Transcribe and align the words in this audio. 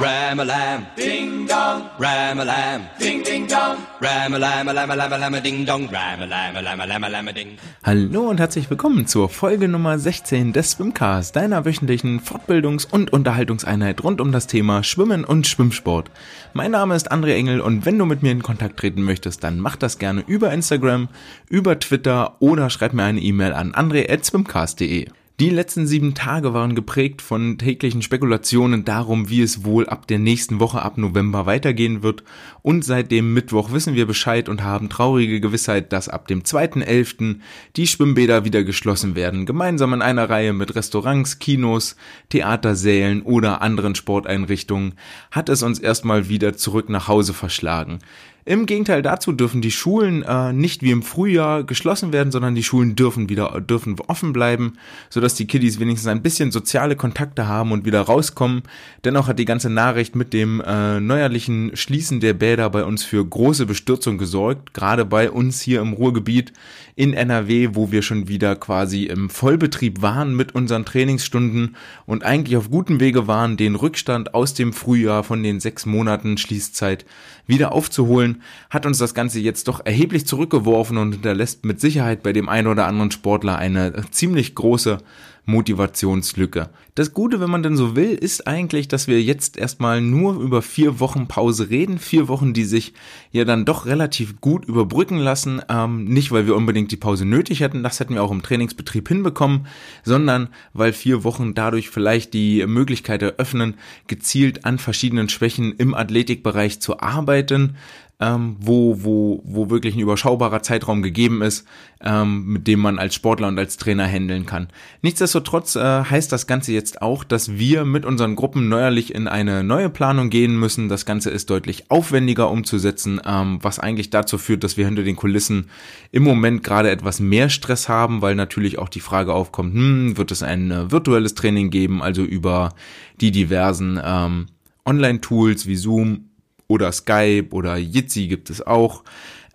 Ram-a-lam, 0.00 0.86
ding 0.96 1.46
dong. 1.46 1.82
Ram-a-lam, 1.98 2.88
ding 2.98 3.22
ding 3.22 3.46
dong. 3.46 3.76
Ram-a-lam, 4.00 4.68
a 4.68 4.72
lam 4.72 4.90
a 4.90 4.96
lam 4.96 5.12
a 5.12 5.18
lam 5.18 5.34
a 5.34 5.40
ding 5.42 5.66
dong. 5.66 5.90
Ram-a-lam, 5.92 6.56
a 6.56 6.62
lam 6.62 6.80
a 6.80 6.86
lam 6.86 7.04
a 7.04 7.08
lam 7.10 7.28
a 7.28 7.32
ding. 7.34 7.58
Hallo 7.84 8.30
und 8.30 8.40
herzlich 8.40 8.70
willkommen 8.70 9.06
zur 9.06 9.28
Folge 9.28 9.68
Nummer 9.68 9.98
16 9.98 10.54
des 10.54 10.70
Swimcast, 10.70 11.36
deiner 11.36 11.66
wöchentlichen 11.66 12.22
Fortbildungs- 12.22 12.90
und 12.90 13.12
Unterhaltungseinheit 13.12 14.02
rund 14.02 14.22
um 14.22 14.32
das 14.32 14.46
Thema 14.46 14.82
Schwimmen 14.84 15.26
und 15.26 15.46
Schwimmsport. 15.46 16.10
Mein 16.54 16.70
Name 16.70 16.94
ist 16.94 17.12
André 17.12 17.34
Engel 17.34 17.60
und 17.60 17.84
wenn 17.84 17.98
du 17.98 18.06
mit 18.06 18.22
mir 18.22 18.32
in 18.32 18.42
Kontakt 18.42 18.78
treten 18.78 19.02
möchtest, 19.02 19.44
dann 19.44 19.58
mach 19.58 19.76
das 19.76 19.98
gerne 19.98 20.24
über 20.26 20.50
Instagram, 20.50 21.08
über 21.50 21.78
Twitter 21.78 22.36
oder 22.38 22.70
schreib 22.70 22.94
mir 22.94 23.04
eine 23.04 23.20
E-Mail 23.20 23.52
an 23.52 23.74
andre@swimcast.de. 23.74 25.08
Die 25.40 25.48
letzten 25.48 25.86
sieben 25.86 26.12
Tage 26.12 26.52
waren 26.52 26.74
geprägt 26.74 27.22
von 27.22 27.56
täglichen 27.56 28.02
Spekulationen 28.02 28.84
darum, 28.84 29.30
wie 29.30 29.40
es 29.40 29.64
wohl 29.64 29.88
ab 29.88 30.06
der 30.06 30.18
nächsten 30.18 30.60
Woche 30.60 30.82
ab 30.82 30.98
November 30.98 31.46
weitergehen 31.46 32.02
wird. 32.02 32.24
Und 32.60 32.84
seit 32.84 33.10
dem 33.10 33.32
Mittwoch 33.32 33.72
wissen 33.72 33.94
wir 33.94 34.06
Bescheid 34.06 34.50
und 34.50 34.62
haben 34.62 34.90
traurige 34.90 35.40
Gewissheit, 35.40 35.94
dass 35.94 36.10
ab 36.10 36.28
dem 36.28 36.42
2.11. 36.42 37.36
die 37.76 37.86
Schwimmbäder 37.86 38.44
wieder 38.44 38.64
geschlossen 38.64 39.14
werden. 39.14 39.46
Gemeinsam 39.46 39.94
in 39.94 40.02
einer 40.02 40.28
Reihe 40.28 40.52
mit 40.52 40.74
Restaurants, 40.74 41.38
Kinos, 41.38 41.96
Theatersälen 42.28 43.22
oder 43.22 43.62
anderen 43.62 43.94
Sporteinrichtungen 43.94 44.92
hat 45.30 45.48
es 45.48 45.62
uns 45.62 45.78
erstmal 45.78 46.28
wieder 46.28 46.54
zurück 46.54 46.90
nach 46.90 47.08
Hause 47.08 47.32
verschlagen. 47.32 48.00
Im 48.46 48.64
Gegenteil 48.64 49.02
dazu 49.02 49.32
dürfen 49.32 49.60
die 49.60 49.70
Schulen 49.70 50.22
äh, 50.22 50.52
nicht 50.52 50.82
wie 50.82 50.90
im 50.90 51.02
Frühjahr 51.02 51.62
geschlossen 51.62 52.12
werden, 52.12 52.32
sondern 52.32 52.54
die 52.54 52.62
Schulen 52.62 52.96
dürfen 52.96 53.28
wieder 53.28 53.60
dürfen 53.60 53.96
offen 54.06 54.32
bleiben, 54.32 54.74
sodass 55.10 55.34
die 55.34 55.46
Kiddies 55.46 55.78
wenigstens 55.78 56.08
ein 56.08 56.22
bisschen 56.22 56.50
soziale 56.50 56.96
Kontakte 56.96 57.48
haben 57.48 57.70
und 57.70 57.84
wieder 57.84 58.00
rauskommen. 58.00 58.62
Dennoch 59.04 59.28
hat 59.28 59.38
die 59.38 59.44
ganze 59.44 59.68
Nachricht 59.68 60.16
mit 60.16 60.32
dem 60.32 60.62
äh, 60.62 61.00
neuerlichen 61.00 61.76
Schließen 61.76 62.20
der 62.20 62.32
Bäder 62.32 62.70
bei 62.70 62.84
uns 62.84 63.04
für 63.04 63.24
große 63.24 63.66
Bestürzung 63.66 64.16
gesorgt, 64.16 64.72
gerade 64.72 65.04
bei 65.04 65.30
uns 65.30 65.60
hier 65.60 65.80
im 65.82 65.92
Ruhrgebiet 65.92 66.52
in 66.96 67.14
NRW, 67.14 67.70
wo 67.72 67.92
wir 67.92 68.02
schon 68.02 68.28
wieder 68.28 68.56
quasi 68.56 69.04
im 69.04 69.30
Vollbetrieb 69.30 70.02
waren 70.02 70.34
mit 70.34 70.54
unseren 70.54 70.84
Trainingsstunden 70.84 71.76
und 72.06 72.24
eigentlich 72.24 72.56
auf 72.56 72.70
gutem 72.70 73.00
Wege 73.00 73.26
waren, 73.26 73.56
den 73.56 73.74
Rückstand 73.74 74.34
aus 74.34 74.54
dem 74.54 74.72
Frühjahr 74.72 75.24
von 75.24 75.42
den 75.42 75.60
sechs 75.60 75.86
Monaten 75.86 76.38
Schließzeit 76.38 77.04
wieder 77.46 77.72
aufzuholen, 77.72 78.29
hat 78.70 78.86
uns 78.86 78.98
das 78.98 79.14
Ganze 79.14 79.40
jetzt 79.40 79.68
doch 79.68 79.84
erheblich 79.84 80.26
zurückgeworfen 80.26 80.98
und 80.98 81.12
hinterlässt 81.12 81.64
mit 81.64 81.80
Sicherheit 81.80 82.22
bei 82.22 82.32
dem 82.32 82.48
einen 82.48 82.68
oder 82.68 82.86
anderen 82.86 83.10
Sportler 83.10 83.56
eine 83.56 84.04
ziemlich 84.10 84.54
große 84.54 84.98
Motivationslücke. 85.46 86.70
Das 86.94 87.14
Gute, 87.14 87.40
wenn 87.40 87.50
man 87.50 87.62
denn 87.62 87.76
so 87.76 87.96
will, 87.96 88.10
ist 88.10 88.46
eigentlich, 88.46 88.88
dass 88.88 89.06
wir 89.06 89.22
jetzt 89.22 89.56
erstmal 89.56 90.00
nur 90.00 90.40
über 90.40 90.62
vier 90.62 91.00
Wochen 91.00 91.28
Pause 91.28 91.70
reden. 91.70 91.98
Vier 91.98 92.28
Wochen, 92.28 92.52
die 92.52 92.64
sich 92.64 92.94
ja 93.32 93.44
dann 93.44 93.64
doch 93.64 93.86
relativ 93.86 94.40
gut 94.40 94.64
überbrücken 94.64 95.16
lassen. 95.16 95.62
Ähm, 95.68 96.04
nicht, 96.04 96.30
weil 96.30 96.46
wir 96.46 96.56
unbedingt 96.56 96.92
die 96.92 96.96
Pause 96.96 97.24
nötig 97.24 97.60
hätten, 97.60 97.82
das 97.82 98.00
hätten 98.00 98.14
wir 98.14 98.22
auch 98.22 98.30
im 98.30 98.42
Trainingsbetrieb 98.42 99.08
hinbekommen, 99.08 99.66
sondern 100.04 100.48
weil 100.72 100.92
vier 100.92 101.24
Wochen 101.24 101.54
dadurch 101.54 101.90
vielleicht 101.90 102.34
die 102.34 102.66
Möglichkeit 102.66 103.22
eröffnen, 103.22 103.74
gezielt 104.06 104.64
an 104.64 104.78
verschiedenen 104.78 105.28
Schwächen 105.28 105.72
im 105.72 105.94
Athletikbereich 105.94 106.80
zu 106.80 107.00
arbeiten, 107.00 107.76
ähm, 108.20 108.56
wo, 108.60 109.02
wo, 109.02 109.42
wo 109.44 109.70
wirklich 109.70 109.94
ein 109.94 110.00
überschaubarer 110.00 110.62
Zeitraum 110.62 111.02
gegeben 111.02 111.40
ist, 111.40 111.66
ähm, 112.02 112.44
mit 112.46 112.66
dem 112.66 112.80
man 112.80 112.98
als 112.98 113.14
Sportler 113.14 113.48
und 113.48 113.58
als 113.58 113.78
Trainer 113.78 114.06
handeln 114.06 114.46
kann. 114.46 114.68
Nichtsdestotrotz 115.02 115.76
äh, 115.76 116.04
heißt 116.04 116.30
das 116.30 116.46
Ganze 116.46 116.72
jetzt 116.72 117.00
auch, 117.00 117.24
dass 117.24 117.58
wir 117.58 117.84
mit 117.84 118.04
unseren 118.04 118.36
Gruppen 118.36 118.68
neuerlich 118.68 119.14
in 119.14 119.26
eine 119.26 119.64
neue 119.64 119.88
Planung 119.88 120.28
gehen 120.28 120.58
müssen. 120.58 120.88
Das 120.88 121.06
Ganze 121.06 121.30
ist 121.30 121.48
deutlich 121.48 121.90
aufwendiger 121.90 122.50
umzusetzen, 122.50 123.20
ähm, 123.24 123.58
was 123.62 123.78
eigentlich 123.78 124.10
dazu 124.10 124.36
führt, 124.36 124.64
dass 124.64 124.76
wir 124.76 124.84
hinter 124.84 125.02
den 125.02 125.16
Kulissen 125.16 125.70
im 126.12 126.22
Moment 126.22 126.62
gerade 126.62 126.90
etwas 126.90 127.20
mehr 127.20 127.48
Stress 127.48 127.88
haben, 127.88 128.20
weil 128.20 128.34
natürlich 128.34 128.78
auch 128.78 128.90
die 128.90 129.00
Frage 129.00 129.32
aufkommt, 129.32 129.74
hm, 129.74 130.16
wird 130.18 130.30
es 130.30 130.42
ein 130.42 130.70
äh, 130.70 130.92
virtuelles 130.92 131.34
Training 131.34 131.70
geben, 131.70 132.02
also 132.02 132.22
über 132.22 132.74
die 133.20 133.30
diversen 133.30 134.00
ähm, 134.02 134.46
Online-Tools 134.84 135.66
wie 135.66 135.76
Zoom 135.76 136.29
oder 136.70 136.92
Skype 136.92 137.48
oder 137.50 137.76
Jitsi 137.76 138.28
gibt 138.28 138.48
es 138.48 138.64
auch. 138.64 139.02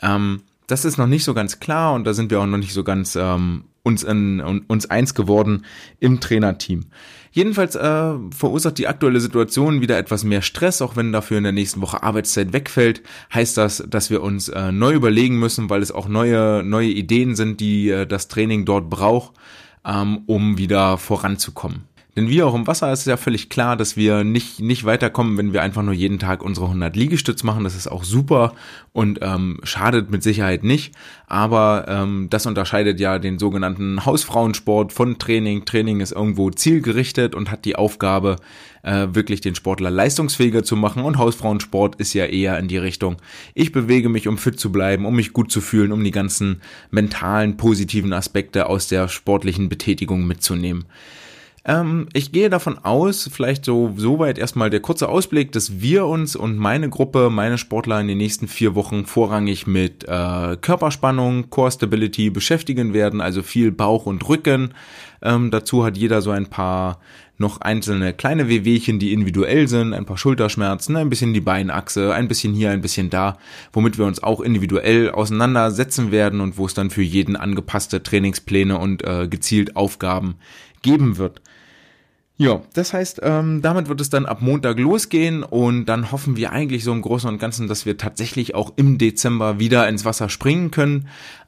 Ähm, 0.02 0.42
das 0.68 0.84
ist 0.84 0.98
noch 0.98 1.08
nicht 1.08 1.24
so 1.24 1.34
ganz 1.34 1.60
klar 1.60 1.94
und 1.94 2.06
da 2.06 2.14
sind 2.14 2.30
wir 2.30 2.42
auch 2.42 2.46
noch 2.46 2.58
nicht 2.58 2.74
so 2.74 2.84
ganz 2.84 3.16
ähm, 3.16 3.64
uns, 3.84 4.04
in, 4.04 4.42
uns 4.68 4.90
eins 4.90 5.14
geworden 5.14 5.66
im 6.00 6.20
Trainerteam. 6.20 6.86
Jedenfalls 7.32 7.76
äh, 7.76 8.14
verursacht 8.32 8.78
die 8.78 8.88
aktuelle 8.88 9.20
Situation 9.20 9.82
wieder 9.82 9.98
etwas 9.98 10.24
mehr 10.24 10.42
Stress, 10.42 10.82
auch 10.82 10.96
wenn 10.96 11.12
dafür 11.12 11.38
in 11.38 11.44
der 11.44 11.54
nächsten 11.54 11.82
Woche 11.82 12.02
Arbeitszeit 12.02 12.52
wegfällt, 12.52 13.02
heißt 13.34 13.58
das, 13.58 13.84
dass 13.88 14.10
wir 14.10 14.22
uns 14.22 14.50
äh, 14.50 14.72
neu 14.72 14.94
überlegen 14.94 15.38
müssen, 15.40 15.70
weil 15.70 15.82
es 15.82 15.92
auch 15.92 16.08
neue, 16.08 16.64
neue 16.64 16.90
Ideen 16.90 17.36
sind, 17.36 17.60
die 17.60 17.90
äh, 17.90 18.08
das 18.08 18.28
Training 18.28 18.66
dort 18.66 18.90
braucht, 18.90 19.34
ähm, 19.86 20.24
um 20.26 20.58
wieder 20.58 20.98
voranzukommen. 20.98 21.84
Denn 22.16 22.30
wie 22.30 22.42
auch 22.44 22.56
im 22.56 22.66
Wasser 22.66 22.92
ist 22.94 23.00
es 23.02 23.06
ja 23.06 23.18
völlig 23.18 23.50
klar, 23.50 23.76
dass 23.76 23.98
wir 23.98 24.24
nicht, 24.24 24.62
nicht 24.62 24.86
weiterkommen, 24.86 25.38
wenn 25.38 25.52
wir 25.52 25.62
einfach 25.62 25.84
nur 25.84 25.94
jeden 25.94 26.18
Tag 26.18 26.44
unsere 26.44 26.68
100 26.68 26.96
Liegestütz 26.96 27.44
machen. 27.44 27.66
Das 27.66 27.76
ist 27.76 27.88
auch 27.88 28.06
super 28.06 28.54
und 28.94 29.20
ähm, 29.22 29.60
schadet 29.64 30.10
mit 30.10 30.24
Sicherheit 30.24 30.64
nicht. 30.64 30.96
Aber 31.28 31.86
ähm, 31.90 32.28
das 32.30 32.46
unterscheidet 32.46 33.02
ja 33.02 33.20
den 33.20 33.38
sogenannten 33.38 34.06
Hausfrauensport 34.06 34.94
von 34.94 35.20
Training. 35.20 35.66
Training 35.66 36.00
ist 36.00 36.14
irgendwo 36.14 36.50
zielgerichtet 36.52 37.36
und 37.36 37.52
hat 37.52 37.66
die 37.66 37.76
Aufgabe, 37.76 38.38
äh, 38.84 39.08
wirklich 39.12 39.42
den 39.42 39.56
Sportler 39.56 39.90
leistungsfähiger 39.90 40.64
zu 40.64 40.78
machen. 40.78 41.04
Und 41.04 41.18
Hausfrauensport 41.18 41.96
ist 41.96 42.14
ja 42.14 42.26
eher 42.26 42.58
in 42.60 42.70
die 42.70 42.78
Richtung, 42.78 43.18
ich 43.54 43.74
bewege 43.74 44.08
mich, 44.08 44.28
um 44.30 44.38
fit 44.38 44.60
zu 44.60 44.72
bleiben, 44.72 45.06
um 45.06 45.16
mich 45.16 45.34
gut 45.34 45.52
zu 45.52 45.60
fühlen, 45.60 45.92
um 45.92 46.04
die 46.04 46.12
ganzen 46.12 46.62
mentalen, 46.92 47.58
positiven 47.58 48.14
Aspekte 48.14 48.68
aus 48.70 48.88
der 48.88 49.10
sportlichen 49.10 49.68
Betätigung 49.68 50.26
mitzunehmen. 50.28 50.86
Ähm, 51.68 52.08
ich 52.14 52.32
gehe 52.32 52.52
davon 52.52 52.78
aus, 52.78 53.28
vielleicht 53.32 53.66
so 53.66 53.94
soweit 53.98 54.38
erstmal 54.38 54.70
der 54.70 54.82
kurze 54.82 55.10
Ausblick, 55.10 55.52
dass 55.52 55.82
wir 55.82 56.06
uns 56.06 56.36
und 56.36 56.58
meine 56.58 56.90
Gruppe, 56.90 57.32
meine 57.32 57.58
Sportler 57.58 58.00
in 58.00 58.08
den 58.08 58.20
nächsten 58.20 58.48
vier 58.48 58.76
Wochen 58.76 59.08
vorrangig 59.08 59.66
mit 59.66 60.04
äh, 60.04 60.58
Körperspannung, 60.62 61.50
Core 61.50 61.72
Stability 61.72 62.30
beschäftigen 62.30 62.94
werden, 62.94 63.20
also 63.20 63.42
viel 63.42 63.72
Bauch 63.72 64.06
und 64.06 64.30
Rücken. 64.30 64.76
Ähm, 65.24 65.50
dazu 65.50 65.84
hat 65.84 65.98
jeder 65.98 66.22
so 66.22 66.30
ein 66.30 66.48
paar 66.48 67.00
noch 67.38 67.62
einzelne 67.62 68.14
kleine 68.14 68.48
Wehwehchen, 68.48 69.00
die 69.00 69.12
individuell 69.12 69.68
sind, 69.68 69.94
ein 69.94 70.06
paar 70.06 70.18
Schulterschmerzen, 70.18 70.96
ein 70.96 71.10
bisschen 71.10 71.34
die 71.34 71.42
Beinachse, 71.42 72.14
ein 72.14 72.28
bisschen 72.28 72.54
hier, 72.54 72.70
ein 72.70 72.82
bisschen 72.82 73.10
da, 73.10 73.38
womit 73.74 73.98
wir 73.98 74.06
uns 74.06 74.22
auch 74.22 74.40
individuell 74.40 75.10
auseinandersetzen 75.10 76.12
werden 76.12 76.42
und 76.42 76.58
wo 76.60 76.68
es 76.68 76.76
dann 76.76 76.92
für 76.92 77.02
jeden 77.02 77.36
angepasste 77.36 78.04
Trainingspläne 78.04 78.78
und 78.78 79.04
äh, 79.04 79.28
gezielt 79.28 79.76
Aufgaben 79.76 80.36
geben 80.84 81.18
wird. 81.18 81.42
Ja, 82.38 82.62
das 82.74 82.92
heißt, 82.92 83.22
ähm, 83.24 83.62
damit 83.62 83.88
wird 83.88 84.02
es 84.02 84.10
dann 84.10 84.26
ab 84.26 84.42
Montag 84.42 84.78
losgehen 84.78 85.42
und 85.42 85.86
dann 85.86 86.12
hoffen 86.12 86.36
wir 86.36 86.52
eigentlich 86.52 86.84
so 86.84 86.92
im 86.92 87.02
Großen 87.02 87.30
und 87.30 87.40
Ganzen, 87.40 87.70
dass 87.70 87.86
wir 87.86 87.98
tatsächlich 87.98 88.56
auch 88.56 88.74
im 88.76 88.98
Dezember 88.98 89.58
wieder 89.58 89.88
ins 89.88 90.04
Wasser 90.04 90.28
springen 90.28 90.70
können. 90.70 91.08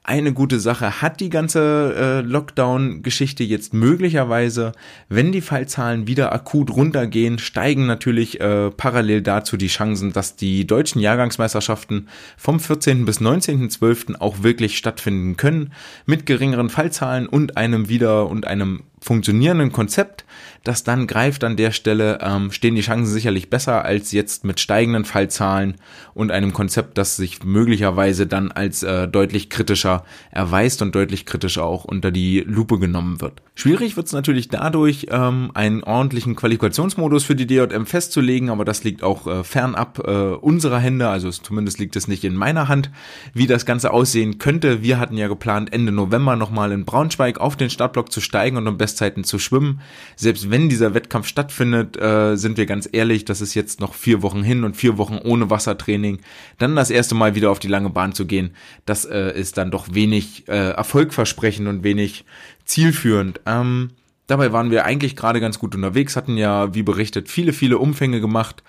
Eine 0.09 0.31
gute 0.31 0.61
Sache 0.61 1.01
hat 1.01 1.19
die 1.19 1.27
ganze 1.27 1.93
äh, 1.93 2.21
Lockdown-Geschichte 2.21 3.43
jetzt 3.43 3.73
möglicherweise, 3.73 4.71
wenn 5.09 5.33
die 5.33 5.41
Fallzahlen 5.41 6.07
wieder 6.07 6.31
akut 6.31 6.71
runtergehen, 6.71 7.39
steigen 7.39 7.87
natürlich 7.87 8.39
äh, 8.39 8.71
parallel 8.71 9.21
dazu 9.21 9.57
die 9.57 9.67
Chancen, 9.67 10.13
dass 10.13 10.37
die 10.37 10.65
deutschen 10.65 11.01
Jahrgangsmeisterschaften 11.01 12.07
vom 12.37 12.61
14. 12.61 13.03
bis 13.03 13.19
19.12. 13.19 14.15
auch 14.21 14.43
wirklich 14.43 14.77
stattfinden 14.77 15.35
können, 15.35 15.73
mit 16.05 16.25
geringeren 16.25 16.69
Fallzahlen 16.69 17.27
und 17.27 17.57
einem 17.57 17.89
wieder 17.89 18.29
und 18.29 18.47
einem 18.47 18.83
funktionierenden 18.99 19.71
Konzept, 19.71 20.25
das 20.63 20.83
dann 20.83 21.05
greift 21.05 21.43
an 21.43 21.55
der 21.55 21.71
Stelle, 21.71 22.19
ähm, 22.21 22.51
stehen 22.51 22.75
die 22.75 22.81
Chancen 22.81 23.11
sicherlich 23.11 23.49
besser 23.49 23.85
als 23.85 24.11
jetzt 24.11 24.43
mit 24.43 24.59
steigenden 24.59 25.05
Fallzahlen 25.05 25.75
und 26.13 26.31
einem 26.31 26.51
Konzept, 26.51 26.97
das 26.97 27.15
sich 27.15 27.43
möglicherweise 27.43 28.25
dann 28.25 28.51
als 28.51 28.83
äh, 28.83 29.07
deutlich 29.07 29.49
kritischer 29.49 29.96
erweist 30.31 30.81
und 30.81 30.95
deutlich 30.95 31.25
kritischer 31.25 31.63
auch 31.63 31.85
unter 31.85 32.11
die 32.11 32.41
Lupe 32.41 32.79
genommen 32.79 33.21
wird. 33.21 33.41
Schwierig 33.55 33.97
wird 33.97 34.05
es 34.05 34.13
natürlich 34.13 34.49
dadurch, 34.49 35.07
ähm, 35.09 35.49
einen 35.55 35.83
ordentlichen 35.83 36.35
Qualifikationsmodus 36.35 37.23
für 37.23 37.35
die 37.35 37.47
DJM 37.47 37.85
festzulegen, 37.85 38.51
aber 38.51 38.65
das 38.65 38.83
liegt 38.83 39.01
auch 39.01 39.25
äh, 39.25 39.43
fernab 39.43 40.03
äh, 40.05 40.11
unserer 40.11 40.77
Hände, 40.77 41.09
also 41.09 41.31
zumindest 41.31 41.79
liegt 41.79 41.95
es 41.95 42.07
nicht 42.07 42.23
in 42.23 42.35
meiner 42.35 42.67
Hand, 42.67 42.91
wie 43.33 43.47
das 43.47 43.65
Ganze 43.65 43.91
aussehen 43.91 44.37
könnte. 44.37 44.83
Wir 44.83 44.99
hatten 44.99 45.17
ja 45.17 45.27
geplant, 45.27 45.73
Ende 45.73 45.91
November 45.91 46.35
nochmal 46.35 46.71
in 46.71 46.85
Braunschweig 46.85 47.39
auf 47.39 47.55
den 47.55 47.71
Startblock 47.71 48.11
zu 48.11 48.21
steigen 48.21 48.57
und 48.57 48.67
um 48.67 48.77
Bestzeiten 48.77 49.23
zu 49.23 49.39
schwimmen. 49.39 49.81
Selbst 50.15 50.51
wenn 50.51 50.69
dieser 50.69 50.93
Wettkampf 50.93 51.27
stattfindet, 51.27 51.97
äh, 51.97 52.35
sind 52.35 52.57
wir 52.57 52.67
ganz 52.67 52.87
ehrlich, 52.91 53.25
das 53.25 53.41
ist 53.41 53.55
jetzt 53.55 53.81
noch 53.81 53.95
vier 53.95 54.21
Wochen 54.21 54.43
hin 54.43 54.63
und 54.65 54.77
vier 54.77 54.99
Wochen 54.99 55.17
ohne 55.17 55.49
Wassertraining. 55.49 56.19
Dann 56.59 56.75
das 56.75 56.91
erste 56.91 57.15
Mal 57.15 57.33
wieder 57.33 57.49
auf 57.49 57.59
die 57.59 57.67
lange 57.67 57.89
Bahn 57.89 58.13
zu 58.13 58.27
gehen, 58.27 58.51
das 58.85 59.05
äh, 59.05 59.31
ist 59.37 59.57
dann 59.57 59.71
doch 59.71 59.86
wenig 59.93 60.47
äh, 60.47 60.71
erfolgversprechend 60.71 61.67
und 61.67 61.83
wenig 61.83 62.25
zielführend. 62.65 63.41
Ähm, 63.45 63.91
Dabei 64.27 64.51
waren 64.51 64.71
wir 64.71 64.83
eigentlich 64.83 65.15
gerade 65.15 65.39
ganz 65.39 65.57
gut 65.57 65.73
unterwegs, 65.73 66.17
hatten 66.17 66.35
ja, 66.35 66.73
wie 66.75 66.83
berichtet, 66.83 67.29
viele, 67.29 67.53
viele 67.53 67.77
Umfänge 67.77 68.19
gemacht 68.19 68.61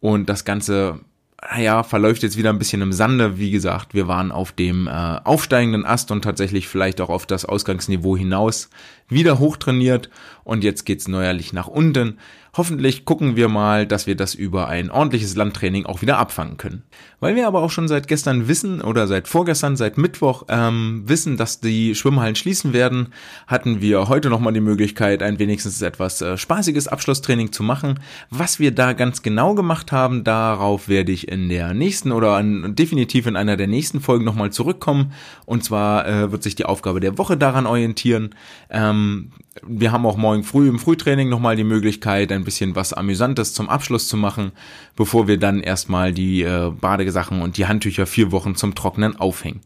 und 0.00 0.28
das 0.28 0.44
Ganze 0.44 1.00
naja, 1.40 1.84
verläuft 1.84 2.24
jetzt 2.24 2.36
wieder 2.36 2.50
ein 2.50 2.58
bisschen 2.58 2.82
im 2.82 2.92
Sande. 2.92 3.38
Wie 3.38 3.52
gesagt, 3.52 3.94
wir 3.94 4.08
waren 4.08 4.32
auf 4.32 4.50
dem 4.52 4.88
äh, 4.88 4.90
aufsteigenden 4.90 5.86
Ast 5.86 6.10
und 6.10 6.22
tatsächlich 6.22 6.66
vielleicht 6.66 7.00
auch 7.00 7.10
auf 7.10 7.26
das 7.26 7.44
Ausgangsniveau 7.44 8.16
hinaus 8.16 8.70
wieder 9.08 9.38
hochtrainiert 9.38 10.10
und 10.42 10.64
jetzt 10.64 10.84
geht's 10.84 11.06
neuerlich 11.06 11.52
nach 11.52 11.68
unten. 11.68 12.18
Hoffentlich 12.58 13.04
gucken 13.04 13.36
wir 13.36 13.46
mal, 13.46 13.86
dass 13.86 14.08
wir 14.08 14.16
das 14.16 14.34
über 14.34 14.66
ein 14.66 14.90
ordentliches 14.90 15.36
Landtraining 15.36 15.86
auch 15.86 16.02
wieder 16.02 16.18
abfangen 16.18 16.56
können. 16.56 16.82
Weil 17.20 17.36
wir 17.36 17.46
aber 17.46 17.62
auch 17.62 17.70
schon 17.70 17.86
seit 17.86 18.08
gestern 18.08 18.48
wissen 18.48 18.80
oder 18.80 19.06
seit 19.06 19.28
vorgestern, 19.28 19.76
seit 19.76 19.96
Mittwoch 19.96 20.42
ähm, 20.48 21.04
wissen, 21.06 21.36
dass 21.36 21.60
die 21.60 21.94
Schwimmhallen 21.94 22.34
schließen 22.34 22.72
werden, 22.72 23.14
hatten 23.46 23.80
wir 23.80 24.08
heute 24.08 24.28
nochmal 24.28 24.52
die 24.54 24.60
Möglichkeit, 24.60 25.22
ein 25.22 25.38
wenigstens 25.38 25.80
etwas 25.82 26.20
äh, 26.20 26.36
spaßiges 26.36 26.88
Abschlusstraining 26.88 27.52
zu 27.52 27.62
machen. 27.62 28.00
Was 28.28 28.58
wir 28.58 28.72
da 28.72 28.92
ganz 28.92 29.22
genau 29.22 29.54
gemacht 29.54 29.92
haben, 29.92 30.24
darauf 30.24 30.88
werde 30.88 31.12
ich 31.12 31.28
in 31.28 31.48
der 31.48 31.74
nächsten 31.74 32.10
oder 32.10 32.32
an, 32.32 32.74
definitiv 32.74 33.28
in 33.28 33.36
einer 33.36 33.56
der 33.56 33.68
nächsten 33.68 34.00
Folgen 34.00 34.24
nochmal 34.24 34.50
zurückkommen. 34.50 35.12
Und 35.46 35.62
zwar 35.62 36.08
äh, 36.08 36.32
wird 36.32 36.42
sich 36.42 36.56
die 36.56 36.64
Aufgabe 36.64 36.98
der 36.98 37.18
Woche 37.18 37.36
daran 37.36 37.66
orientieren. 37.66 38.34
Ähm, 38.68 39.30
wir 39.66 39.92
haben 39.92 40.06
auch 40.06 40.16
morgen 40.16 40.44
früh 40.44 40.68
im 40.68 40.78
Frühtraining 40.78 41.28
nochmal 41.28 41.56
die 41.56 41.64
Möglichkeit, 41.64 42.32
ein 42.32 42.44
bisschen 42.44 42.74
was 42.76 42.92
Amüsantes 42.92 43.54
zum 43.54 43.68
Abschluss 43.68 44.08
zu 44.08 44.16
machen, 44.16 44.52
bevor 44.96 45.28
wir 45.28 45.38
dann 45.38 45.60
erstmal 45.60 46.12
die 46.12 46.42
äh, 46.42 46.70
Badesachen 46.70 47.42
und 47.42 47.56
die 47.56 47.66
Handtücher 47.66 48.06
vier 48.06 48.32
Wochen 48.32 48.54
zum 48.54 48.74
Trocknen 48.74 49.16
aufhängen. 49.16 49.60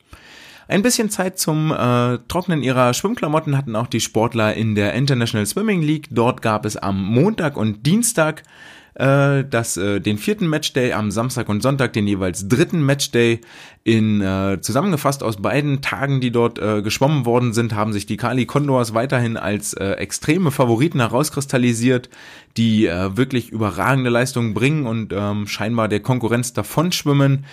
Ein 0.68 0.82
bisschen 0.82 1.10
Zeit 1.10 1.38
zum 1.38 1.72
äh, 1.72 2.18
Trocknen 2.28 2.62
ihrer 2.62 2.94
Schwimmklamotten 2.94 3.56
hatten 3.56 3.76
auch 3.76 3.88
die 3.88 4.00
Sportler 4.00 4.54
in 4.54 4.74
der 4.74 4.94
International 4.94 5.44
Swimming 5.44 5.82
League. 5.82 6.08
Dort 6.10 6.40
gab 6.40 6.64
es 6.64 6.76
am 6.76 7.04
Montag 7.04 7.56
und 7.56 7.84
Dienstag 7.84 8.42
äh, 8.94 9.44
das, 9.44 9.76
äh, 9.76 10.00
den 10.00 10.18
vierten 10.18 10.48
Matchday, 10.48 10.92
am 10.92 11.10
Samstag 11.10 11.48
und 11.48 11.62
Sonntag 11.62 11.92
den 11.92 12.06
jeweils 12.06 12.48
dritten 12.48 12.84
Matchday. 12.84 13.40
In 13.84 14.20
äh, 14.20 14.60
zusammengefasst 14.60 15.24
aus 15.24 15.38
beiden 15.38 15.80
Tagen, 15.80 16.20
die 16.20 16.30
dort 16.30 16.60
äh, 16.60 16.82
geschwommen 16.82 17.26
worden 17.26 17.52
sind, 17.52 17.74
haben 17.74 17.92
sich 17.92 18.06
die 18.06 18.16
Kali 18.16 18.46
Condors 18.46 18.94
weiterhin 18.94 19.36
als 19.36 19.74
äh, 19.74 19.92
extreme 19.92 20.52
Favoriten 20.52 21.00
herauskristallisiert, 21.00 22.08
die 22.56 22.86
äh, 22.86 23.16
wirklich 23.16 23.50
überragende 23.50 24.10
Leistungen 24.10 24.54
bringen 24.54 24.86
und 24.86 25.12
ähm, 25.12 25.48
scheinbar 25.48 25.88
der 25.88 26.00
Konkurrenz 26.00 26.52
davonschwimmen. 26.52 27.44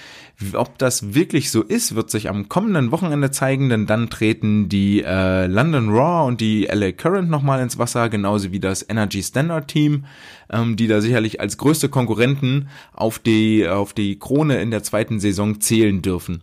Ob 0.53 0.77
das 0.77 1.13
wirklich 1.13 1.51
so 1.51 1.61
ist, 1.61 1.95
wird 1.95 2.09
sich 2.09 2.29
am 2.29 2.47
kommenden 2.47 2.91
Wochenende 2.91 3.29
zeigen, 3.29 3.67
denn 3.67 3.87
dann 3.87 4.09
treten 4.09 4.69
die 4.69 5.03
äh, 5.03 5.47
London 5.47 5.89
Raw 5.89 6.27
und 6.27 6.39
die 6.39 6.63
LA 6.71 6.93
Current 6.93 7.29
nochmal 7.29 7.61
ins 7.61 7.77
Wasser, 7.77 8.07
genauso 8.07 8.53
wie 8.53 8.61
das 8.61 8.85
Energy 8.87 9.21
Standard 9.21 9.67
Team, 9.67 10.05
ähm, 10.49 10.77
die 10.77 10.87
da 10.87 11.01
sicherlich 11.01 11.41
als 11.41 11.57
größte 11.57 11.89
Konkurrenten 11.89 12.69
auf 12.93 13.19
die, 13.19 13.67
auf 13.67 13.91
die 13.91 14.17
Krone 14.17 14.61
in 14.61 14.71
der 14.71 14.81
zweiten 14.81 15.19
Saison 15.19 15.59
zählen 15.59 16.01
dürfen. 16.01 16.41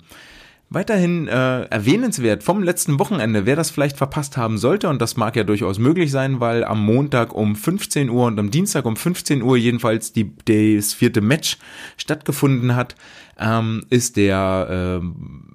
Weiterhin 0.68 1.28
äh, 1.28 1.62
erwähnenswert 1.62 2.42
vom 2.42 2.60
letzten 2.60 2.98
Wochenende, 2.98 3.46
wer 3.46 3.54
das 3.54 3.70
vielleicht 3.70 3.96
verpasst 3.96 4.36
haben 4.36 4.58
sollte, 4.58 4.88
und 4.88 5.00
das 5.00 5.16
mag 5.16 5.36
ja 5.36 5.44
durchaus 5.44 5.78
möglich 5.78 6.10
sein, 6.10 6.40
weil 6.40 6.64
am 6.64 6.84
Montag 6.84 7.32
um 7.36 7.54
15 7.54 8.10
Uhr 8.10 8.26
und 8.26 8.38
am 8.40 8.50
Dienstag 8.50 8.84
um 8.84 8.96
15 8.96 9.42
Uhr 9.42 9.56
jedenfalls 9.56 10.12
die, 10.12 10.32
das 10.44 10.92
vierte 10.92 11.20
Match 11.20 11.58
stattgefunden 11.96 12.74
hat, 12.74 12.96
ähm, 13.38 13.84
ist 13.90 14.16
der 14.16 15.00
äh, 15.02 15.06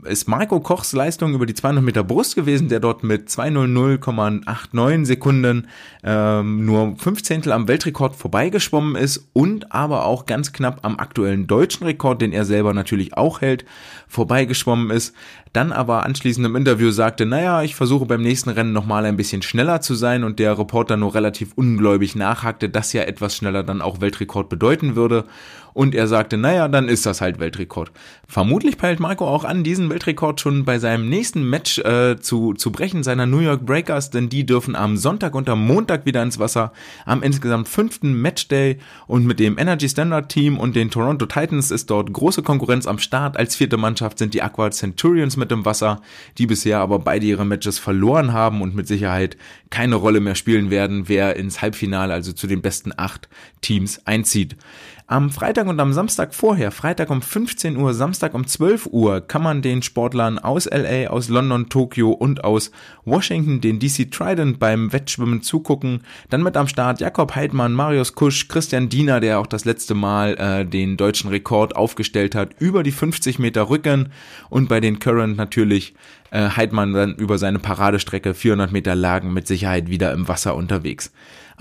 ist 0.06 0.28
Marco 0.28 0.60
Kochs 0.60 0.94
Leistung 0.94 1.34
über 1.34 1.46
die 1.46 1.54
200 1.54 1.84
Meter 1.84 2.04
Brust 2.04 2.36
gewesen, 2.36 2.70
der 2.70 2.80
dort 2.80 3.04
mit 3.04 3.30
200,89 3.30 5.06
Sekunden 5.06 5.68
ähm, 6.04 6.66
nur 6.66 6.96
fünf 6.98 7.24
Zehntel 7.24 7.52
am 7.52 7.68
Weltrekord 7.68 8.16
vorbeigeschwommen 8.16 8.96
ist 8.96 9.30
und 9.34 9.72
aber 9.72 10.06
auch 10.06 10.26
ganz 10.26 10.54
knapp 10.54 10.80
am 10.84 10.98
aktuellen 10.98 11.48
deutschen 11.48 11.86
Rekord, 11.86 12.22
den 12.22 12.32
er 12.32 12.46
selber 12.46 12.74
natürlich 12.74 13.16
auch 13.16 13.42
hält, 13.42 13.66
vorbeigeschwommen 14.08 14.90
ist. 14.90 15.16
Dann 15.54 15.74
aber 15.74 16.06
anschließend 16.06 16.46
im 16.46 16.56
Interview 16.56 16.92
sagte, 16.92 17.26
naja, 17.26 17.62
ich 17.62 17.76
versuche 17.76 18.06
beim 18.06 18.22
nächsten 18.22 18.50
Rennen 18.50 18.72
nochmal 18.72 19.06
ein 19.06 19.18
bisschen 19.18 19.42
schneller 19.42 19.82
zu 19.82 19.96
sein 19.96 20.24
und 20.24 20.40
der 20.40 20.58
Reporter 20.58 20.96
nur 20.96 21.14
relativ 21.14 21.52
ungläubig 21.56 22.16
nachhakte, 22.16 22.70
dass 22.70 22.94
ja 22.94 23.04
etwas 23.04 23.36
schneller 23.36 23.64
dann 23.64 23.82
auch 23.82 24.00
Weltrekord 24.00 24.48
bedeuten 24.48 24.96
würde 24.96 25.26
und 25.74 25.96
er 25.96 26.08
sagte, 26.08 26.38
naja, 26.38 26.68
dann 26.68 26.88
ist 26.88 27.06
das 27.06 27.22
halt 27.22 27.40
Weltrekord. 27.40 27.92
Vermutlich 28.28 28.78
peilt 28.78 29.00
Marco 29.00 29.28
auch 29.28 29.44
an, 29.44 29.64
diesen 29.64 29.91
Weltrekord 29.92 30.40
schon 30.40 30.64
bei 30.64 30.80
seinem 30.80 31.10
nächsten 31.10 31.44
Match 31.44 31.78
äh, 31.80 32.16
zu, 32.18 32.54
zu 32.54 32.72
brechen, 32.72 33.04
seiner 33.04 33.26
New 33.26 33.40
York 33.40 33.66
Breakers, 33.66 34.10
denn 34.10 34.30
die 34.30 34.46
dürfen 34.46 34.74
am 34.74 34.96
Sonntag 34.96 35.36
und 35.36 35.50
am 35.50 35.66
Montag 35.66 36.06
wieder 36.06 36.24
ins 36.24 36.40
Wasser, 36.40 36.72
am 37.06 37.24
insgesamt 37.24 37.68
fünften 37.68 38.14
Matchday 38.14 38.78
und 39.08 39.26
mit 39.26 39.40
dem 39.40 39.58
Energy 39.58 39.90
Standard 39.90 40.30
Team 40.30 40.58
und 40.58 40.78
den 40.78 40.92
Toronto 40.92 41.26
Titans 41.26 41.72
ist 41.72 41.90
dort 41.90 42.14
große 42.14 42.42
Konkurrenz 42.42 42.88
am 42.88 43.00
Start. 43.00 43.36
Als 43.36 43.58
vierte 43.58 43.76
Mannschaft 43.76 44.18
sind 44.18 44.34
die 44.34 44.42
Aqua 44.42 44.72
Centurions 44.72 45.36
mit 45.36 45.52
im 45.52 45.66
Wasser, 45.66 46.02
die 46.38 46.48
bisher 46.48 46.80
aber 46.80 47.00
beide 47.00 47.26
ihre 47.26 47.46
Matches 47.46 47.78
verloren 47.78 48.32
haben 48.32 48.62
und 48.62 48.74
mit 48.74 48.88
Sicherheit 48.88 49.36
keine 49.70 49.96
Rolle 49.96 50.22
mehr 50.22 50.36
spielen 50.36 50.70
werden, 50.70 51.10
wer 51.10 51.36
ins 51.36 51.62
Halbfinale, 51.62 52.14
also 52.14 52.32
zu 52.32 52.48
den 52.48 52.62
besten 52.62 52.94
acht 52.96 53.28
Teams 53.60 54.06
einzieht. 54.06 54.56
Am 55.08 55.30
Freitag 55.30 55.68
und 55.68 55.80
am 55.80 55.94
Samstag 55.94 56.34
vorher, 56.34 56.72
Freitag 56.72 57.10
um 57.10 57.22
15 57.22 57.76
Uhr, 57.76 57.94
Samstag 57.94 58.34
um 58.34 58.48
12 58.48 58.88
Uhr, 58.92 59.22
kann 59.22 59.44
man 59.44 59.62
den 59.62 59.82
Sportlern 59.82 60.40
aus 60.40 60.66
LA, 60.66 61.08
aus 61.08 61.28
London, 61.28 61.70
Tokio 61.70 62.12
und 62.12 62.44
aus 62.44 62.72
Washington, 63.04 63.62
den 63.62 63.80
DC 63.80 64.12
Trident 64.12 64.60
beim 64.60 64.94
Wettschwimmen 64.94 65.42
zugucken. 65.42 66.02
Dann 66.30 66.44
mit 66.44 66.56
am 66.56 66.68
Start 66.68 67.02
Jakob 67.02 67.36
Heidmann, 67.36 67.74
Marius 67.74 68.16
Kusch, 68.16 68.48
Christian 68.48 68.90
Diener, 68.90 69.20
der 69.20 69.40
auch 69.40 69.48
das 69.48 69.66
letzte 69.66 69.96
Mal 69.96 70.36
äh, 70.36 70.66
den 70.66 70.98
deutschen 70.98 71.30
Rekord 71.30 71.76
aufgestellt 71.76 72.36
hat, 72.36 72.52
über 72.60 72.84
die 72.84 72.92
50 72.92 73.40
Meter 73.40 73.70
Rücken 73.70 74.10
und 74.50 74.70
bei 74.70 74.80
den 74.80 75.00
Current 75.00 75.36
natürlich 75.36 75.94
äh, 76.32 76.50
Heidmann 76.50 76.94
dann 76.94 77.16
über 77.16 77.38
seine 77.38 77.60
Paradestrecke 77.60 78.34
400 78.34 78.72
Meter 78.72 78.96
Lagen 78.96 79.34
mit 79.34 79.48
Sicherheit 79.48 79.90
wieder 79.90 80.12
im 80.14 80.28
Wasser 80.28 80.56
unterwegs. 80.56 81.12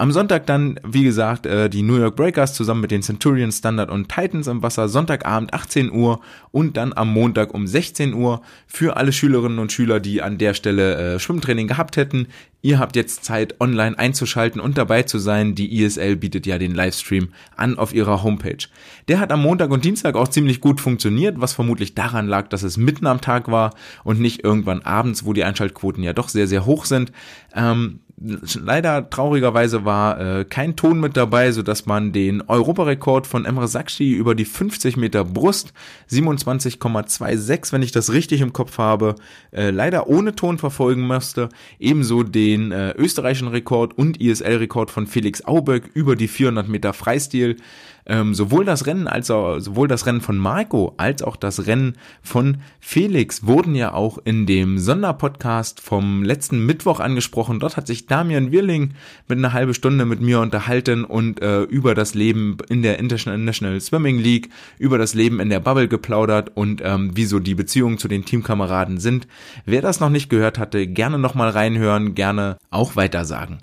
Am 0.01 0.13
Sonntag 0.13 0.47
dann, 0.47 0.81
wie 0.83 1.05
gesagt, 1.05 1.45
äh, 1.45 1.69
die 1.69 1.83
New 1.83 1.99
York 1.99 2.17
Breakers 2.17 2.55
zusammen 2.55 2.81
mit 2.81 2.91
den 2.91 3.03
Centurions, 3.03 3.59
Standard 3.59 3.91
und 3.91 4.09
Titans 4.09 4.47
im 4.47 4.63
Wasser, 4.63 4.89
Sonntagabend 4.89 5.53
18 5.53 5.93
Uhr 5.93 6.21
und 6.53 6.79
dann 6.79 6.95
am 6.95 7.13
Montag 7.13 7.53
um 7.53 7.67
16 7.67 8.15
Uhr 8.15 8.41
für 8.67 8.97
alle 8.97 9.13
Schülerinnen 9.13 9.59
und 9.59 9.73
Schüler, 9.73 10.01
die 10.01 10.23
an 10.23 10.39
der 10.39 10.55
Stelle 10.55 11.17
äh, 11.17 11.19
Schwimmtraining 11.19 11.67
gehabt 11.67 11.99
hätten. 11.99 12.29
Ihr 12.63 12.79
habt 12.79 12.95
jetzt 12.95 13.25
Zeit, 13.25 13.61
online 13.61 13.99
einzuschalten 13.99 14.61
und 14.61 14.77
dabei 14.77 15.03
zu 15.03 15.19
sein. 15.19 15.55
Die 15.55 15.83
ISL 15.83 16.17
bietet 16.17 16.47
ja 16.47 16.59
den 16.59 16.75
Livestream 16.75 17.31
an 17.57 17.79
auf 17.79 17.95
ihrer 17.95 18.23
Homepage. 18.23 18.69
Der 19.09 19.19
hat 19.19 19.33
am 19.33 19.43
Montag 19.43 19.71
und 19.71 19.85
Dienstag 19.85 20.15
auch 20.15 20.29
ziemlich 20.29 20.61
gut 20.61 20.81
funktioniert, 20.81 21.41
was 21.41 21.55
vermutlich 21.55 21.95
daran 21.95 22.27
lag, 22.27 22.49
dass 22.49 22.63
es 22.63 22.77
mitten 22.77 23.07
am 23.07 23.23
Tag 23.23 23.51
war 23.51 23.75
und 24.05 24.21
nicht 24.21 24.45
irgendwann 24.45 24.83
abends, 24.83 25.25
wo 25.25 25.33
die 25.33 25.45
Einschaltquoten 25.45 26.03
ja 26.05 26.13
doch 26.13 26.29
sehr, 26.29 26.47
sehr 26.47 26.67
hoch 26.67 26.85
sind. 26.85 27.13
Ähm, 27.55 28.01
Leider 28.23 29.09
traurigerweise 29.09 29.87
war 29.87 30.21
äh, 30.21 30.45
kein 30.45 30.77
Ton 30.77 31.01
mit 31.01 31.17
dabei, 31.17 31.53
so 31.53 31.63
dass 31.63 31.87
man 31.87 32.13
den 32.13 32.43
Europarekord 32.43 33.27
von 33.27 33.47
Emre 33.47 33.67
Sakshi 33.67 34.13
über 34.13 34.35
die 34.35 34.45
50 34.45 34.99
Meter 34.99 35.25
Brust 35.25 35.73
27,26, 36.11 37.73
wenn 37.73 37.81
ich 37.81 37.93
das 37.93 38.13
richtig 38.13 38.43
im 38.43 38.53
Kopf 38.53 38.77
habe, 38.77 39.15
äh, 39.53 39.71
leider 39.71 40.07
ohne 40.07 40.35
Ton 40.35 40.59
verfolgen 40.59 41.07
musste. 41.07 41.49
Ebenso 41.79 42.23
den 42.23 42.73
äh, 42.73 42.91
österreichischen 42.91 43.49
Rekord 43.49 43.97
und 43.97 44.21
ISL-Rekord 44.21 44.91
von 44.91 45.07
Felix 45.07 45.43
Auböck 45.47 45.89
über 45.95 46.15
die 46.15 46.29
400 46.29 46.69
Meter 46.69 46.93
Freistil 46.93 47.57
ähm, 48.07 48.35
sowohl 48.35 48.65
das 48.65 48.87
Rennen 48.87 49.07
als 49.07 49.31
auch, 49.31 49.59
sowohl 49.61 49.89
das 49.89 50.07
Rennen 50.07 50.21
von 50.21 50.39
Marco 50.39 50.95
als 50.97 51.23
auch 51.23 51.37
das 51.37 51.67
Rennen 51.67 51.97
von 52.23 52.59
Felix 52.81 53.47
wurden 53.47 53.75
ja 53.75 53.93
auch 53.93 54.19
in 54.25 54.47
dem 54.47 54.79
Sonderpodcast 54.79 55.81
vom 55.81 56.23
letzten 56.23 56.65
Mittwoch 56.65 57.01
angesprochen. 57.01 57.61
Dort 57.61 57.77
hat 57.77 57.87
sich 57.87 58.07
Damian 58.07 58.53
Wirling 58.53 58.95
mit 59.29 59.39
einer 59.39 59.53
halben 59.53 59.75
Stunde 59.75 60.05
mit 60.05 60.21
mir 60.21 60.41
unterhalten 60.41 61.05
und 61.05 61.41
äh, 61.41 61.63
über 61.63 61.95
das 61.95 62.15
Leben 62.15 62.59
in 62.69 62.83
der 62.83 62.99
International 62.99 63.81
Swimming 63.81 64.19
League, 64.19 64.51
über 64.79 64.99
das 64.99 65.15
Leben 65.15 65.41
in 65.41 65.51
der 65.51 65.61
Bubble 65.61 65.89
geplaudert 65.89 66.51
und 66.55 66.83
ähm, 66.85 67.11
wieso 67.15 67.39
die 67.39 67.55
Beziehungen 67.55 67.99
zu 67.99 68.09
den 68.09 68.25
Teamkameraden 68.25 68.99
sind. 68.99 69.27
Wer 69.65 69.83
das 69.83 70.01
noch 70.01 70.11
nicht 70.11 70.31
gehört 70.31 70.59
hatte, 70.59 70.87
gerne 70.87 71.19
nochmal 71.19 71.51
reinhören, 71.51 72.15
gerne 72.15 72.57
auch 72.71 72.97
weitersagen. 72.97 73.59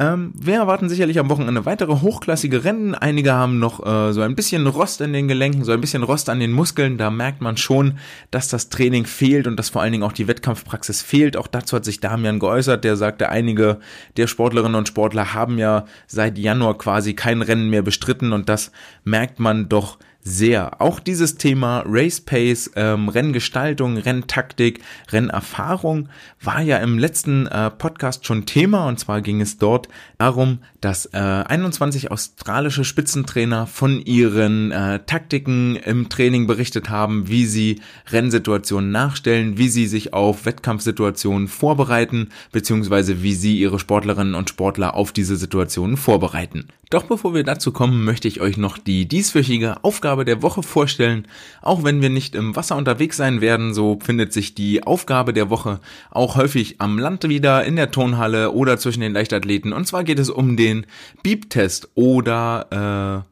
Ähm, 0.00 0.32
wir 0.34 0.54
erwarten 0.54 0.88
sicherlich 0.88 1.18
am 1.18 1.28
Wochenende 1.28 1.66
weitere 1.66 2.00
hochklassige 2.00 2.64
Rennen. 2.64 2.94
Einige 2.94 3.34
haben 3.34 3.58
noch 3.58 3.84
äh, 3.84 4.14
so 4.14 4.22
ein 4.22 4.34
bisschen 4.34 4.66
Rost 4.66 5.02
in 5.02 5.12
den 5.12 5.28
Gelenken, 5.28 5.62
so 5.62 5.72
ein 5.72 5.80
bisschen 5.82 6.02
Rost 6.02 6.30
an 6.30 6.40
den 6.40 6.52
Muskeln. 6.52 6.96
Da 6.96 7.10
merkt 7.10 7.42
man 7.42 7.58
schon, 7.58 7.98
dass 8.30 8.48
das 8.48 8.70
Training 8.70 9.04
fehlt 9.04 9.46
und 9.46 9.58
dass 9.58 9.68
vor 9.68 9.82
allen 9.82 9.92
Dingen 9.92 10.04
auch 10.04 10.14
die 10.14 10.26
Wettkampfpraxis 10.26 11.02
fehlt. 11.02 11.36
Auch 11.36 11.48
dazu 11.48 11.76
hat 11.76 11.84
sich 11.84 12.00
Damian 12.00 12.38
geäußert. 12.38 12.82
Der 12.82 12.96
sagte, 12.96 13.28
einige 13.28 13.78
der 14.16 14.26
Sportlerinnen 14.26 14.74
und 14.74 14.88
Sportler 14.88 15.34
haben 15.34 15.58
ja 15.58 15.84
seit 16.06 16.38
Januar 16.38 16.78
quasi 16.78 17.12
kein 17.12 17.42
Rennen 17.42 17.68
mehr 17.68 17.82
bestritten 17.82 18.32
und 18.32 18.48
das 18.48 18.72
merkt 19.04 19.38
man 19.38 19.68
doch 19.68 19.98
sehr. 20.22 20.80
Auch 20.80 21.00
dieses 21.00 21.36
Thema 21.36 21.82
Race 21.86 22.20
Pace, 22.20 22.70
ähm, 22.76 23.08
Renngestaltung, 23.08 23.96
Renntaktik, 23.96 24.80
Rennerfahrung 25.10 26.08
war 26.42 26.60
ja 26.60 26.78
im 26.78 26.98
letzten 26.98 27.46
äh, 27.46 27.70
Podcast 27.70 28.26
schon 28.26 28.46
Thema 28.46 28.86
und 28.86 29.00
zwar 29.00 29.22
ging 29.22 29.40
es 29.40 29.58
dort 29.58 29.88
darum, 30.18 30.58
dass 30.80 31.06
äh, 31.06 31.18
21 31.18 32.10
australische 32.10 32.84
Spitzentrainer 32.84 33.66
von 33.66 34.00
ihren 34.00 34.72
äh, 34.72 35.00
Taktiken 35.06 35.76
im 35.76 36.08
Training 36.08 36.46
berichtet 36.46 36.90
haben, 36.90 37.28
wie 37.28 37.46
sie 37.46 37.80
Rennsituationen 38.10 38.90
nachstellen, 38.90 39.56
wie 39.56 39.68
sie 39.68 39.86
sich 39.86 40.12
auf 40.12 40.44
Wettkampfsituationen 40.44 41.48
vorbereiten, 41.48 42.28
beziehungsweise 42.52 43.22
wie 43.22 43.34
sie 43.34 43.58
ihre 43.58 43.78
Sportlerinnen 43.78 44.34
und 44.34 44.50
Sportler 44.50 44.94
auf 44.94 45.12
diese 45.12 45.36
Situationen 45.36 45.96
vorbereiten. 45.96 46.68
Doch 46.90 47.04
bevor 47.04 47.34
wir 47.34 47.44
dazu 47.44 47.70
kommen, 47.70 48.04
möchte 48.04 48.26
ich 48.26 48.40
euch 48.40 48.56
noch 48.56 48.76
die 48.76 49.06
dieswöchige 49.06 49.84
Aufgabe 49.84 50.09
der 50.16 50.42
Woche 50.42 50.62
vorstellen. 50.62 51.26
Auch 51.62 51.84
wenn 51.84 52.02
wir 52.02 52.10
nicht 52.10 52.34
im 52.34 52.56
Wasser 52.56 52.76
unterwegs 52.76 53.16
sein 53.16 53.40
werden, 53.40 53.74
so 53.74 53.98
findet 54.02 54.32
sich 54.32 54.54
die 54.54 54.82
Aufgabe 54.82 55.32
der 55.32 55.50
Woche 55.50 55.80
auch 56.10 56.36
häufig 56.36 56.80
am 56.80 56.98
Land 56.98 57.28
wieder, 57.28 57.64
in 57.64 57.76
der 57.76 57.90
Turnhalle 57.90 58.52
oder 58.52 58.78
zwischen 58.78 59.00
den 59.00 59.12
Leichtathleten. 59.12 59.72
Und 59.72 59.86
zwar 59.86 60.04
geht 60.04 60.18
es 60.18 60.30
um 60.30 60.56
den 60.56 60.86
Beep-Test 61.22 61.90
oder 61.94 63.24
äh, 63.24 63.29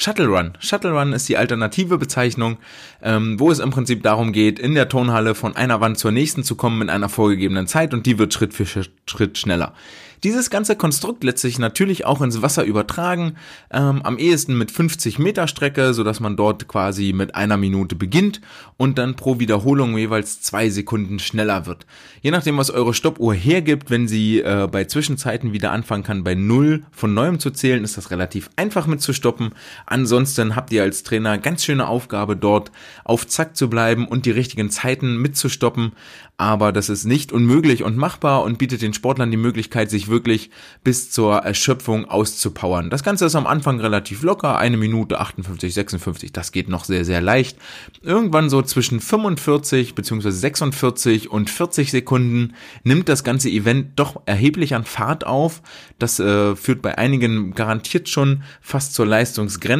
Shuttle 0.00 0.28
Run. 0.28 0.52
Shuttle 0.60 0.92
Run 0.92 1.12
ist 1.12 1.28
die 1.28 1.36
alternative 1.36 1.98
Bezeichnung, 1.98 2.56
ähm, 3.02 3.38
wo 3.38 3.50
es 3.50 3.58
im 3.58 3.68
Prinzip 3.68 4.02
darum 4.02 4.32
geht, 4.32 4.58
in 4.58 4.74
der 4.74 4.88
Turnhalle 4.88 5.34
von 5.34 5.54
einer 5.56 5.82
Wand 5.82 5.98
zur 5.98 6.10
nächsten 6.10 6.42
zu 6.42 6.54
kommen 6.54 6.80
in 6.80 6.88
einer 6.88 7.10
vorgegebenen 7.10 7.66
Zeit 7.66 7.92
und 7.92 8.06
die 8.06 8.18
wird 8.18 8.32
Schritt 8.32 8.54
für 8.54 8.64
Schritt 8.64 9.36
schneller. 9.36 9.74
Dieses 10.22 10.50
ganze 10.50 10.76
Konstrukt 10.76 11.24
lässt 11.24 11.38
sich 11.38 11.58
natürlich 11.58 12.04
auch 12.04 12.20
ins 12.20 12.42
Wasser 12.42 12.64
übertragen, 12.64 13.36
ähm, 13.70 14.02
am 14.02 14.18
ehesten 14.18 14.56
mit 14.58 14.70
50 14.70 15.18
Meter 15.18 15.48
Strecke, 15.48 15.94
so 15.94 16.04
dass 16.04 16.20
man 16.20 16.36
dort 16.36 16.68
quasi 16.68 17.14
mit 17.14 17.34
einer 17.34 17.56
Minute 17.56 17.96
beginnt 17.96 18.42
und 18.76 18.98
dann 18.98 19.16
pro 19.16 19.38
Wiederholung 19.38 19.96
jeweils 19.96 20.42
zwei 20.42 20.68
Sekunden 20.68 21.20
schneller 21.20 21.64
wird. 21.64 21.86
Je 22.20 22.30
nachdem, 22.30 22.58
was 22.58 22.70
eure 22.70 22.92
Stoppuhr 22.92 23.32
hergibt, 23.32 23.90
wenn 23.90 24.08
sie 24.08 24.40
äh, 24.40 24.68
bei 24.70 24.84
Zwischenzeiten 24.84 25.54
wieder 25.54 25.72
anfangen 25.72 26.04
kann, 26.04 26.22
bei 26.22 26.34
null 26.34 26.84
von 26.90 27.14
neuem 27.14 27.38
zu 27.38 27.50
zählen, 27.50 27.82
ist 27.82 27.96
das 27.96 28.10
relativ 28.10 28.50
einfach 28.56 28.86
mit 28.86 29.00
zu 29.00 29.14
stoppen. 29.14 29.52
Ansonsten 29.90 30.54
habt 30.54 30.72
ihr 30.72 30.84
als 30.84 31.02
Trainer 31.02 31.36
ganz 31.36 31.64
schöne 31.64 31.88
Aufgabe 31.88 32.36
dort 32.36 32.70
auf 33.02 33.26
Zack 33.26 33.56
zu 33.56 33.68
bleiben 33.68 34.06
und 34.06 34.24
die 34.24 34.30
richtigen 34.30 34.70
Zeiten 34.70 35.16
mitzustoppen. 35.16 35.92
Aber 36.36 36.72
das 36.72 36.88
ist 36.88 37.04
nicht 37.04 37.32
unmöglich 37.32 37.82
und 37.82 37.96
machbar 37.96 38.44
und 38.44 38.56
bietet 38.56 38.82
den 38.82 38.94
Sportlern 38.94 39.32
die 39.32 39.36
Möglichkeit, 39.36 39.90
sich 39.90 40.08
wirklich 40.08 40.50
bis 40.84 41.10
zur 41.10 41.38
Erschöpfung 41.38 42.06
auszupowern. 42.06 42.88
Das 42.88 43.02
Ganze 43.02 43.26
ist 43.26 43.34
am 43.34 43.48
Anfang 43.48 43.80
relativ 43.80 44.22
locker, 44.22 44.56
eine 44.56 44.76
Minute 44.76 45.20
58, 45.20 45.74
56, 45.74 46.32
das 46.32 46.52
geht 46.52 46.68
noch 46.68 46.84
sehr, 46.84 47.04
sehr 47.04 47.20
leicht. 47.20 47.58
Irgendwann 48.00 48.48
so 48.48 48.62
zwischen 48.62 49.00
45 49.00 49.94
bzw. 49.94 50.30
46 50.30 51.30
und 51.30 51.50
40 51.50 51.90
Sekunden 51.90 52.54
nimmt 52.84 53.08
das 53.10 53.24
ganze 53.24 53.50
Event 53.50 53.98
doch 53.98 54.22
erheblich 54.24 54.74
an 54.74 54.84
Fahrt 54.84 55.26
auf. 55.26 55.60
Das 55.98 56.20
äh, 56.20 56.54
führt 56.54 56.80
bei 56.80 56.96
einigen 56.96 57.54
garantiert 57.54 58.08
schon 58.08 58.44
fast 58.62 58.94
zur 58.94 59.04
Leistungsgrenze 59.04 59.79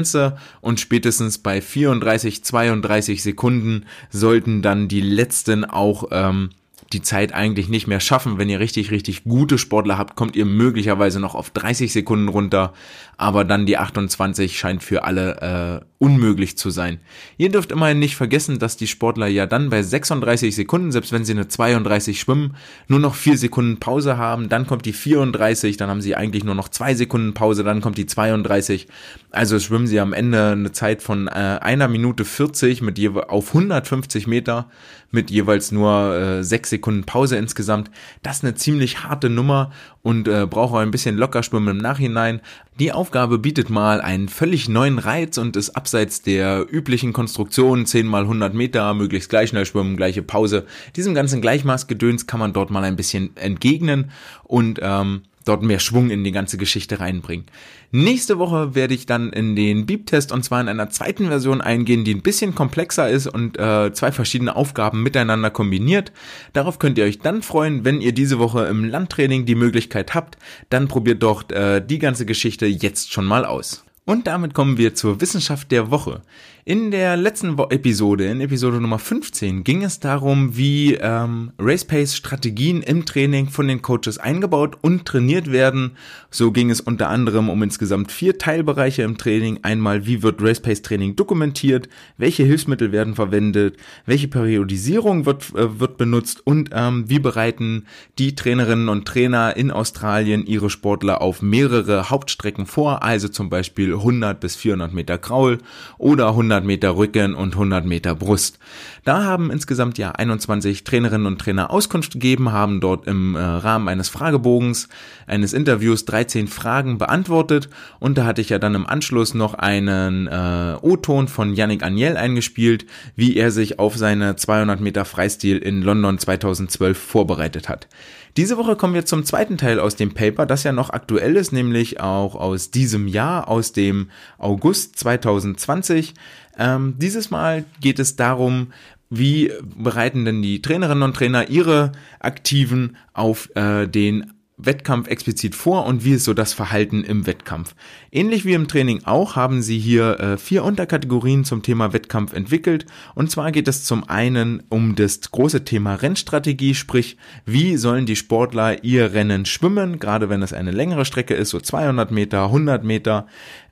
und 0.61 0.80
spätestens 0.80 1.38
bei 1.38 1.61
34, 1.61 2.45
32 2.45 3.23
Sekunden 3.23 3.87
sollten 4.11 4.62
dann 4.62 4.88
die 4.88 5.00
letzten 5.00 5.64
auch 5.64 6.04
ähm, 6.11 6.50
die 6.92 7.02
Zeit 7.02 7.33
eigentlich 7.33 7.69
nicht 7.69 7.87
mehr 7.87 8.00
schaffen. 8.00 8.38
Wenn 8.38 8.49
ihr 8.49 8.61
richtig, 8.61 8.90
richtig 8.90 9.25
gute 9.25 9.59
Sportler 9.59 9.99
habt, 9.99 10.16
kommt 10.16 10.37
ihr 10.37 10.45
möglicherweise 10.45 11.21
noch 11.21 11.35
auf 11.35 11.50
30 11.50 11.92
Sekunden 11.92 12.28
runter, 12.28 12.73
aber 13.16 13.45
dann 13.45 13.66
die 13.66 13.78
28 13.78 14.59
scheint 14.59 14.83
für 14.83 15.04
alle 15.04 15.83
äh, 15.83 15.89
unmöglich 16.00 16.57
zu 16.57 16.71
sein. 16.71 16.99
Ihr 17.37 17.50
dürft 17.50 17.71
immerhin 17.71 17.99
nicht 17.99 18.16
vergessen, 18.16 18.59
dass 18.59 18.78
die 18.78 18.87
Sportler 18.87 19.26
ja 19.26 19.45
dann 19.45 19.69
bei 19.69 19.83
36 19.83 20.57
Sekunden, 20.57 20.92
selbst 20.92 21.12
wenn 21.12 21.26
sie 21.26 21.33
eine 21.33 21.47
32 21.47 22.19
schwimmen, 22.19 22.57
nur 22.88 23.00
noch 23.00 23.14
4 23.14 23.37
Sekunden 23.37 23.78
Pause 23.80 24.16
haben, 24.16 24.49
dann 24.49 24.66
kommt 24.66 24.87
die 24.87 24.95
34, 24.95 25.76
dann 25.76 25.90
haben 25.90 26.00
sie 26.00 26.16
eigentlich 26.16 26.42
nur 26.42 26.54
noch 26.54 26.71
2 26.71 26.95
Sekunden 26.95 27.35
Pause, 27.35 27.64
dann 27.64 27.83
kommt 27.83 27.99
die 27.99 28.07
32. 28.07 28.88
Also 29.30 29.59
schwimmen 29.59 29.87
sie 29.87 30.00
am 30.00 30.14
Ende 30.14 30.52
eine 30.52 30.73
Zeit 30.73 31.02
von 31.02 31.28
äh, 31.28 31.59
einer 31.61 31.87
Minute 31.87 32.25
40 32.25 32.80
mit 32.80 32.97
je 32.97 33.11
auf 33.11 33.49
150 33.49 34.26
Meter 34.26 34.71
mit 35.11 35.30
jeweils 35.30 35.73
nur 35.73 36.14
äh, 36.14 36.45
sechs 36.45 36.71
Sekunden 36.71 37.04
Pause 37.04 37.37
insgesamt. 37.37 37.90
Das 38.23 38.38
ist 38.38 38.45
eine 38.45 38.54
ziemlich 38.54 39.02
harte 39.02 39.28
Nummer 39.28 39.71
und 40.02 40.28
äh, 40.28 40.47
braucht 40.47 40.75
auch 40.75 40.78
ein 40.78 40.90
bisschen 40.90 41.16
Lockerschwimmen 41.16 41.76
im 41.76 41.83
Nachhinein. 41.83 42.40
Die 42.78 42.92
Aufgabe 42.92 43.38
bietet 43.38 43.71
mal 43.71 44.00
einen 44.00 44.28
völlig 44.28 44.69
neuen 44.69 44.99
Reiz 44.99 45.37
und 45.37 45.57
ist 45.57 45.71
abseits 45.90 46.23
der 46.23 46.66
üblichen 46.70 47.12
Konstruktion 47.12 47.85
10 47.85 48.06
mal 48.06 48.23
100 48.23 48.54
Meter, 48.54 48.94
möglichst 48.94 49.28
gleich 49.28 49.49
schnell 49.49 49.66
schwimmen, 49.66 49.97
gleiche 49.97 50.23
Pause. 50.23 50.64
Diesem 50.94 51.14
ganzen 51.14 51.40
Gleichmaßgedöns 51.40 52.28
kann 52.28 52.38
man 52.38 52.52
dort 52.52 52.70
mal 52.70 52.85
ein 52.85 52.94
bisschen 52.94 53.37
entgegnen 53.37 54.12
und 54.44 54.78
ähm, 54.80 55.23
dort 55.44 55.64
mehr 55.64 55.80
Schwung 55.80 56.11
in 56.11 56.23
die 56.23 56.30
ganze 56.30 56.59
Geschichte 56.59 57.00
reinbringen. 57.00 57.47
Nächste 57.90 58.38
Woche 58.38 58.76
werde 58.76 58.94
ich 58.94 59.06
dann 59.06 59.32
in 59.32 59.56
den 59.56 59.85
Beep-Test 59.85 60.30
und 60.30 60.44
zwar 60.44 60.61
in 60.61 60.68
einer 60.68 60.90
zweiten 60.90 61.26
Version 61.26 61.61
eingehen, 61.61 62.04
die 62.04 62.14
ein 62.14 62.23
bisschen 62.23 62.54
komplexer 62.54 63.11
ist 63.11 63.26
und 63.26 63.59
äh, 63.59 63.92
zwei 63.92 64.12
verschiedene 64.12 64.54
Aufgaben 64.54 65.02
miteinander 65.02 65.50
kombiniert. 65.50 66.12
Darauf 66.52 66.78
könnt 66.78 66.99
ihr 66.99 67.04
euch 67.04 67.18
dann 67.18 67.42
freuen, 67.42 67.85
wenn 67.85 68.00
ihr 68.00 68.12
diese 68.12 68.38
Woche 68.38 68.66
im 68.66 68.85
Landtraining 68.85 69.44
die 69.44 69.56
Möglichkeit 69.56 70.14
habt. 70.14 70.38
Dann 70.68 70.87
probiert 70.87 71.25
doch 71.25 71.50
äh, 71.50 71.80
die 71.80 71.99
ganze 71.99 72.26
Geschichte 72.26 72.66
jetzt 72.66 73.12
schon 73.12 73.25
mal 73.25 73.44
aus. 73.44 73.85
Und 74.11 74.26
damit 74.26 74.55
kommen 74.55 74.76
wir 74.76 74.97
zur 74.97 75.21
Wissenschaft 75.21 75.71
der 75.71 75.93
Woche. 75.93 76.23
In 76.71 76.93
der 76.93 77.17
letzten 77.17 77.59
Episode, 77.59 78.27
in 78.27 78.41
Episode 78.41 78.81
Nummer 78.81 79.00
15, 79.00 79.65
ging 79.65 79.83
es 79.83 79.99
darum, 79.99 80.57
wie 80.57 80.95
ähm, 80.95 81.50
Racepace 81.59 82.15
Strategien 82.15 82.85
im 82.85 83.05
Training 83.05 83.49
von 83.49 83.67
den 83.67 83.83
Coaches 83.83 84.19
eingebaut 84.19 84.79
und 84.81 85.05
trainiert 85.05 85.50
werden. 85.50 85.97
So 86.31 86.53
ging 86.53 86.71
es 86.71 86.81
unter 86.81 87.09
anderem 87.09 87.49
um 87.49 87.61
insgesamt 87.65 88.12
vier 88.12 88.39
Teilbereiche 88.39 89.03
im 89.03 89.19
Training. 89.19 89.59
Einmal, 89.62 90.07
wie 90.07 90.23
wird 90.23 90.41
Racepace 90.41 90.83
Training 90.83 91.17
dokumentiert, 91.17 91.89
welche 92.19 92.45
Hilfsmittel 92.45 92.93
werden 92.93 93.17
verwendet, 93.17 93.77
welche 94.07 94.29
Periodisierung 94.29 95.27
wird, 95.27 95.53
äh, 95.57 95.81
wird 95.81 95.97
benutzt 95.97 96.47
und 96.47 96.71
ähm, 96.73 97.11
wie 97.11 97.19
bereiten 97.19 97.87
die 98.21 98.37
Trainerinnen 98.37 98.89
und 98.89 99.09
Trainer 99.09 99.57
in 99.57 99.73
Australien 99.73 100.47
ihre 100.47 100.71
Sportler 100.71 101.21
auf 101.21 101.43
mehrere 101.43 102.11
Hauptstrecken 102.11 102.67
vor, 102.67 103.03
also 103.03 103.27
zum 103.27 103.50
Beispiel 103.50 103.95
100 103.95 104.39
bis 104.39 104.55
400 104.55 104.95
Meter 104.95 105.19
Kraul 105.19 105.59
oder 105.99 106.29
100 106.29 106.60
100 106.61 106.67
Meter 106.67 106.97
Rücken 106.97 107.35
und 107.35 107.55
100 107.55 107.85
Meter 107.87 108.14
Brust. 108.14 108.59
Da 109.05 109.25
haben 109.25 109.50
insgesamt 109.50 109.97
ja 109.99 110.12
21 110.12 110.85
Trainerinnen 110.85 111.26
und 111.26 111.40
Trainer 111.40 111.71
Auskunft 111.71 112.12
gegeben, 112.12 112.52
haben 112.52 112.81
dort 112.81 113.07
im 113.07 113.35
äh, 113.35 113.40
Rahmen 113.40 113.88
eines 113.88 114.09
Fragebogens, 114.09 114.88
eines 115.26 115.52
Interviews 115.52 116.05
13 116.05 116.49
Fragen 116.49 116.99
beantwortet 116.99 117.71
und 117.99 118.19
da 118.19 118.25
hatte 118.25 118.43
ich 118.43 118.50
ja 118.50 118.59
dann 118.59 118.75
im 118.75 118.87
Anschluss 118.87 119.33
noch 119.33 119.55
einen 119.55 120.26
äh, 120.26 120.76
O-Ton 120.83 121.29
von 121.29 121.55
Yannick 121.55 121.83
Agnel 121.83 122.17
eingespielt, 122.17 122.85
wie 123.17 123.37
er 123.37 123.50
sich 123.50 123.79
auf 123.79 123.97
seine 123.97 124.37
200 124.37 124.81
Meter 124.81 125.05
Freistil 125.05 125.59
in 125.59 125.83
London 125.83 126.19
2012 126.19 126.99
vorbereitet 126.99 127.69
hat. 127.69 127.88
Diese 128.37 128.57
Woche 128.57 128.76
kommen 128.76 128.95
wir 128.95 129.05
zum 129.05 129.25
zweiten 129.25 129.59
Teil 129.59 129.81
aus 129.81 129.97
dem 129.97 130.14
Paper, 130.14 130.47
das 130.47 130.62
ja 130.62 130.73
noch 130.73 130.90
aktuell 130.90 131.37
ist, 131.37 131.52
nämlich 131.52 132.00
auch 132.00 132.37
aus 132.37 132.71
diesem 132.71 133.09
Jahr, 133.09 133.49
aus 133.49 133.73
dem 133.73 134.09
August 134.38 134.97
2020. 134.99 136.14
Ähm, 136.61 136.95
dieses 136.99 137.31
Mal 137.31 137.64
geht 137.81 137.99
es 137.99 138.14
darum, 138.14 138.69
wie 139.09 139.50
bereiten 139.76 140.25
denn 140.25 140.43
die 140.43 140.62
Trainerinnen 140.62 141.02
und 141.02 141.17
Trainer 141.17 141.49
ihre 141.49 141.90
Aktiven 142.21 142.97
auf 143.12 143.50
äh, 143.57 143.88
den 143.88 144.33
Wettkampf 144.62 145.09
explizit 145.09 145.55
vor 145.55 145.87
und 145.87 146.05
wie 146.05 146.12
ist 146.12 146.25
so 146.25 146.35
das 146.35 146.52
Verhalten 146.52 147.02
im 147.02 147.26
Wettkampf. 147.26 147.75
Ähnlich 148.12 148.45
wie 148.45 148.52
im 148.52 148.69
Training 148.69 149.00
auch 149.05 149.35
haben 149.35 149.62
sie 149.62 149.79
hier 149.79 150.21
äh, 150.21 150.37
vier 150.37 150.62
Unterkategorien 150.64 151.45
zum 151.45 151.62
Thema 151.62 151.95
Wettkampf 151.95 152.35
entwickelt 152.35 152.85
und 153.14 153.31
zwar 153.31 153.52
geht 153.52 153.69
es 153.69 153.85
zum 153.85 154.09
einen 154.09 154.62
um 154.69 154.97
das 154.97 155.31
große 155.31 155.64
Thema 155.64 155.95
Rennstrategie, 155.95 156.75
sprich 156.75 157.17
wie 157.47 157.79
sollen 157.79 158.05
die 158.05 158.17
Sportler 158.17 158.85
ihr 158.85 159.14
Rennen 159.14 159.47
schwimmen, 159.47 159.99
gerade 159.99 160.29
wenn 160.29 160.43
es 160.43 160.52
eine 160.52 160.73
längere 160.73 161.07
Strecke 161.07 161.35
ist, 161.35 161.50
so 161.50 161.59
200 161.59 162.11
Meter, 162.11 162.45
100 162.45 162.85
Meter, 162.85 163.26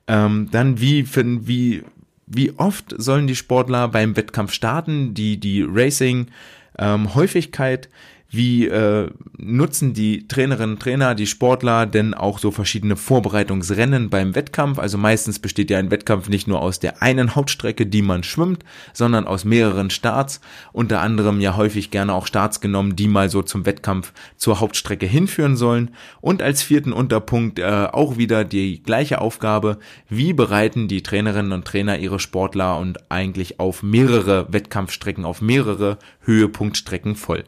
ähm, 0.07 0.49
dann 0.51 0.81
wie, 0.81 1.05
wie, 1.15 1.83
wie 2.29 2.51
oft 2.57 2.93
sollen 2.97 3.27
die 3.27 3.35
Sportler 3.35 3.87
beim 3.87 4.15
Wettkampf 4.15 4.53
starten, 4.53 5.13
die, 5.13 5.39
die 5.39 5.65
Racing, 5.67 6.27
ähm, 6.77 7.13
Häufigkeit, 7.15 7.89
wie 8.31 8.67
äh, 8.67 9.09
nutzen 9.37 9.93
die 9.93 10.27
Trainerinnen 10.27 10.75
und 10.75 10.81
Trainer, 10.81 11.15
die 11.15 11.25
Sportler 11.25 11.87
denn 11.87 12.13
auch 12.13 12.37
so 12.37 12.51
verschiedene 12.51 12.95
Vorbereitungsrennen 12.95 14.11
beim 14.11 14.35
Wettkampf? 14.35 14.77
Also 14.77 14.99
meistens 14.99 15.39
besteht 15.39 15.71
ja 15.71 15.79
ein 15.79 15.89
Wettkampf 15.89 16.29
nicht 16.29 16.47
nur 16.47 16.61
aus 16.61 16.79
der 16.79 17.01
einen 17.01 17.33
Hauptstrecke, 17.33 17.87
die 17.87 18.03
man 18.03 18.21
schwimmt, 18.21 18.63
sondern 18.93 19.25
aus 19.25 19.45
mehreren 19.45 19.89
Starts. 19.89 20.41
Unter 20.73 21.01
anderem 21.01 21.41
ja 21.41 21.57
häufig 21.57 21.89
gerne 21.89 22.13
auch 22.13 22.27
Starts 22.27 22.61
genommen, 22.61 22.95
die 22.95 23.07
mal 23.07 23.31
so 23.31 23.41
zum 23.41 23.65
Wettkampf 23.65 24.13
zur 24.37 24.59
Hauptstrecke 24.59 25.07
hinführen 25.07 25.57
sollen. 25.57 25.89
Und 26.21 26.43
als 26.43 26.61
vierten 26.61 26.93
Unterpunkt 26.93 27.57
äh, 27.57 27.87
auch 27.91 28.17
wieder 28.17 28.45
die 28.45 28.83
gleiche 28.83 29.21
Aufgabe, 29.21 29.79
wie 30.07 30.33
bereiten 30.33 30.87
die 30.87 31.01
Trainerinnen 31.01 31.51
und 31.51 31.65
Trainer 31.65 31.97
ihre 31.97 32.19
Sportler 32.19 32.77
und 32.77 33.09
eigentlich 33.09 33.59
auf 33.59 33.81
mehrere 33.81 34.53
Wettkampfstrecken, 34.53 35.25
auf 35.25 35.41
mehrere 35.41 35.97
Höhepunktstrecken 36.21 37.15
voll. 37.15 37.43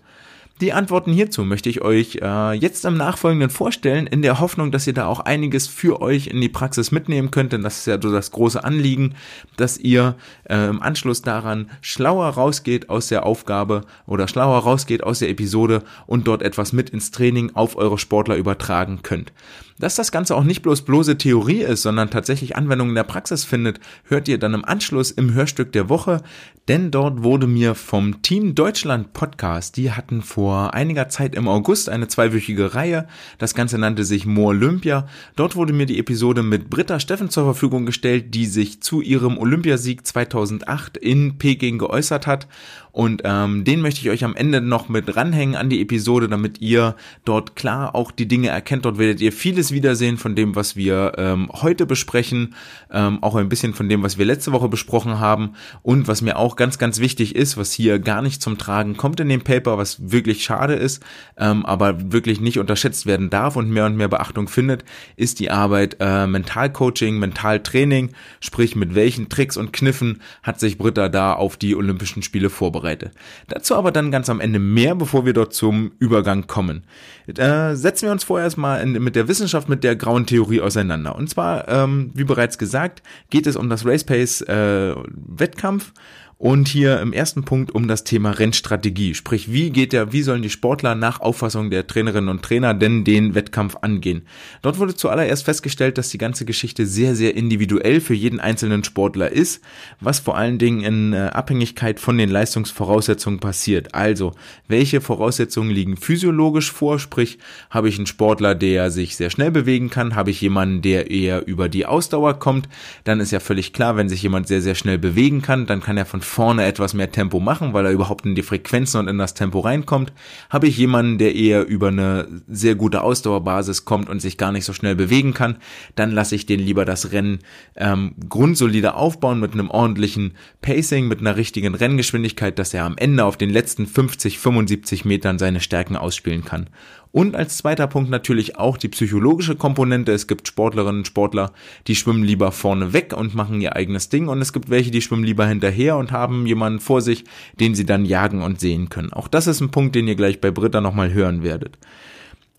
Die 0.61 0.73
Antworten 0.73 1.11
hierzu 1.11 1.43
möchte 1.43 1.69
ich 1.69 1.81
euch 1.81 2.19
äh, 2.21 2.53
jetzt 2.53 2.85
im 2.85 2.95
Nachfolgenden 2.95 3.49
vorstellen, 3.49 4.05
in 4.05 4.21
der 4.21 4.39
Hoffnung, 4.39 4.71
dass 4.71 4.85
ihr 4.85 4.93
da 4.93 5.07
auch 5.07 5.19
einiges 5.19 5.67
für 5.67 6.03
euch 6.03 6.27
in 6.27 6.39
die 6.39 6.49
Praxis 6.49 6.91
mitnehmen 6.91 7.31
könnt, 7.31 7.51
denn 7.51 7.63
das 7.63 7.79
ist 7.79 7.87
ja 7.87 7.99
so 7.99 8.11
das 8.11 8.29
große 8.29 8.63
Anliegen, 8.63 9.15
dass 9.57 9.79
ihr 9.79 10.15
äh, 10.43 10.69
im 10.69 10.79
Anschluss 10.83 11.23
daran 11.23 11.71
schlauer 11.81 12.27
rausgeht 12.27 12.91
aus 12.91 13.07
der 13.07 13.25
Aufgabe 13.25 13.85
oder 14.05 14.27
schlauer 14.27 14.59
rausgeht 14.59 15.01
aus 15.03 15.17
der 15.17 15.29
Episode 15.29 15.81
und 16.05 16.27
dort 16.27 16.43
etwas 16.43 16.73
mit 16.73 16.91
ins 16.91 17.09
Training 17.09 17.55
auf 17.55 17.75
eure 17.75 17.97
Sportler 17.97 18.35
übertragen 18.35 18.99
könnt. 19.01 19.33
Dass 19.81 19.95
das 19.95 20.11
Ganze 20.11 20.35
auch 20.35 20.43
nicht 20.43 20.61
bloß 20.61 20.83
bloße 20.83 21.17
Theorie 21.17 21.63
ist, 21.63 21.81
sondern 21.81 22.11
tatsächlich 22.11 22.55
Anwendung 22.55 22.89
in 22.89 22.95
der 22.95 23.03
Praxis 23.03 23.43
findet, 23.43 23.79
hört 24.03 24.27
ihr 24.27 24.37
dann 24.37 24.53
im 24.53 24.63
Anschluss 24.63 25.09
im 25.09 25.33
Hörstück 25.33 25.71
der 25.71 25.89
Woche, 25.89 26.21
denn 26.67 26.91
dort 26.91 27.23
wurde 27.23 27.47
mir 27.47 27.73
vom 27.73 28.21
Team 28.21 28.53
Deutschland 28.53 29.13
Podcast, 29.13 29.77
die 29.77 29.91
hatten 29.91 30.21
vor 30.21 30.75
einiger 30.75 31.09
Zeit 31.09 31.33
im 31.33 31.47
August 31.47 31.89
eine 31.89 32.07
zweiwöchige 32.07 32.75
Reihe, 32.75 33.07
das 33.39 33.55
Ganze 33.55 33.79
nannte 33.79 34.03
sich 34.03 34.27
More 34.27 34.49
Olympia, 34.49 35.07
dort 35.35 35.55
wurde 35.55 35.73
mir 35.73 35.87
die 35.87 35.97
Episode 35.97 36.43
mit 36.43 36.69
Britta 36.69 36.99
Steffen 36.99 37.31
zur 37.31 37.45
Verfügung 37.45 37.87
gestellt, 37.87 38.35
die 38.35 38.45
sich 38.45 38.83
zu 38.83 39.01
ihrem 39.01 39.39
Olympiasieg 39.39 40.05
2008 40.05 40.95
in 40.95 41.39
Peking 41.39 41.79
geäußert 41.79 42.27
hat 42.27 42.47
und 42.91 43.21
ähm, 43.23 43.63
den 43.63 43.81
möchte 43.81 44.01
ich 44.01 44.09
euch 44.09 44.23
am 44.23 44.35
Ende 44.35 44.59
noch 44.59 44.89
mit 44.89 45.15
ranhängen 45.15 45.55
an 45.55 45.69
die 45.69 45.81
Episode, 45.81 46.27
damit 46.27 46.59
ihr 46.59 46.95
dort 47.23 47.55
klar 47.55 47.95
auch 47.95 48.11
die 48.11 48.27
Dinge 48.27 48.49
erkennt. 48.49 48.85
Dort 48.85 48.97
werdet 48.97 49.21
ihr 49.21 49.31
vieles 49.31 49.71
wiedersehen 49.71 50.17
von 50.17 50.35
dem, 50.35 50.55
was 50.55 50.75
wir 50.75 51.13
ähm, 51.17 51.49
heute 51.53 51.85
besprechen, 51.85 52.53
ähm, 52.91 53.23
auch 53.23 53.35
ein 53.35 53.49
bisschen 53.49 53.73
von 53.73 53.87
dem, 53.87 54.03
was 54.03 54.17
wir 54.17 54.25
letzte 54.25 54.51
Woche 54.51 54.67
besprochen 54.67 55.19
haben. 55.19 55.53
Und 55.83 56.07
was 56.07 56.21
mir 56.21 56.37
auch 56.37 56.55
ganz, 56.57 56.77
ganz 56.77 56.99
wichtig 56.99 57.35
ist, 57.35 57.55
was 57.57 57.71
hier 57.71 57.99
gar 57.99 58.21
nicht 58.21 58.41
zum 58.41 58.57
Tragen 58.57 58.97
kommt 58.97 59.19
in 59.19 59.29
dem 59.29 59.41
Paper, 59.41 59.77
was 59.77 60.11
wirklich 60.11 60.43
schade 60.43 60.73
ist, 60.73 61.01
ähm, 61.37 61.65
aber 61.65 62.11
wirklich 62.11 62.41
nicht 62.41 62.59
unterschätzt 62.59 63.05
werden 63.05 63.29
darf 63.29 63.55
und 63.55 63.69
mehr 63.69 63.85
und 63.85 63.95
mehr 63.95 64.09
Beachtung 64.09 64.49
findet, 64.49 64.83
ist 65.15 65.39
die 65.39 65.49
Arbeit 65.49 65.97
äh, 65.99 66.27
Mentalcoaching, 66.27 67.19
Mentaltraining, 67.19 68.11
sprich 68.41 68.75
mit 68.75 68.95
welchen 68.95 69.29
Tricks 69.29 69.55
und 69.55 69.71
Kniffen 69.71 70.21
hat 70.43 70.59
sich 70.59 70.77
Britta 70.77 71.07
da 71.07 71.33
auf 71.33 71.55
die 71.55 71.75
Olympischen 71.75 72.21
Spiele 72.21 72.49
vorbereitet 72.49 72.80
vorbereite. 72.81 73.11
Dazu 73.47 73.75
aber 73.75 73.91
dann 73.91 74.11
ganz 74.11 74.29
am 74.29 74.39
Ende 74.39 74.59
mehr, 74.59 74.95
bevor 74.95 75.25
wir 75.25 75.33
dort 75.33 75.53
zum 75.53 75.91
Übergang 75.99 76.47
kommen. 76.47 76.83
Äh, 77.27 77.75
setzen 77.75 78.07
wir 78.07 78.11
uns 78.11 78.23
vorher 78.23 78.45
erstmal 78.45 78.81
in, 78.81 78.93
mit 79.03 79.15
der 79.15 79.27
Wissenschaft, 79.27 79.69
mit 79.69 79.83
der 79.83 79.95
grauen 79.95 80.25
Theorie 80.25 80.61
auseinander. 80.61 81.15
Und 81.15 81.29
zwar, 81.29 81.67
ähm, 81.67 82.11
wie 82.13 82.23
bereits 82.23 82.57
gesagt, 82.57 83.01
geht 83.29 83.47
es 83.47 83.55
um 83.55 83.69
das 83.69 83.85
Race 83.85 84.03
Pace 84.03 84.41
äh, 84.41 84.95
Wettkampf 85.13 85.93
und 86.41 86.67
hier 86.67 86.99
im 87.01 87.13
ersten 87.13 87.43
Punkt 87.43 87.69
um 87.69 87.87
das 87.87 88.03
Thema 88.03 88.31
Rennstrategie. 88.31 89.13
Sprich, 89.13 89.53
wie 89.53 89.69
geht 89.69 89.93
der, 89.93 90.11
wie 90.11 90.23
sollen 90.23 90.41
die 90.41 90.49
Sportler 90.49 90.95
nach 90.95 91.19
Auffassung 91.21 91.69
der 91.69 91.85
Trainerinnen 91.85 92.29
und 92.29 92.41
Trainer 92.41 92.73
denn 92.73 93.03
den 93.03 93.35
Wettkampf 93.35 93.77
angehen? 93.81 94.23
Dort 94.63 94.79
wurde 94.79 94.95
zuallererst 94.95 95.45
festgestellt, 95.45 95.99
dass 95.99 96.09
die 96.09 96.17
ganze 96.17 96.45
Geschichte 96.45 96.87
sehr, 96.87 97.15
sehr 97.15 97.35
individuell 97.35 98.01
für 98.01 98.15
jeden 98.15 98.39
einzelnen 98.39 98.83
Sportler 98.83 99.31
ist, 99.31 99.61
was 99.99 100.17
vor 100.17 100.35
allen 100.35 100.57
Dingen 100.57 100.81
in 100.81 101.13
äh, 101.13 101.29
Abhängigkeit 101.31 101.99
von 101.99 102.17
den 102.17 102.31
Leistungsvoraussetzungen 102.31 103.39
passiert. 103.39 103.93
Also, 103.93 104.31
welche 104.67 104.99
Voraussetzungen 104.99 105.69
liegen 105.69 105.95
physiologisch 105.95 106.71
vor? 106.71 106.97
Sprich, 106.97 107.37
habe 107.69 107.87
ich 107.87 107.97
einen 107.97 108.07
Sportler, 108.07 108.55
der 108.55 108.89
sich 108.89 109.15
sehr 109.15 109.29
schnell 109.29 109.51
bewegen 109.51 109.91
kann? 109.91 110.15
Habe 110.15 110.31
ich 110.31 110.41
jemanden, 110.41 110.81
der 110.81 111.11
eher 111.11 111.45
über 111.45 111.69
die 111.69 111.85
Ausdauer 111.85 112.39
kommt? 112.39 112.67
Dann 113.03 113.19
ist 113.19 113.29
ja 113.29 113.39
völlig 113.39 113.73
klar, 113.73 113.95
wenn 113.95 114.09
sich 114.09 114.23
jemand 114.23 114.47
sehr, 114.47 114.63
sehr 114.63 114.73
schnell 114.73 114.97
bewegen 114.97 115.43
kann, 115.43 115.67
dann 115.67 115.81
kann 115.81 115.97
er 115.97 116.07
von 116.07 116.21
vorne 116.31 116.63
etwas 116.63 116.93
mehr 116.93 117.11
Tempo 117.11 117.39
machen, 117.39 117.73
weil 117.73 117.85
er 117.85 117.91
überhaupt 117.91 118.25
in 118.25 118.35
die 118.35 118.41
Frequenzen 118.41 119.01
und 119.01 119.07
in 119.09 119.17
das 119.17 119.33
Tempo 119.33 119.59
reinkommt. 119.59 120.13
Habe 120.49 120.67
ich 120.67 120.77
jemanden, 120.77 121.17
der 121.17 121.35
eher 121.35 121.67
über 121.67 121.89
eine 121.89 122.27
sehr 122.47 122.75
gute 122.75 123.01
Ausdauerbasis 123.01 123.83
kommt 123.83 124.09
und 124.09 124.21
sich 124.21 124.37
gar 124.37 124.53
nicht 124.53 124.63
so 124.63 124.71
schnell 124.71 124.95
bewegen 124.95 125.33
kann, 125.33 125.57
dann 125.95 126.11
lasse 126.11 126.35
ich 126.35 126.45
den 126.45 126.61
lieber 126.61 126.85
das 126.85 127.11
Rennen 127.11 127.39
ähm, 127.75 128.15
grundsolide 128.29 128.93
aufbauen 128.93 129.41
mit 129.41 129.51
einem 129.51 129.69
ordentlichen 129.69 130.35
Pacing, 130.61 131.09
mit 131.09 131.19
einer 131.19 131.35
richtigen 131.35 131.75
Renngeschwindigkeit, 131.75 132.57
dass 132.57 132.73
er 132.73 132.85
am 132.85 132.97
Ende 132.97 133.25
auf 133.25 133.35
den 133.35 133.49
letzten 133.49 133.85
50, 133.85 134.39
75 134.39 135.03
Metern 135.03 135.37
seine 135.37 135.59
Stärken 135.59 135.97
ausspielen 135.97 136.45
kann. 136.45 136.69
Und 137.11 137.35
als 137.35 137.57
zweiter 137.57 137.87
Punkt 137.87 138.09
natürlich 138.09 138.57
auch 138.57 138.77
die 138.77 138.87
psychologische 138.87 139.55
Komponente. 139.55 140.13
Es 140.13 140.27
gibt 140.27 140.47
Sportlerinnen 140.47 140.99
und 141.01 141.07
Sportler, 141.07 141.51
die 141.87 141.95
schwimmen 141.95 142.23
lieber 142.23 142.51
vorne 142.51 142.93
weg 142.93 143.13
und 143.15 143.35
machen 143.35 143.59
ihr 143.59 143.75
eigenes 143.75 144.09
Ding. 144.09 144.29
Und 144.29 144.41
es 144.41 144.53
gibt 144.53 144.69
welche, 144.69 144.91
die 144.91 145.01
schwimmen 145.01 145.25
lieber 145.25 145.45
hinterher 145.45 145.97
und 145.97 146.11
haben 146.11 146.45
jemanden 146.45 146.79
vor 146.79 147.01
sich, 147.01 147.25
den 147.59 147.75
sie 147.75 147.85
dann 147.85 148.05
jagen 148.05 148.41
und 148.41 148.59
sehen 148.59 148.89
können. 148.89 149.11
Auch 149.11 149.27
das 149.27 149.47
ist 149.47 149.59
ein 149.59 149.71
Punkt, 149.71 149.95
den 149.95 150.07
ihr 150.07 150.15
gleich 150.15 150.39
bei 150.39 150.51
Britta 150.51 150.79
nochmal 150.79 151.11
hören 151.11 151.43
werdet. 151.43 151.77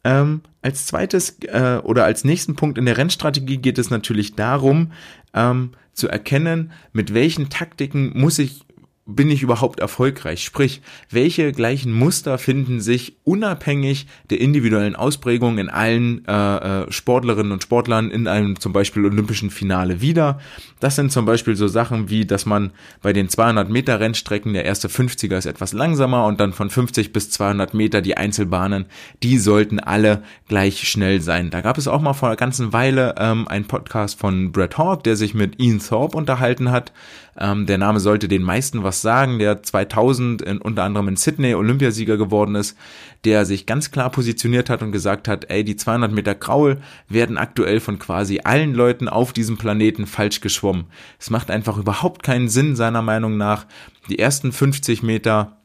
Ähm, 0.04 0.42
als 0.60 0.86
zweites 0.86 1.38
äh, 1.42 1.78
oder 1.82 2.04
als 2.04 2.24
nächsten 2.24 2.54
Punkt 2.54 2.76
in 2.76 2.86
der 2.86 2.98
Rennstrategie 2.98 3.58
geht 3.58 3.78
es 3.78 3.88
natürlich 3.88 4.34
darum, 4.34 4.92
ähm, 5.32 5.70
zu 5.94 6.08
erkennen, 6.08 6.72
mit 6.92 7.14
welchen 7.14 7.48
Taktiken 7.50 8.18
muss 8.18 8.38
ich 8.38 8.64
bin 9.04 9.30
ich 9.30 9.42
überhaupt 9.42 9.80
erfolgreich? 9.80 10.44
Sprich, 10.44 10.80
welche 11.10 11.50
gleichen 11.50 11.92
Muster 11.92 12.38
finden 12.38 12.80
sich 12.80 13.16
unabhängig 13.24 14.06
der 14.30 14.40
individuellen 14.40 14.94
Ausprägung 14.94 15.58
in 15.58 15.68
allen 15.68 16.24
äh, 16.26 16.82
äh, 16.82 16.92
Sportlerinnen 16.92 17.50
und 17.50 17.64
Sportlern 17.64 18.12
in 18.12 18.28
einem 18.28 18.60
zum 18.60 18.72
Beispiel 18.72 19.04
olympischen 19.04 19.50
Finale 19.50 20.00
wieder? 20.00 20.38
Das 20.78 20.94
sind 20.94 21.10
zum 21.10 21.26
Beispiel 21.26 21.56
so 21.56 21.66
Sachen 21.66 22.10
wie, 22.10 22.26
dass 22.26 22.46
man 22.46 22.70
bei 23.02 23.12
den 23.12 23.28
200 23.28 23.68
Meter 23.68 23.98
Rennstrecken, 23.98 24.52
der 24.52 24.64
erste 24.64 24.86
50er 24.86 25.36
ist 25.36 25.46
etwas 25.46 25.72
langsamer 25.72 26.26
und 26.26 26.38
dann 26.38 26.52
von 26.52 26.70
50 26.70 27.12
bis 27.12 27.30
200 27.30 27.74
Meter 27.74 28.02
die 28.02 28.16
Einzelbahnen, 28.16 28.86
die 29.24 29.38
sollten 29.38 29.80
alle 29.80 30.22
gleich 30.46 30.88
schnell 30.88 31.20
sein. 31.20 31.50
Da 31.50 31.60
gab 31.60 31.76
es 31.76 31.88
auch 31.88 32.00
mal 32.00 32.12
vor 32.12 32.28
einer 32.28 32.36
ganzen 32.36 32.72
Weile 32.72 33.16
ähm, 33.18 33.48
einen 33.48 33.64
Podcast 33.64 34.20
von 34.20 34.52
Brett 34.52 34.78
Hawk, 34.78 35.02
der 35.02 35.16
sich 35.16 35.34
mit 35.34 35.60
Ian 35.60 35.80
Thorpe 35.80 36.16
unterhalten 36.16 36.70
hat. 36.70 36.92
Ähm, 37.38 37.66
der 37.66 37.78
Name 37.78 37.98
sollte 38.00 38.28
den 38.28 38.42
meisten 38.42 38.82
was 38.82 39.00
sagen, 39.00 39.38
der 39.38 39.62
2000 39.62 40.42
in, 40.42 40.58
unter 40.58 40.84
anderem 40.84 41.08
in 41.08 41.16
Sydney 41.16 41.54
Olympiasieger 41.54 42.18
geworden 42.18 42.54
ist, 42.54 42.76
der 43.24 43.46
sich 43.46 43.64
ganz 43.64 43.90
klar 43.90 44.10
positioniert 44.10 44.68
hat 44.68 44.82
und 44.82 44.92
gesagt 44.92 45.28
hat, 45.28 45.50
ey, 45.50 45.64
die 45.64 45.76
200 45.76 46.12
Meter 46.12 46.34
Kraul 46.34 46.78
werden 47.08 47.38
aktuell 47.38 47.80
von 47.80 47.98
quasi 47.98 48.40
allen 48.44 48.74
Leuten 48.74 49.08
auf 49.08 49.32
diesem 49.32 49.56
Planeten 49.56 50.06
falsch 50.06 50.40
geschwommen. 50.40 50.86
Es 51.18 51.30
macht 51.30 51.50
einfach 51.50 51.78
überhaupt 51.78 52.22
keinen 52.22 52.48
Sinn, 52.48 52.76
seiner 52.76 53.02
Meinung 53.02 53.36
nach, 53.38 53.66
die 54.10 54.18
ersten 54.18 54.52
50 54.52 55.02
Meter 55.02 55.56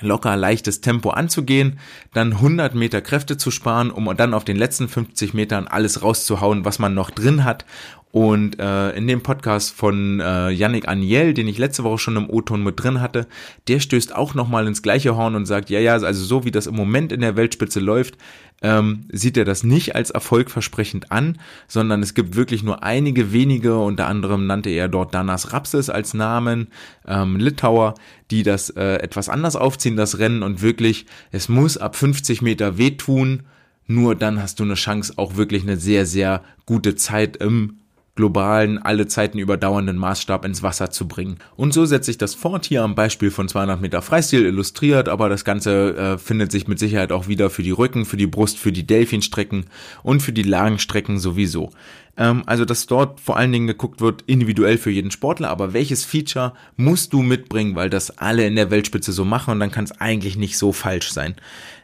locker 0.00 0.36
leichtes 0.36 0.80
Tempo 0.80 1.10
anzugehen, 1.10 1.78
dann 2.14 2.32
100 2.32 2.74
Meter 2.74 3.02
Kräfte 3.02 3.36
zu 3.36 3.50
sparen, 3.50 3.90
um 3.90 4.14
dann 4.16 4.34
auf 4.34 4.44
den 4.44 4.56
letzten 4.56 4.88
50 4.88 5.34
Metern 5.34 5.66
alles 5.66 6.02
rauszuhauen, 6.02 6.64
was 6.64 6.78
man 6.78 6.94
noch 6.94 7.10
drin 7.10 7.44
hat 7.44 7.66
und 8.12 8.60
äh, 8.60 8.90
in 8.90 9.08
dem 9.08 9.22
Podcast 9.22 9.74
von 9.74 10.20
äh, 10.20 10.50
Yannick 10.50 10.86
Aniel, 10.86 11.32
den 11.32 11.48
ich 11.48 11.56
letzte 11.56 11.82
Woche 11.82 11.96
schon 11.96 12.16
im 12.16 12.28
O-Ton 12.28 12.62
mit 12.62 12.80
drin 12.80 13.00
hatte, 13.00 13.26
der 13.68 13.80
stößt 13.80 14.14
auch 14.14 14.34
nochmal 14.34 14.66
ins 14.66 14.82
gleiche 14.82 15.16
Horn 15.16 15.34
und 15.34 15.46
sagt, 15.46 15.70
ja, 15.70 15.80
ja, 15.80 15.94
also 15.94 16.22
so 16.22 16.44
wie 16.44 16.50
das 16.50 16.66
im 16.66 16.76
Moment 16.76 17.10
in 17.10 17.22
der 17.22 17.36
Weltspitze 17.36 17.80
läuft, 17.80 18.18
ähm, 18.60 19.06
sieht 19.10 19.38
er 19.38 19.46
das 19.46 19.64
nicht 19.64 19.96
als 19.96 20.10
erfolgversprechend 20.10 21.10
an, 21.10 21.38
sondern 21.68 22.02
es 22.02 22.12
gibt 22.12 22.36
wirklich 22.36 22.62
nur 22.62 22.82
einige 22.82 23.32
wenige, 23.32 23.78
unter 23.78 24.06
anderem 24.06 24.46
nannte 24.46 24.68
er 24.68 24.88
dort 24.88 25.14
Danas 25.14 25.54
Rapses 25.54 25.88
als 25.88 26.12
Namen, 26.12 26.68
ähm, 27.06 27.36
Litauer, 27.36 27.94
die 28.30 28.42
das 28.42 28.68
äh, 28.68 28.96
etwas 28.96 29.30
anders 29.30 29.56
aufziehen, 29.56 29.96
das 29.96 30.18
Rennen. 30.18 30.42
Und 30.42 30.60
wirklich, 30.60 31.06
es 31.30 31.48
muss 31.48 31.78
ab 31.78 31.96
50 31.96 32.42
Meter 32.42 32.76
wehtun, 32.76 33.44
nur 33.86 34.14
dann 34.14 34.40
hast 34.40 34.60
du 34.60 34.64
eine 34.64 34.74
Chance, 34.74 35.14
auch 35.16 35.36
wirklich 35.36 35.62
eine 35.62 35.78
sehr, 35.78 36.04
sehr 36.04 36.42
gute 36.66 36.94
Zeit 36.94 37.38
im 37.38 37.78
globalen, 38.14 38.78
alle 38.78 39.06
Zeiten 39.06 39.38
überdauernden 39.38 39.96
Maßstab 39.96 40.44
ins 40.44 40.62
Wasser 40.62 40.90
zu 40.90 41.08
bringen. 41.08 41.38
Und 41.56 41.72
so 41.72 41.86
setze 41.86 42.10
ich 42.10 42.18
das 42.18 42.34
fort 42.34 42.66
hier 42.66 42.82
am 42.82 42.94
Beispiel 42.94 43.30
von 43.30 43.48
200 43.48 43.80
Meter 43.80 44.02
Freistil 44.02 44.44
illustriert, 44.44 45.08
aber 45.08 45.30
das 45.30 45.44
Ganze 45.44 45.96
äh, 45.96 46.18
findet 46.18 46.52
sich 46.52 46.68
mit 46.68 46.78
Sicherheit 46.78 47.10
auch 47.10 47.26
wieder 47.26 47.48
für 47.48 47.62
die 47.62 47.70
Rücken, 47.70 48.04
für 48.04 48.18
die 48.18 48.26
Brust, 48.26 48.58
für 48.58 48.70
die 48.70 48.86
Delfinstrecken 48.86 49.64
und 50.02 50.20
für 50.20 50.32
die 50.32 50.42
Lagenstrecken 50.42 51.18
sowieso. 51.18 51.70
Ähm, 52.18 52.42
also, 52.44 52.66
dass 52.66 52.86
dort 52.86 53.18
vor 53.18 53.38
allen 53.38 53.52
Dingen 53.52 53.66
geguckt 53.66 54.02
wird, 54.02 54.22
individuell 54.26 54.76
für 54.76 54.90
jeden 54.90 55.10
Sportler, 55.10 55.48
aber 55.48 55.72
welches 55.72 56.04
Feature 56.04 56.52
musst 56.76 57.14
du 57.14 57.22
mitbringen, 57.22 57.74
weil 57.74 57.88
das 57.88 58.18
alle 58.18 58.46
in 58.46 58.56
der 58.56 58.70
Weltspitze 58.70 59.12
so 59.12 59.24
machen 59.24 59.52
und 59.52 59.60
dann 59.60 59.70
kann 59.70 59.84
es 59.84 60.00
eigentlich 60.00 60.36
nicht 60.36 60.58
so 60.58 60.72
falsch 60.72 61.12
sein. 61.12 61.34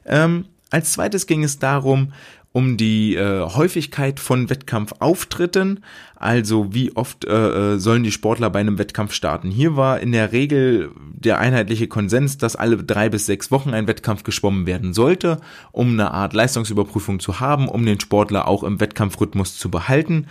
Ähm, 0.05 0.45
als 0.71 0.93
zweites 0.93 1.27
ging 1.27 1.45
es 1.45 1.59
darum, 1.59 2.13
um 2.59 2.77
die 2.77 3.15
äh, 3.15 3.43
Häufigkeit 3.43 4.19
von 4.19 4.51
Wettkampfauftritten, 4.51 5.85
also 6.17 6.75
wie 6.75 6.91
oft 6.97 7.25
äh, 7.25 7.75
äh, 7.75 7.79
sollen 7.79 8.03
die 8.03 8.11
Sportler 8.11 8.51
bei 8.51 8.59
einem 8.59 8.79
Wettkampf 8.79 9.13
starten. 9.13 9.53
Hier 9.53 9.77
war 9.77 10.01
in 10.01 10.11
der 10.11 10.33
Regel 10.33 10.91
der 11.13 11.39
einheitliche 11.39 11.87
Konsens, 11.87 12.37
dass 12.37 12.57
alle 12.57 12.79
drei 12.79 13.11
bis 13.11 13.27
sechs 13.27 13.53
Wochen 13.53 13.75
ein 13.75 13.87
Wettkampf 13.87 14.25
geschwommen 14.25 14.67
werden 14.67 14.93
sollte, 14.93 15.41
um 15.71 15.93
eine 15.93 16.11
Art 16.11 16.33
Leistungsüberprüfung 16.33 17.21
zu 17.21 17.39
haben, 17.39 17.69
um 17.69 17.87
den 17.87 18.01
Sportler 18.01 18.49
auch 18.49 18.65
im 18.65 18.81
Wettkampfrhythmus 18.81 19.57
zu 19.57 19.71
behalten. 19.71 20.27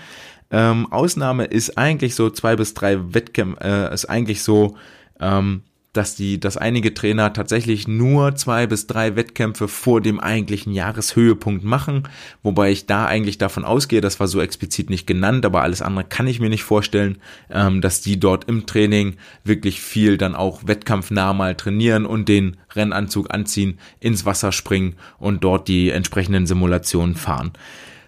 Ähm, 0.52 0.92
Ausnahme 0.92 1.46
ist 1.46 1.78
eigentlich 1.78 2.14
so 2.14 2.30
zwei 2.30 2.58
bis 2.58 2.74
drei 2.74 3.14
Wettkämpfe, 3.14 3.64
äh, 3.64 3.94
ist 3.94 4.10
eigentlich 4.10 4.44
so 4.44 4.76
ähm, 5.22 5.62
dass 5.98 6.16
die, 6.16 6.40
dass 6.40 6.56
einige 6.58 6.94
Trainer 6.94 7.34
tatsächlich 7.34 7.88
nur 7.88 8.36
zwei 8.36 8.68
bis 8.68 8.88
drei 8.88 9.16
Wettkämpfe 9.16 9.68
vor 9.68 10.00
dem 10.00 10.20
eigentlichen 10.20 10.72
Jahreshöhepunkt 10.72 11.64
machen, 11.64 12.04
wobei 12.44 12.72
ich 12.72 12.86
da 12.86 13.06
eigentlich 13.06 13.40
davon 13.40 13.66
ausgehe, 13.66 14.00
das 14.00 14.20
war 14.20 14.28
so 14.28 14.40
explizit 14.40 14.90
nicht 14.90 15.08
genannt, 15.08 15.46
aber 15.46 15.64
alles 15.64 15.82
andere 15.82 16.06
kann 16.06 16.28
ich 16.28 16.40
mir 16.40 16.50
nicht 16.50 16.64
vorstellen, 16.64 17.18
ähm, 17.50 17.82
dass 17.82 18.02
die 18.02 18.20
dort 18.20 18.46
im 18.46 18.66
Training 18.68 19.16
wirklich 19.44 19.82
viel 19.82 20.18
dann 20.18 20.36
auch 20.36 20.68
wettkampfnah 20.68 21.34
mal 21.34 21.56
trainieren 21.56 22.06
und 22.06 22.30
den 22.30 22.58
Rennanzug 22.76 23.34
anziehen, 23.34 23.80
ins 24.00 24.26
Wasser 24.26 24.52
springen 24.52 24.96
und 25.18 25.44
dort 25.44 25.68
die 25.68 25.90
entsprechenden 25.90 26.46
Simulationen 26.46 27.16
fahren. 27.16 27.52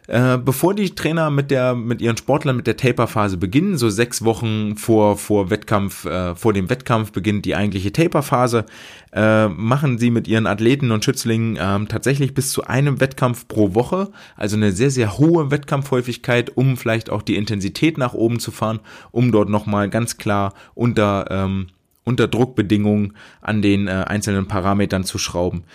Äh, 0.10 0.39
bevor 0.39 0.74
die 0.74 0.89
Trainer 0.95 1.30
mit 1.30 1.52
der 1.52 1.76
mit 1.76 2.02
ihren 2.02 2.17
Sportlern 2.17 2.56
mit 2.56 2.65
der 2.65 2.78
Taper-Phase 2.78 3.38
beginnen, 3.38 3.78
so 3.78 3.91
sechs 3.91 4.26
Wochen 4.26 4.76
vor 4.76 5.17
vor 5.17 5.52
Wettkampf 5.52 6.04
äh, 6.06 6.34
vor 6.34 6.52
dem 6.52 6.67
Wettkampf 6.72 7.12
beginnt 7.12 7.45
die 7.45 7.56
eigentliche 7.56 7.93
Taper-Phase, 7.93 8.65
äh, 9.13 9.48
machen 9.50 10.00
sie 10.00 10.10
mit 10.10 10.28
ihren 10.28 10.48
Athleten 10.48 10.89
und 10.89 11.06
Schützlingen 11.06 11.58
äh, 11.58 11.86
tatsächlich 11.86 12.34
bis 12.34 12.52
zu 12.52 12.63
einem 12.63 13.00
Wettkampf 13.00 13.48
pro 13.48 13.76
Woche, 13.76 14.10
also 14.36 14.56
eine 14.56 14.72
sehr 14.72 14.89
sehr 14.89 15.19
hohe 15.19 15.52
Wettkampfhäufigkeit, 15.52 16.58
um 16.58 16.76
vielleicht 16.76 17.12
auch 17.12 17.22
die 17.22 17.36
Intensität 17.36 18.00
nach 18.00 18.15
oben 18.15 18.39
zu 18.39 18.50
fahren, 18.50 18.80
um 19.12 19.32
dort 19.32 19.50
noch 19.50 19.67
mal 19.67 19.91
ganz 19.91 20.17
klar 20.17 20.56
unter 20.74 21.28
ähm, 21.30 21.67
unter 22.04 22.28
Druckbedingungen 22.28 23.13
an 23.41 23.62
den 23.62 23.88
äh, 23.88 23.91
einzelnen 24.08 24.48
Parametern 24.48 25.04
zu 25.04 25.19
schrauben. 25.19 25.65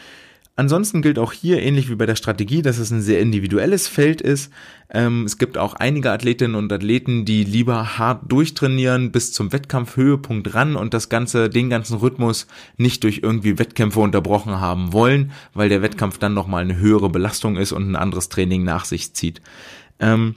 Ansonsten 0.57 1.03
gilt 1.03 1.19
auch 1.19 1.33
hier, 1.33 1.61
ähnlich 1.61 1.91
wie 1.91 1.97
bei 1.97 2.07
der 2.07 2.15
Strategie, 2.15 2.63
dass 2.63 2.79
es 2.79 2.93
ein 2.93 3.03
sehr 3.03 3.21
individuelles 3.21 3.89
Feld 3.89 4.21
ist. 4.21 4.53
Ähm, 4.89 5.25
es 5.25 5.37
gibt 5.37 5.59
auch 5.59 5.75
einige 5.75 6.13
Athletinnen 6.13 6.55
und 6.55 6.73
Athleten, 6.73 7.25
die 7.25 7.43
lieber 7.43 7.99
hart 7.99 8.31
durchtrainieren 8.31 9.11
bis 9.11 9.33
zum 9.33 9.53
Wettkampfhöhepunkt 9.53 10.55
ran 10.55 10.77
und 10.77 10.95
das 10.95 11.09
ganze, 11.09 11.51
den 11.51 11.71
ganzen 11.71 11.97
Rhythmus 11.97 12.47
nicht 12.77 13.03
durch 13.03 13.21
irgendwie 13.23 13.59
Wettkämpfe 13.59 13.99
unterbrochen 13.99 14.61
haben 14.61 14.93
wollen, 14.93 15.33
weil 15.55 15.69
der 15.69 15.83
Wettkampf 15.83 16.19
dann 16.19 16.35
nochmal 16.35 16.63
eine 16.63 16.77
höhere 16.77 17.11
Belastung 17.11 17.57
ist 17.57 17.73
und 17.73 17.91
ein 17.91 17.97
anderes 17.97 18.29
Training 18.29 18.63
nach 18.63 18.85
sich 18.85 19.13
zieht. 19.13 19.41
Ähm, 19.99 20.37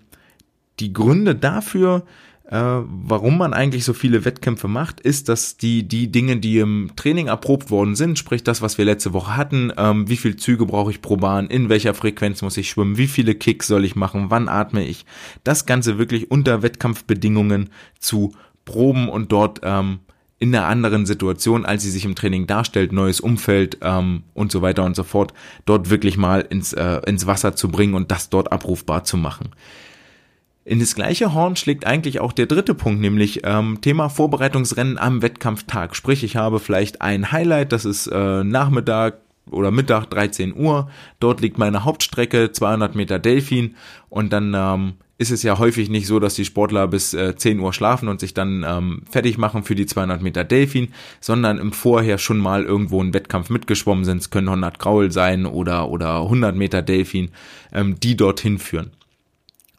die 0.79 0.93
Gründe 0.93 1.35
dafür 1.35 2.05
äh, 2.05 2.26
warum 2.49 3.37
man 3.37 3.53
eigentlich 3.53 3.83
so 3.83 3.91
viele 3.91 4.23
Wettkämpfe 4.23 4.69
macht, 4.69 5.01
ist, 5.01 5.27
dass 5.27 5.57
die, 5.57 5.85
die 5.85 6.11
Dinge, 6.11 6.37
die 6.37 6.59
im 6.59 6.91
Training 6.95 7.27
erprobt 7.27 7.69
worden 7.71 7.95
sind, 7.95 8.17
sprich 8.17 8.41
das, 8.41 8.61
was 8.61 8.77
wir 8.77 8.85
letzte 8.85 9.11
Woche 9.11 9.35
hatten, 9.35 9.73
ähm, 9.75 10.07
wie 10.07 10.15
viel 10.15 10.37
Züge 10.37 10.65
brauche 10.65 10.91
ich 10.91 11.01
pro 11.01 11.17
Bahn, 11.17 11.47
in 11.47 11.67
welcher 11.67 11.93
Frequenz 11.93 12.41
muss 12.41 12.55
ich 12.55 12.69
schwimmen, 12.69 12.97
wie 12.97 13.07
viele 13.07 13.35
Kicks 13.35 13.67
soll 13.67 13.83
ich 13.83 13.97
machen, 13.97 14.27
wann 14.29 14.47
atme 14.47 14.85
ich, 14.85 15.05
das 15.43 15.65
Ganze 15.65 15.97
wirklich 15.97 16.31
unter 16.31 16.61
Wettkampfbedingungen 16.61 17.69
zu 17.99 18.33
proben 18.63 19.09
und 19.09 19.31
dort 19.33 19.59
ähm, 19.63 19.99
in 20.39 20.55
einer 20.55 20.67
anderen 20.67 21.05
Situation, 21.05 21.65
als 21.65 21.83
sie 21.83 21.91
sich 21.91 22.05
im 22.05 22.15
Training 22.15 22.47
darstellt, 22.47 22.93
neues 22.93 23.19
Umfeld 23.19 23.79
ähm, 23.81 24.23
und 24.33 24.51
so 24.51 24.61
weiter 24.61 24.85
und 24.85 24.95
so 24.95 25.03
fort, 25.03 25.33
dort 25.65 25.89
wirklich 25.89 26.15
mal 26.15 26.41
ins, 26.41 26.73
äh, 26.73 27.01
ins 27.07 27.25
Wasser 27.25 27.55
zu 27.55 27.69
bringen 27.69 27.95
und 27.95 28.11
das 28.11 28.29
dort 28.29 28.51
abrufbar 28.51 29.03
zu 29.03 29.17
machen. 29.17 29.49
In 30.67 30.81
das 30.81 30.95
gleiche 30.95 31.33
Horn 31.33 31.55
schlägt 31.55 31.87
eigentlich 31.87 32.19
auch 32.19 32.33
der 32.33 32.45
dritte 32.45 32.75
Punkt, 32.75 32.99
nämlich 32.99 33.39
ähm, 33.45 33.79
Thema 33.79 34.09
Vorbereitungsrennen 34.09 34.97
am 34.97 35.21
Wettkampftag. 35.21 35.95
Sprich, 35.95 36.25
ich 36.25 36.35
habe 36.35 36.59
vielleicht 36.59 37.01
ein 37.01 37.31
Highlight, 37.31 37.71
das 37.71 37.85
ist 37.85 38.07
äh, 38.07 38.43
Nachmittag 38.43 39.19
oder 39.49 39.71
Mittag 39.71 40.09
13 40.09 40.53
Uhr. 40.53 40.89
Dort 41.21 41.39
liegt 41.39 41.57
meine 41.57 41.85
Hauptstrecke, 41.85 42.51
200 42.51 42.95
Meter 42.95 43.17
Delfin 43.17 43.77
und 44.09 44.33
dann 44.33 44.53
ähm, 44.53 44.93
ist 45.17 45.31
es 45.31 45.41
ja 45.41 45.57
häufig 45.57 45.89
nicht 45.89 46.05
so, 46.05 46.19
dass 46.19 46.35
die 46.35 46.43
Sportler 46.43 46.85
bis 46.89 47.13
äh, 47.13 47.33
10 47.33 47.61
Uhr 47.61 47.71
schlafen 47.71 48.09
und 48.09 48.19
sich 48.19 48.33
dann 48.33 48.65
ähm, 48.67 49.03
fertig 49.09 49.37
machen 49.37 49.63
für 49.63 49.73
die 49.73 49.85
200 49.85 50.21
Meter 50.21 50.43
Delfin, 50.43 50.89
sondern 51.21 51.59
im 51.59 51.71
Vorher 51.71 52.17
schon 52.17 52.39
mal 52.39 52.65
irgendwo 52.65 52.99
einen 52.99 53.13
Wettkampf 53.13 53.49
mitgeschwommen 53.49 54.03
sind. 54.03 54.17
Es 54.17 54.31
können 54.31 54.49
100 54.49 54.79
Graul 54.79 55.13
sein 55.13 55.45
oder, 55.45 55.89
oder 55.89 56.23
100 56.23 56.57
Meter 56.57 56.81
Delfin, 56.81 57.31
ähm, 57.71 57.97
die 58.01 58.17
dorthin 58.17 58.59
führen. 58.59 58.91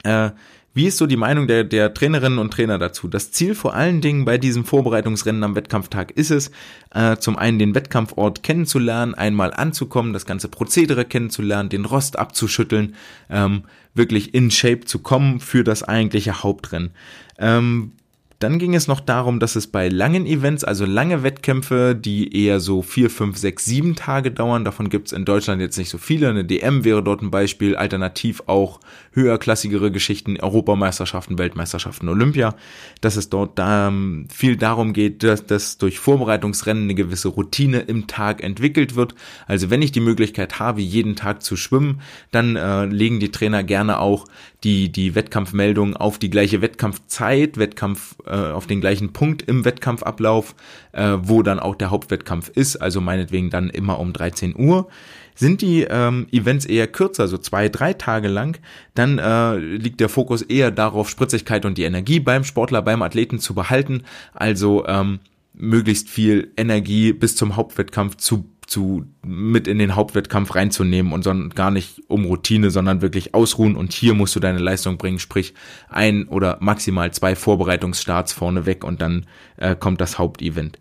Äh, 0.03 0.31
wie 0.79 0.87
ist 0.87 0.99
so 0.99 1.09
die 1.09 1.17
Meinung 1.17 1.49
der, 1.49 1.65
der 1.65 1.93
Trainerinnen 1.93 2.39
und 2.39 2.53
Trainer 2.53 2.79
dazu? 2.79 3.09
Das 3.09 3.33
Ziel 3.33 3.57
vor 3.57 3.75
allen 3.75 4.01
Dingen 4.01 4.25
bei 4.25 4.39
diesem 4.39 4.65
Vorbereitungsrennen 4.65 5.43
am 5.43 5.57
Wettkampftag 5.57 6.13
ist 6.13 6.31
es, 6.31 6.53
äh, 6.95 7.17
zum 7.17 7.37
einen 7.37 7.59
den 7.59 7.75
Wettkampfort 7.75 8.45
kennenzulernen, 8.45 9.17
einmal 9.17 9.53
anzukommen, 9.53 10.13
das 10.13 10.25
ganze 10.25 10.47
Prozedere 10.47 11.05
kennenzulernen, 11.05 11.69
den 11.69 11.85
Rost 11.85 12.17
abzuschütteln, 12.17 12.95
ähm, 13.29 13.65
wirklich 13.95 14.35
in 14.35 14.53
Shape 14.53 14.85
zu 14.85 15.01
kommen 15.01 15.41
für 15.41 15.65
das 15.65 15.83
eigentliche 15.83 16.45
Hauptrennen. 16.45 16.93
Ähm, 17.39 17.91
dann 18.39 18.61
ging 18.61 18.75
es 18.75 18.87
noch 18.87 19.01
darum, 19.01 19.41
dass 19.41 19.57
es 19.57 19.67
bei 19.67 19.89
langen 19.89 20.25
Events, 20.25 20.63
also 20.63 20.85
lange 20.85 21.25
Wettkämpfe, 21.25 21.97
die 21.97 22.45
eher 22.45 22.61
so 22.61 22.83
vier, 22.83 23.11
fünf, 23.11 23.37
sechs, 23.37 23.65
sieben 23.65 23.97
Tage 23.97 24.31
dauern, 24.31 24.65
davon 24.65 24.91
gibt 24.91 25.09
es 25.09 25.13
in 25.13 25.25
Deutschland 25.25 25.61
jetzt 25.61 25.77
nicht 25.77 25.91
so 25.91 25.99
viele. 25.99 26.31
Eine 26.31 26.45
DM 26.45 26.85
wäre 26.85 27.03
dort 27.03 27.21
ein 27.21 27.33
Beispiel, 27.33 27.75
alternativ 27.75 28.45
auch 28.47 28.79
höherklassigere 29.13 29.91
Geschichten, 29.91 30.39
Europameisterschaften, 30.39 31.37
Weltmeisterschaften, 31.37 32.09
Olympia, 32.09 32.55
dass 33.01 33.17
es 33.17 33.29
dort 33.29 33.59
ähm, 33.59 34.29
viel 34.31 34.57
darum 34.57 34.93
geht, 34.93 35.25
dass, 35.25 35.45
dass 35.45 35.79
durch 35.79 35.99
Vorbereitungsrennen 35.99 36.85
eine 36.85 36.95
gewisse 36.95 37.29
Routine 37.29 37.81
im 37.81 38.07
Tag 38.07 38.45
entwickelt 38.45 38.95
wird. 38.95 39.17
Also 39.49 39.69
wenn 39.71 39.83
ich 39.83 39.91
die 39.91 40.01
Möglichkeit 40.01 40.61
habe, 40.61 40.81
jeden 40.81 41.17
Tag 41.17 41.43
zu 41.43 41.57
schwimmen, 41.57 42.01
dann 42.31 42.55
äh, 42.55 42.85
legen 42.85 43.19
die 43.19 43.33
Trainer 43.33 43.65
gerne 43.65 43.99
auch 43.99 44.27
die, 44.65 44.91
die 44.91 45.15
Wettkampfmeldung 45.15 45.97
auf 45.97 46.19
die 46.19 46.31
gleiche 46.31 46.61
Wettkampfzeit, 46.61 47.59
Wettkampf 47.59 48.17
äh, 48.27 48.31
auf 48.31 48.67
den 48.67 48.81
gleichen 48.81 49.13
Punkt 49.13 49.43
im 49.43 49.65
Wettkampfablauf, 49.65 50.55
äh, 50.93 51.17
wo 51.23 51.43
dann 51.43 51.61
auch 51.61 51.77
der 51.77 51.91
Hauptwettkampf 51.91 52.49
ist, 52.49 52.77
also 52.77 53.01
meinetwegen 53.01 53.51
dann 53.51 53.71
immer 53.71 54.01
um 54.01 54.13
13 54.13 54.57
Uhr. 54.57 54.89
Sind 55.37 55.63
die 55.63 55.83
ähm, 55.89 56.27
Events 56.33 56.65
eher 56.65 56.89
kürzer, 56.89 57.29
so 57.29 57.39
zwei, 57.39 57.69
drei 57.69 57.93
Tage 57.93 58.27
lang, 58.27 58.59
dann 58.95 59.19
äh, 59.19 59.57
liegt 59.57 60.01
der 60.01 60.09
Fokus 60.09 60.43
eher 60.43 60.73
darauf, 60.73 61.09
Spritzigkeit 61.09 61.65
und 61.65 61.79
die 61.79 61.85
Energie 61.85 62.19
beim 62.19 62.43
Sportler, 62.43 62.83
beim 62.83 63.03
Athleten 63.03 63.39
zu 63.39 63.55
behalten, 63.55 64.03
also 64.35 64.85
ähm, 64.89 65.21
möglichst 65.55 66.09
viel 66.09 66.53
Energie 66.57 67.13
bis 67.13 67.37
zum 67.37 67.55
Hauptwettkampf 67.55 68.17
zu 68.17 68.49
zu 68.69 69.07
mit 69.25 69.67
in 69.67 69.79
den 69.79 69.97
Hauptwettkampf 69.97 70.55
reinzunehmen 70.55 71.13
und 71.13 71.25
sondern 71.25 71.51
gar 71.51 71.71
nicht 71.71 72.03
um 72.07 72.27
Routine, 72.27 72.71
sondern 72.71 73.01
wirklich 73.01 73.35
ausruhen. 73.35 73.77
Und 73.77 73.93
hier 73.93 74.15
musst 74.15 74.37
du 74.37 74.41
deine 74.41 74.59
Leistung 74.59 74.99
bringen, 74.99 75.19
sprich 75.19 75.55
ein 75.89 76.29
oder 76.29 76.59
maximal 76.61 77.11
zwei 77.13 77.35
Vorbereitungsstarts 77.35 78.35
vorne 78.35 78.67
weg 78.67 78.85
und 78.85 79.01
dann 79.01 79.27
äh, 79.57 79.75
kommt 79.75 80.01
das 80.01 80.19
Hauptevent. 80.19 80.79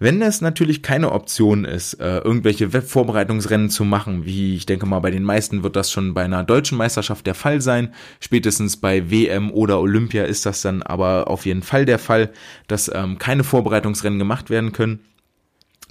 Wenn 0.00 0.22
es 0.22 0.40
natürlich 0.40 0.82
keine 0.82 1.10
Option 1.12 1.64
ist, 1.64 1.94
äh, 1.94 2.18
irgendwelche 2.18 2.72
Webvorbereitungsrennen 2.72 3.70
zu 3.70 3.84
machen, 3.84 4.24
wie 4.24 4.54
ich 4.54 4.66
denke 4.66 4.86
mal 4.86 5.00
bei 5.00 5.10
den 5.10 5.24
meisten 5.24 5.62
wird 5.62 5.74
das 5.74 5.90
schon 5.90 6.14
bei 6.14 6.24
einer 6.24 6.44
deutschen 6.44 6.78
Meisterschaft 6.78 7.26
der 7.26 7.34
Fall 7.34 7.60
sein, 7.60 7.94
spätestens 8.20 8.76
bei 8.76 9.10
WM 9.10 9.50
oder 9.50 9.80
Olympia 9.80 10.24
ist 10.24 10.46
das 10.46 10.62
dann 10.62 10.82
aber 10.82 11.28
auf 11.28 11.46
jeden 11.46 11.62
Fall 11.62 11.84
der 11.84 11.98
Fall, 11.98 12.30
dass 12.68 12.90
ähm, 12.92 13.18
keine 13.18 13.42
Vorbereitungsrennen 13.42 14.18
gemacht 14.18 14.50
werden 14.50 14.72
können 14.72 15.00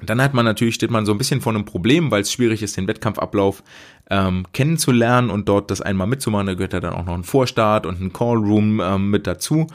dann 0.03 0.21
hat 0.21 0.33
man 0.33 0.45
natürlich, 0.45 0.75
steht 0.75 0.91
man 0.91 1.05
so 1.05 1.11
ein 1.11 1.17
bisschen 1.17 1.41
vor 1.41 1.53
einem 1.53 1.65
Problem, 1.65 2.11
weil 2.11 2.21
es 2.21 2.31
schwierig 2.31 2.61
ist, 2.61 2.77
den 2.77 2.87
Wettkampfablauf 2.87 3.63
ähm, 4.09 4.45
kennenzulernen 4.53 5.29
und 5.29 5.49
dort 5.49 5.71
das 5.71 5.81
einmal 5.81 6.07
mitzumachen. 6.07 6.47
Da 6.47 6.53
gehört 6.53 6.73
ja 6.73 6.79
dann 6.79 6.93
auch 6.93 7.05
noch 7.05 7.15
ein 7.15 7.23
Vorstart 7.23 7.85
und 7.85 8.01
ein 8.01 8.13
Callroom 8.13 8.79
ähm, 8.79 9.09
mit 9.09 9.27
dazu. 9.27 9.67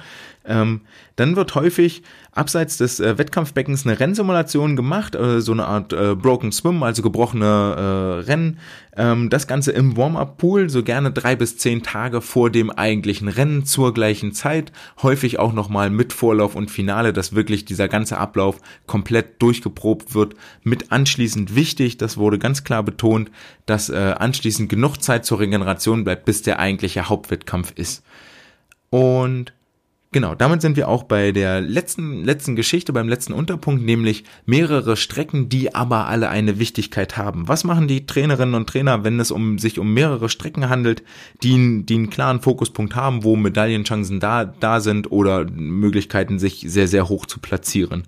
Ähm, 0.44 0.80
dann 1.16 1.36
wird 1.36 1.54
häufig 1.54 2.02
abseits 2.32 2.78
des 2.78 2.98
äh, 2.98 3.18
Wettkampfbeckens 3.18 3.86
eine 3.86 4.00
Rennsimulation 4.00 4.74
gemacht, 4.74 5.14
äh, 5.14 5.40
so 5.40 5.52
eine 5.52 5.66
Art 5.66 5.92
äh, 5.92 6.14
Broken 6.14 6.50
Swim, 6.50 6.82
also 6.82 7.02
gebrochene 7.02 7.44
äh, 7.44 8.24
Rennen. 8.24 8.58
Ähm, 8.96 9.30
das 9.30 9.46
Ganze 9.46 9.72
im 9.72 9.96
Warm-up-Pool, 9.96 10.70
so 10.70 10.82
gerne 10.82 11.12
drei 11.12 11.36
bis 11.36 11.58
zehn 11.58 11.82
Tage 11.82 12.22
vor 12.22 12.50
dem 12.50 12.70
eigentlichen 12.70 13.28
Rennen 13.28 13.64
zur 13.64 13.94
gleichen 13.94 14.32
Zeit. 14.32 14.72
Häufig 15.02 15.38
auch 15.38 15.52
nochmal 15.52 15.90
mit 15.90 16.12
Vorlauf 16.12 16.54
und 16.56 16.70
Finale, 16.70 17.12
dass 17.12 17.34
wirklich 17.34 17.64
dieser 17.64 17.88
ganze 17.88 18.18
Ablauf 18.18 18.58
komplett 18.86 19.40
durchgeprobt 19.42 20.14
wird. 20.14 20.34
Mit 20.62 20.90
anschließend 20.90 21.54
wichtig, 21.54 21.98
das 21.98 22.16
wurde 22.16 22.38
ganz 22.38 22.64
klar 22.64 22.82
betont, 22.82 23.30
dass 23.66 23.90
äh, 23.90 24.14
anschließend 24.22 24.68
genug 24.68 25.02
Zeit 25.02 25.26
zur 25.26 25.40
Regeneration 25.40 26.04
bleibt, 26.04 26.24
bis 26.24 26.42
der 26.42 26.58
eigentliche 26.58 27.08
Hauptwettkampf 27.08 27.72
ist. 27.76 28.02
Und 28.90 29.52
Genau, 30.12 30.34
damit 30.34 30.60
sind 30.60 30.76
wir 30.76 30.88
auch 30.88 31.04
bei 31.04 31.32
der 31.32 31.62
letzten, 31.62 32.22
letzten 32.22 32.54
Geschichte, 32.54 32.92
beim 32.92 33.08
letzten 33.08 33.32
Unterpunkt, 33.32 33.82
nämlich 33.82 34.24
mehrere 34.44 34.98
Strecken, 34.98 35.48
die 35.48 35.74
aber 35.74 36.06
alle 36.06 36.28
eine 36.28 36.58
Wichtigkeit 36.58 37.16
haben. 37.16 37.48
Was 37.48 37.64
machen 37.64 37.88
die 37.88 38.04
Trainerinnen 38.04 38.54
und 38.54 38.68
Trainer, 38.68 39.04
wenn 39.04 39.18
es 39.20 39.30
um, 39.30 39.58
sich 39.58 39.78
um 39.78 39.94
mehrere 39.94 40.28
Strecken 40.28 40.68
handelt, 40.68 41.02
die, 41.42 41.82
die 41.86 41.94
einen 41.94 42.10
klaren 42.10 42.42
Fokuspunkt 42.42 42.94
haben, 42.94 43.24
wo 43.24 43.36
Medaillenchancen 43.36 44.20
da, 44.20 44.44
da 44.44 44.80
sind 44.80 45.10
oder 45.10 45.46
Möglichkeiten, 45.50 46.38
sich 46.38 46.66
sehr, 46.68 46.88
sehr 46.88 47.08
hoch 47.08 47.24
zu 47.24 47.40
platzieren? 47.40 48.02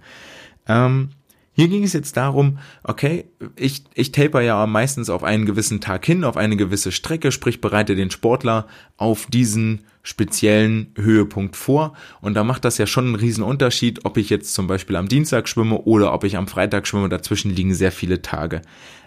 Ähm, 0.69 1.09
hier 1.55 1.69
ging 1.69 1.85
es 1.85 1.93
jetzt 1.93 2.17
darum, 2.17 2.59
okay, 2.83 3.27
ich, 3.57 3.85
ich 3.95 4.13
taper 4.13 4.41
ja 4.41 4.67
meistens 4.67 5.09
auf 5.09 5.23
einen 5.23 5.47
gewissen 5.47 5.81
Tag 5.81 6.05
hin, 6.05 6.25
auf 6.25 6.37
eine 6.37 6.57
gewisse 6.57 6.91
Strecke, 6.91 7.31
sprich 7.31 7.61
bereite 7.61 7.95
den 7.95 8.11
Sportler 8.11 8.67
auf 8.97 9.27
diesen 9.27 9.85
speziellen 10.03 10.93
Höhepunkt 10.97 11.57
vor. 11.57 11.95
Und 12.21 12.35
da 12.35 12.45
macht 12.45 12.65
das 12.65 12.77
ja 12.77 12.87
schon 12.87 13.07
einen 13.07 13.15
riesen 13.15 13.43
Unterschied, 13.43 14.05
ob 14.05 14.17
ich 14.17 14.31
jetzt 14.31 14.53
zum 14.53 14.67
Beispiel 14.67 14.97
am 14.97 15.09
Dienstag 15.09 15.49
schwimme 15.49 15.79
oder 15.79 16.13
ob 16.13 16.25
ich 16.25 16.37
am 16.37 16.49
Freitag 16.49 16.87
schwimme. 16.87 17.09
Dazwischen 17.09 17.55
liegen 17.55 17.73
sehr 17.73 17.93
viele 17.93 18.21
Tage. 18.21 18.61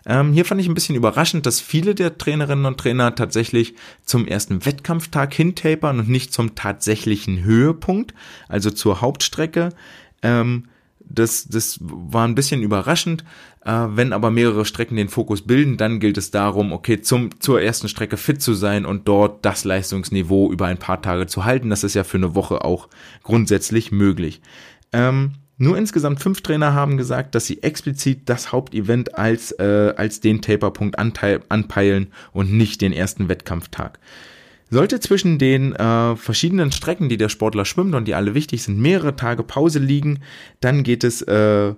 Ähm, 0.05 0.31
hier 0.31 0.45
fand 0.45 0.61
ich 0.61 0.67
ein 0.67 0.73
bisschen 0.73 0.95
überraschend, 0.95 1.45
dass 1.45 1.59
viele 1.59 1.95
der 1.95 2.17
Trainerinnen 2.17 2.65
und 2.65 2.79
Trainer 2.79 3.13
tatsächlich 3.13 3.75
zum 4.05 4.25
ersten 4.25 4.65
Wettkampftag 4.65 5.33
hintapern 5.33 5.99
und 5.99 6.09
nicht 6.09 6.33
zum 6.33 6.55
tatsächlichen 6.55 7.43
Höhepunkt, 7.43 8.13
also 8.47 8.71
zur 8.71 9.01
Hauptstrecke. 9.01 9.69
Ähm, 10.23 10.63
das, 11.09 11.47
das 11.47 11.77
war 11.81 12.27
ein 12.27 12.35
bisschen 12.35 12.61
überraschend. 12.61 13.23
Äh, 13.65 13.87
wenn 13.89 14.13
aber 14.13 14.31
mehrere 14.31 14.65
Strecken 14.65 14.95
den 14.95 15.09
Fokus 15.09 15.41
bilden, 15.41 15.77
dann 15.77 15.99
gilt 15.99 16.17
es 16.17 16.31
darum, 16.31 16.71
okay, 16.71 17.01
zum, 17.01 17.39
zur 17.39 17.61
ersten 17.61 17.89
Strecke 17.89 18.17
fit 18.17 18.41
zu 18.41 18.53
sein 18.53 18.85
und 18.85 19.07
dort 19.07 19.43
das 19.45 19.65
Leistungsniveau 19.65 20.51
über 20.51 20.67
ein 20.67 20.77
paar 20.77 21.01
Tage 21.01 21.27
zu 21.27 21.45
halten. 21.45 21.69
Das 21.69 21.83
ist 21.83 21.93
ja 21.93 22.03
für 22.03 22.17
eine 22.17 22.35
Woche 22.35 22.63
auch 22.63 22.87
grundsätzlich 23.23 23.91
möglich. 23.91 24.41
Ähm, 24.93 25.33
nur 25.57 25.77
insgesamt 25.77 26.21
fünf 26.21 26.41
Trainer 26.41 26.73
haben 26.73 26.97
gesagt, 26.97 27.33
dass 27.33 27.47
sie 27.47 27.63
explizit 27.63 28.29
das 28.29 28.51
Hauptevent 28.51 29.15
als, 29.15 29.51
äh, 29.53 29.93
als 29.97 30.19
den 30.19 30.41
Taperpunkt 30.41 30.99
anpeilen 30.99 32.07
und 32.31 32.53
nicht 32.53 32.81
den 32.81 32.93
ersten 32.93 33.27
Wettkampftag. 33.27 33.99
Sollte 34.69 34.99
zwischen 34.99 35.39
den 35.39 35.73
äh, 35.73 36.15
verschiedenen 36.15 36.71
Strecken, 36.71 37.07
die 37.07 37.17
der 37.17 37.29
Sportler 37.29 37.63
schwimmt 37.63 37.95
und 37.95 38.05
die 38.05 38.15
alle 38.15 38.33
wichtig 38.33 38.63
sind, 38.63 38.79
mehrere 38.79 39.15
Tage 39.15 39.43
Pause 39.43 39.79
liegen, 39.79 40.19
dann 40.59 40.83
geht 40.83 41.03
es 41.03 41.21
äh, 41.21 41.73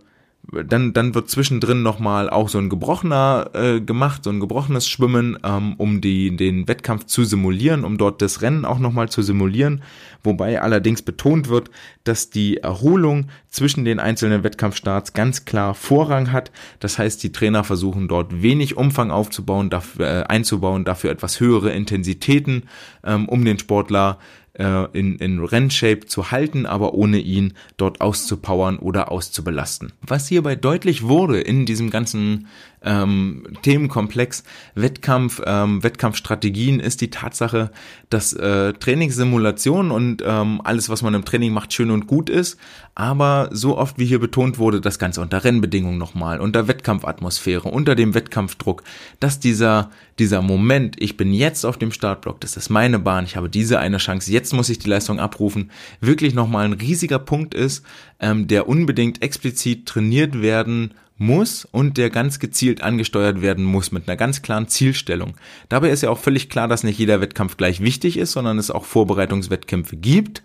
dann, 0.51 0.93
dann 0.93 1.13
wird 1.13 1.29
zwischendrin 1.29 1.83
nochmal 1.83 2.29
auch 2.29 2.49
so 2.49 2.57
ein 2.57 2.69
gebrochener 2.69 3.51
äh, 3.53 3.81
gemacht, 3.81 4.23
so 4.23 4.29
ein 4.29 4.39
gebrochenes 4.39 4.87
Schwimmen, 4.87 5.37
ähm, 5.43 5.75
um 5.77 6.01
die, 6.01 6.35
den 6.35 6.67
Wettkampf 6.67 7.05
zu 7.05 7.23
simulieren, 7.23 7.83
um 7.85 7.97
dort 7.97 8.21
das 8.21 8.41
Rennen 8.41 8.65
auch 8.65 8.79
nochmal 8.79 9.09
zu 9.09 9.21
simulieren. 9.21 9.83
Wobei 10.23 10.61
allerdings 10.61 11.01
betont 11.01 11.49
wird, 11.49 11.69
dass 12.03 12.29
die 12.29 12.57
Erholung 12.57 13.27
zwischen 13.47 13.85
den 13.85 13.99
einzelnen 13.99 14.43
Wettkampfstarts 14.43 15.13
ganz 15.13 15.45
klar 15.45 15.73
Vorrang 15.73 16.31
hat. 16.31 16.51
Das 16.79 16.97
heißt, 16.97 17.21
die 17.23 17.31
Trainer 17.31 17.63
versuchen 17.63 18.07
dort 18.07 18.41
wenig 18.41 18.75
Umfang 18.75 19.11
aufzubauen, 19.11 19.69
dafür, 19.69 20.05
äh, 20.05 20.23
einzubauen, 20.23 20.83
dafür 20.83 21.11
etwas 21.11 21.39
höhere 21.39 21.71
Intensitäten, 21.71 22.63
ähm, 23.03 23.29
um 23.29 23.45
den 23.45 23.59
Sportler 23.59 24.17
äh, 24.59 24.85
in, 24.93 25.17
in 25.17 25.39
Rennshape 25.43 26.05
zu 26.05 26.31
halten, 26.31 26.65
aber 26.65 26.93
ohne 26.93 27.17
ihn 27.17 27.53
dort 27.77 28.01
auszupowern 28.01 28.77
oder 28.77 29.11
auszubelasten. 29.11 29.93
Was 30.01 30.27
hierbei 30.27 30.55
deutlich 30.55 31.03
wurde 31.03 31.39
in 31.39 31.65
diesem 31.65 31.89
ganzen 31.89 32.47
ähm, 32.81 33.43
Themenkomplex 33.61 34.43
Wettkampf, 34.75 35.41
ähm, 35.45 35.83
Wettkampfstrategien 35.83 36.79
ist 36.79 37.01
die 37.01 37.09
Tatsache, 37.09 37.71
dass 38.09 38.33
äh, 38.33 38.73
Trainingssimulation 38.73 39.91
und 39.91 40.23
ähm, 40.25 40.61
alles, 40.63 40.89
was 40.89 41.01
man 41.01 41.13
im 41.13 41.25
Training 41.25 41.53
macht, 41.53 41.73
schön 41.73 41.91
und 41.91 42.07
gut 42.07 42.29
ist, 42.29 42.57
aber 42.95 43.49
so 43.51 43.77
oft 43.77 43.99
wie 43.99 44.05
hier 44.05 44.19
betont 44.19 44.57
wurde, 44.57 44.81
das 44.81 44.99
Ganze 44.99 45.21
unter 45.21 45.43
Rennbedingungen 45.43 45.97
nochmal, 45.97 46.39
unter 46.39 46.67
Wettkampfatmosphäre, 46.67 47.69
unter 47.69 47.95
dem 47.95 48.13
Wettkampfdruck, 48.13 48.83
dass 49.19 49.39
dieser, 49.39 49.89
dieser 50.17 50.41
Moment, 50.41 50.95
ich 50.99 51.17
bin 51.17 51.33
jetzt 51.33 51.65
auf 51.65 51.77
dem 51.77 51.91
Startblock, 51.91 52.39
das 52.41 52.57
ist 52.57 52.69
meine 52.69 52.99
Bahn, 52.99 53.25
ich 53.25 53.35
habe 53.35 53.49
diese 53.49 53.79
eine 53.79 53.97
Chance, 53.97 54.31
jetzt 54.31 54.53
muss 54.53 54.69
ich 54.69 54.79
die 54.79 54.89
Leistung 54.89 55.19
abrufen, 55.19 55.71
wirklich 55.99 56.33
nochmal 56.33 56.65
ein 56.65 56.73
riesiger 56.73 57.19
Punkt 57.19 57.53
ist, 57.53 57.85
ähm, 58.19 58.47
der 58.47 58.67
unbedingt 58.67 59.21
explizit 59.21 59.85
trainiert 59.85 60.41
werden 60.41 60.93
muss 61.19 61.65
und 61.65 61.97
der 61.97 62.09
ganz 62.09 62.39
gezielt 62.39 62.81
angesteuert 62.81 63.41
werden 63.41 63.63
muss 63.63 63.91
mit 63.91 64.07
einer 64.07 64.17
ganz 64.17 64.41
klaren 64.41 64.67
Zielstellung. 64.67 65.35
Dabei 65.67 65.89
ist 65.89 66.01
ja 66.01 66.09
auch 66.09 66.17
völlig 66.17 66.49
klar, 66.49 66.67
dass 66.67 66.83
nicht 66.83 66.97
jeder 66.97 67.21
Wettkampf 67.21 67.57
gleich 67.57 67.81
wichtig 67.81 68.17
ist, 68.17 68.31
sondern 68.31 68.57
es 68.57 68.71
auch 68.71 68.85
Vorbereitungswettkämpfe 68.85 69.97
gibt. 69.97 70.41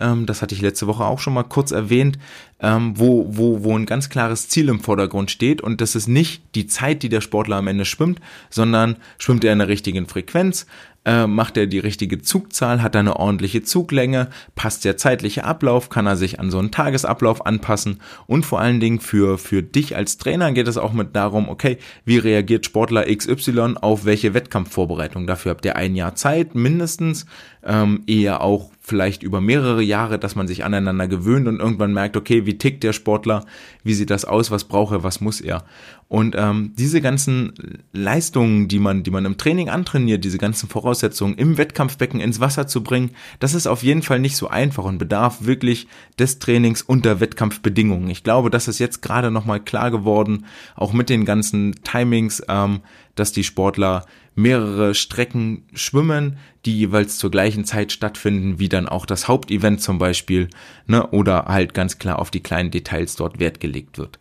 Ähm, 0.00 0.26
das 0.26 0.42
hatte 0.42 0.54
ich 0.54 0.60
letzte 0.60 0.86
Woche 0.86 1.04
auch 1.04 1.18
schon 1.18 1.34
mal 1.34 1.44
kurz 1.44 1.70
erwähnt, 1.70 2.18
ähm, 2.60 2.92
wo, 2.96 3.26
wo, 3.30 3.64
wo 3.64 3.76
ein 3.76 3.86
ganz 3.86 4.08
klares 4.08 4.48
Ziel 4.48 4.68
im 4.68 4.80
Vordergrund 4.80 5.30
steht 5.30 5.60
und 5.60 5.80
das 5.80 5.94
ist 5.94 6.08
nicht 6.08 6.42
die 6.54 6.66
Zeit, 6.66 7.02
die 7.02 7.08
der 7.08 7.20
Sportler 7.20 7.56
am 7.56 7.66
Ende 7.66 7.84
schwimmt, 7.84 8.20
sondern 8.50 8.96
schwimmt 9.18 9.44
er 9.44 9.52
in 9.52 9.58
der 9.58 9.68
richtigen 9.68 10.06
Frequenz, 10.06 10.66
äh, 11.08 11.26
macht 11.26 11.56
er 11.56 11.66
die 11.66 11.78
richtige 11.78 12.20
Zugzahl, 12.20 12.82
hat 12.82 12.94
er 12.94 13.00
eine 13.00 13.16
ordentliche 13.16 13.62
Zuglänge, 13.62 14.28
passt 14.54 14.84
der 14.84 14.98
zeitliche 14.98 15.44
Ablauf, 15.44 15.88
kann 15.88 16.06
er 16.06 16.16
sich 16.16 16.38
an 16.38 16.50
so 16.50 16.58
einen 16.58 16.70
Tagesablauf 16.70 17.46
anpassen? 17.46 18.00
Und 18.26 18.44
vor 18.44 18.60
allen 18.60 18.78
Dingen 18.78 19.00
für, 19.00 19.38
für 19.38 19.62
dich 19.62 19.96
als 19.96 20.18
Trainer 20.18 20.52
geht 20.52 20.68
es 20.68 20.76
auch 20.76 20.92
mit 20.92 21.16
darum, 21.16 21.48
okay, 21.48 21.78
wie 22.04 22.18
reagiert 22.18 22.66
Sportler 22.66 23.04
XY 23.04 23.76
auf 23.80 24.04
welche 24.04 24.34
Wettkampfvorbereitung? 24.34 25.26
Dafür 25.26 25.52
habt 25.52 25.64
ihr 25.64 25.76
ein 25.76 25.96
Jahr 25.96 26.14
Zeit 26.14 26.54
mindestens, 26.54 27.24
ähm, 27.68 28.02
eher 28.06 28.40
auch 28.40 28.70
vielleicht 28.80 29.22
über 29.22 29.42
mehrere 29.42 29.82
Jahre, 29.82 30.18
dass 30.18 30.34
man 30.34 30.48
sich 30.48 30.64
aneinander 30.64 31.06
gewöhnt 31.06 31.46
und 31.46 31.60
irgendwann 31.60 31.92
merkt, 31.92 32.16
okay, 32.16 32.46
wie 32.46 32.56
tickt 32.56 32.82
der 32.82 32.94
Sportler, 32.94 33.44
wie 33.84 33.92
sieht 33.92 34.08
das 34.08 34.24
aus, 34.24 34.50
was 34.50 34.64
braucht 34.64 34.92
er, 34.92 35.04
was 35.04 35.20
muss 35.20 35.42
er. 35.42 35.64
Und 36.08 36.34
ähm, 36.38 36.72
diese 36.78 37.02
ganzen 37.02 37.52
Leistungen, 37.92 38.66
die 38.66 38.78
man, 38.78 39.02
die 39.02 39.10
man 39.10 39.26
im 39.26 39.36
Training 39.36 39.68
antrainiert, 39.68 40.24
diese 40.24 40.38
ganzen 40.38 40.70
Voraussetzungen 40.70 41.34
im 41.34 41.58
Wettkampfbecken 41.58 42.18
ins 42.18 42.40
Wasser 42.40 42.66
zu 42.66 42.82
bringen, 42.82 43.10
das 43.40 43.52
ist 43.52 43.66
auf 43.66 43.82
jeden 43.82 44.02
Fall 44.02 44.18
nicht 44.18 44.38
so 44.38 44.48
einfach 44.48 44.84
und 44.84 44.96
bedarf 44.96 45.44
wirklich 45.44 45.86
des 46.18 46.38
Trainings 46.38 46.80
unter 46.80 47.20
Wettkampfbedingungen. 47.20 48.08
Ich 48.08 48.24
glaube, 48.24 48.48
das 48.48 48.68
ist 48.68 48.78
jetzt 48.78 49.02
gerade 49.02 49.30
nochmal 49.30 49.60
klar 49.60 49.90
geworden, 49.90 50.46
auch 50.74 50.94
mit 50.94 51.10
den 51.10 51.26
ganzen 51.26 51.74
Timings, 51.84 52.42
ähm, 52.48 52.80
dass 53.14 53.32
die 53.32 53.44
Sportler 53.44 54.06
mehrere 54.38 54.94
Strecken 54.94 55.64
schwimmen, 55.74 56.38
die 56.64 56.78
jeweils 56.78 57.18
zur 57.18 57.30
gleichen 57.30 57.64
Zeit 57.64 57.90
stattfinden, 57.90 58.58
wie 58.60 58.68
dann 58.68 58.88
auch 58.88 59.04
das 59.04 59.26
Hauptevent 59.26 59.82
zum 59.82 59.98
Beispiel, 59.98 60.48
ne, 60.86 61.08
oder 61.08 61.46
halt 61.46 61.74
ganz 61.74 61.98
klar 61.98 62.20
auf 62.20 62.30
die 62.30 62.42
kleinen 62.42 62.70
Details 62.70 63.16
dort 63.16 63.40
Wert 63.40 63.58
gelegt 63.58 63.98
wird. 63.98 64.18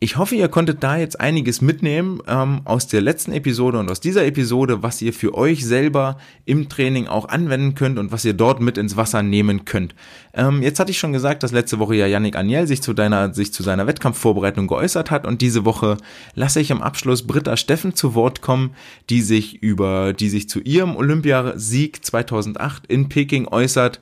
Ich 0.00 0.18
hoffe, 0.18 0.34
ihr 0.34 0.48
konntet 0.48 0.82
da 0.82 0.98
jetzt 0.98 1.18
einiges 1.20 1.62
mitnehmen 1.62 2.20
ähm, 2.26 2.62
aus 2.64 2.88
der 2.88 3.00
letzten 3.00 3.32
Episode 3.32 3.78
und 3.78 3.90
aus 3.90 4.00
dieser 4.00 4.26
Episode, 4.26 4.82
was 4.82 5.00
ihr 5.00 5.12
für 5.12 5.34
euch 5.34 5.64
selber 5.64 6.18
im 6.44 6.68
Training 6.68 7.06
auch 7.06 7.28
anwenden 7.28 7.74
könnt 7.74 7.98
und 7.98 8.12
was 8.12 8.24
ihr 8.24 8.34
dort 8.34 8.60
mit 8.60 8.76
ins 8.76 8.96
Wasser 8.96 9.22
nehmen 9.22 9.64
könnt. 9.64 9.94
Ähm, 10.34 10.62
jetzt 10.62 10.80
hatte 10.80 10.90
ich 10.90 10.98
schon 10.98 11.12
gesagt, 11.12 11.42
dass 11.42 11.52
letzte 11.52 11.78
Woche 11.78 11.94
ja 11.94 12.06
Yannick 12.06 12.36
Aniel 12.36 12.66
sich 12.66 12.82
zu 12.82 12.92
deiner, 12.92 13.32
sich 13.32 13.54
zu 13.54 13.62
seiner 13.62 13.86
Wettkampfvorbereitung 13.86 14.66
geäußert 14.66 15.10
hat 15.10 15.26
und 15.26 15.40
diese 15.40 15.64
Woche 15.64 15.96
lasse 16.34 16.60
ich 16.60 16.72
am 16.72 16.82
Abschluss 16.82 17.26
Britta 17.26 17.56
Steffen 17.56 17.94
zu 17.94 18.14
Wort 18.14 18.42
kommen, 18.42 18.74
die 19.08 19.22
sich 19.22 19.62
über, 19.62 20.12
die 20.12 20.28
sich 20.28 20.48
zu 20.48 20.60
ihrem 20.60 20.96
Olympiasieg 20.96 22.04
2008 22.04 22.86
in 22.88 23.08
Peking 23.08 23.46
äußert 23.46 24.00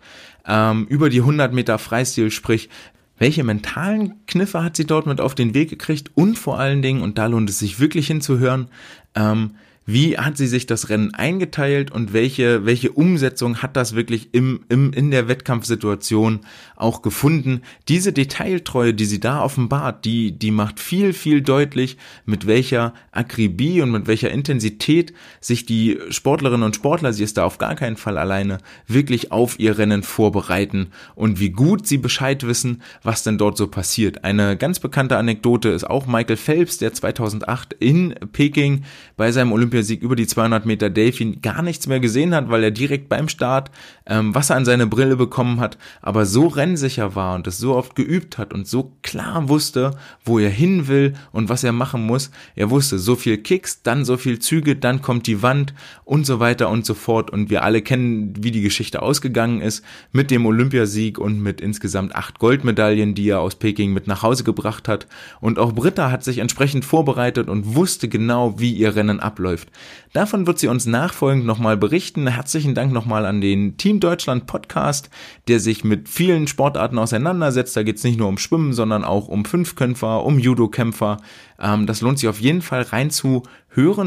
ähm, 0.49 0.87
über 0.89 1.11
die 1.11 1.21
100 1.21 1.53
Meter 1.53 1.79
Freistil, 1.79 2.31
sprich 2.31 2.71
welche 3.19 3.45
mentalen 3.45 4.15
Kniffe 4.27 4.63
hat 4.63 4.77
sie 4.77 4.87
dort 4.87 5.07
mit 5.07 5.21
auf 5.21 5.35
den 5.35 5.55
Weg 5.55 5.71
gekriegt? 5.71 6.11
Und 6.15 6.39
vor 6.39 6.59
allen 6.59 6.83
Dingen, 6.83 7.03
und 7.03 7.19
da 7.19 7.27
lohnt 7.27 7.51
es 7.51 7.59
sich 7.59 7.79
wirklich 7.79 8.07
hinzuhören, 8.07 8.69
ähm, 9.15 9.53
wie 9.85 10.17
hat 10.17 10.37
sie 10.37 10.47
sich 10.47 10.67
das 10.67 10.89
Rennen 10.89 11.13
eingeteilt 11.13 11.91
und 11.91 12.13
welche, 12.13 12.65
welche 12.65 12.93
Umsetzung 12.93 13.63
hat 13.63 13.77
das 13.77 13.95
wirklich 13.95 14.29
im, 14.33 14.61
im, 14.69 14.93
in 14.93 15.11
der 15.11 15.27
Wettkampfsituation 15.27 16.41
auch 16.77 17.03
gefunden? 17.03 17.63
Diese 17.89 18.13
Detailtreue, 18.13 18.95
die 18.95 19.07
sie 19.07 19.19
da 19.19 19.43
offenbart, 19.43 20.05
die, 20.05 20.33
die 20.33 20.53
macht 20.53 20.79
viel, 20.79 21.13
viel 21.13 21.43
deutlich, 21.43 21.97
mit 22.25 22.47
welcher 22.47 22.95
Akribie 23.11 23.83
und 23.83 23.91
mit 23.91 24.07
welcher 24.07 24.31
Intensität 24.31 25.13
sich 25.41 25.67
die 25.67 25.99
Sportlerinnen 26.11 26.65
und 26.65 26.77
Sportler, 26.77 27.13
sie 27.13 27.25
ist 27.25 27.37
da 27.37 27.45
auf 27.45 27.59
gar 27.59 27.75
keinen 27.75 27.97
Fall 27.97 28.19
alleine, 28.19 28.59
wirklich 28.87 29.33
auf 29.33 29.59
ihr 29.59 29.79
Rennen 29.79 30.05
vorbereiten 30.05 30.89
und 31.17 31.41
wie 31.41 31.51
gut 31.51 31.89
sie 31.89 31.99
Bescheid 31.99 32.47
wissen, 32.47 32.83
was 33.03 33.25
denn 33.25 33.39
dort 33.39 33.57
so 33.57 33.67
passiert. 33.67 34.23
Eine 34.23 34.57
ganz 34.57 34.79
bekannte 34.79 35.17
Anekdote 35.17 35.71
ist 35.71 35.85
auch 35.85 36.07
Michael 36.07 36.37
Phelps, 36.37 36.79
der 36.79 36.93
2008 36.93 37.73
in 37.81 38.15
Peking 38.33 38.85
bei 39.17 39.33
seinem 39.33 39.53
Olymp 39.53 39.72
Olympiasieg 39.73 40.03
über 40.03 40.17
die 40.17 40.27
200 40.27 40.67
Meter 40.67 40.91
Delfin 40.91 41.41
gar 41.41 41.63
nichts 41.63 41.87
mehr 41.87 41.99
gesehen 41.99 42.35
hat, 42.35 42.51
weil 42.51 42.63
er 42.63 42.71
direkt 42.71 43.09
beim 43.09 43.29
Start 43.29 43.71
ähm, 44.07 44.35
Wasser 44.35 44.55
an 44.55 44.67
seine 44.67 44.87
Brille 44.87 45.17
bekommen 45.17 45.61
hat, 45.61 45.79
aber 46.03 46.27
so 46.27 46.47
rennsicher 46.47 47.15
war 47.15 47.35
und 47.35 47.47
es 47.47 47.57
so 47.57 47.75
oft 47.75 47.95
geübt 47.95 48.37
hat 48.37 48.53
und 48.53 48.67
so 48.67 48.93
klar 49.03 49.49
wusste, 49.49 49.93
wo 50.25 50.39
er 50.39 50.51
hin 50.51 50.89
will 50.89 51.15
und 51.33 51.49
was 51.49 51.65
er 51.65 51.73
machen 51.73 52.05
muss. 52.05 52.31
Er 52.55 52.69
wusste 52.69 52.99
so 52.99 53.17
viel 53.17 53.39
Kicks, 53.39 53.83
dann 53.83 54.05
so 54.05 54.19
viel 54.19 54.39
Züge, 54.41 54.77
dann 54.77 55.01
kommt 55.01 55.27
die 55.27 55.41
Wand 55.41 55.73
und 56.05 56.27
so 56.27 56.39
weiter 56.39 56.69
und 56.69 56.85
so 56.85 56.93
fort 56.93 57.31
und 57.31 57.49
wir 57.49 57.63
alle 57.65 57.81
kennen, 57.81 58.35
wie 58.39 58.51
die 58.51 58.63
Geschichte 58.63 59.01
ausgegangen 59.01 59.63
ist 59.63 59.83
mit 60.13 60.31
dem 60.31 60.45
Olympiasieg 60.45 61.19
und 61.19 61.41
mit 61.41 61.63
insgesamt 61.63 62.15
acht 62.15 62.39
Goldmedaillen, 62.39 63.15
die 63.15 63.29
er 63.31 63.41
aus 63.41 63.55
Peking 63.55 63.95
mit 63.95 64.07
nach 64.07 64.23
Hause 64.23 64.45
gebracht 64.45 64.87
hat 64.87 65.07
und 65.41 65.59
auch 65.59 65.73
Britta 65.73 66.11
hat 66.11 66.25
sich 66.25 66.39
entsprechend 66.39 66.85
vorbereitet 66.85 67.49
und 67.49 67.75
wusste 67.75 68.09
genau, 68.09 68.59
wie 68.59 68.73
ihr 68.73 68.95
Rennen 68.97 69.21
abläuft. 69.21 69.62
Davon 70.13 70.47
wird 70.47 70.59
sie 70.59 70.69
uns 70.69 70.85
nachfolgend 70.87 71.47
nochmal 71.47 71.77
berichten. 71.77 72.27
Herzlichen 72.27 72.75
Dank 72.75 72.93
nochmal 72.93 73.25
an 73.25 73.41
den 73.41 73.77
Team 73.79 73.99
Deutschland 73.99 74.47
Podcast, 74.47 75.09
der 75.49 75.59
sich 75.59 75.85
mit 75.85 76.09
vielen 76.09 76.47
Sportarten 76.47 76.99
auseinandersetzt. 76.99 77.77
Da 77.77 77.83
geht 77.83 77.97
es 77.97 78.05
nicht 78.05 78.19
nur 78.19 78.29
um 78.29 78.39
Schwimmen, 78.39 78.73
sondern 78.73 79.05
auch 79.05 79.29
um 79.29 79.45
Fünfkämpfer, 79.45 80.25
um 80.25 80.39
Judokämpfer. 80.39 81.19
Ähm, 81.59 81.87
das 81.87 82.01
lohnt 82.01 82.19
sich 82.19 82.29
auf 82.29 82.41
jeden 82.41 82.63
Fall 82.63 82.83
reinzuhören 82.83 83.49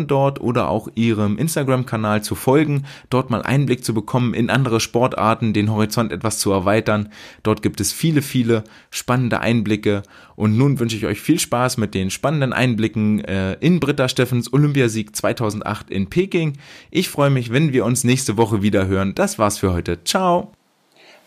dort 0.08 0.42
oder 0.42 0.70
auch 0.70 0.88
ihrem 0.96 1.38
Instagram-Kanal 1.38 2.24
zu 2.24 2.36
folgen, 2.36 2.86
dort 3.10 3.30
mal 3.30 3.42
Einblick 3.42 3.84
zu 3.84 3.94
bekommen 3.94 4.34
in 4.34 4.50
andere 4.50 4.80
Sportarten, 4.80 5.54
den 5.54 5.72
Horizont 5.72 6.12
etwas 6.12 6.40
zu 6.40 6.52
erweitern. 6.52 7.10
Dort 7.44 7.62
gibt 7.62 7.80
es 7.80 7.92
viele, 7.92 8.22
viele 8.22 8.64
spannende 8.92 9.40
Einblicke. 9.40 10.04
Und 10.36 10.58
nun 10.58 10.80
wünsche 10.80 10.98
ich 10.98 11.06
euch 11.06 11.22
viel 11.22 11.40
Spaß 11.40 11.78
mit 11.78 11.94
den 11.94 12.10
spannenden 12.10 12.54
Einblicken 12.54 13.24
äh, 13.24 13.54
in 13.54 13.80
Britta 13.80 14.10
Steffens 14.10 14.52
Olympiasieg 14.52 15.16
2008 15.16 15.90
in 15.90 16.10
Peking. 16.10 16.54
Ich 16.92 17.10
freue 17.10 17.30
mich, 17.30 17.52
wenn 17.52 17.74
wir 17.74 17.86
uns 17.86 18.04
nächste 18.04 18.38
Woche 18.38 18.62
wieder 18.62 18.88
hören. 18.88 19.16
Das 19.16 19.40
war's 19.40 19.58
für 19.58 19.74
heute. 19.74 20.04
Ciao. 20.04 20.52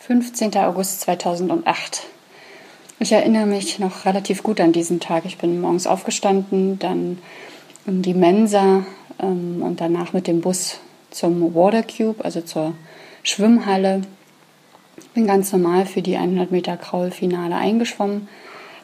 15. 0.00 0.54
August 0.56 1.00
2008. 1.02 2.06
Ich 3.00 3.12
erinnere 3.12 3.46
mich 3.46 3.78
noch 3.78 4.04
relativ 4.06 4.42
gut 4.42 4.60
an 4.60 4.72
diesen 4.72 5.00
Tag. 5.00 5.24
Ich 5.24 5.38
bin 5.38 5.60
morgens 5.60 5.86
aufgestanden, 5.86 6.78
dann 6.78 7.18
in 7.88 8.02
die 8.02 8.14
Mensa 8.14 8.84
ähm, 9.20 9.62
und 9.62 9.80
danach 9.80 10.12
mit 10.12 10.26
dem 10.26 10.40
Bus 10.40 10.78
zum 11.10 11.54
Water 11.54 11.82
Cube, 11.82 12.24
also 12.24 12.40
zur 12.40 12.74
Schwimmhalle. 13.22 14.02
Bin 15.14 15.26
ganz 15.26 15.52
normal 15.52 15.86
für 15.86 16.02
die 16.02 16.16
100 16.16 16.50
Meter 16.50 16.76
Kraulfinale 16.76 17.56
eingeschwommen 17.56 18.28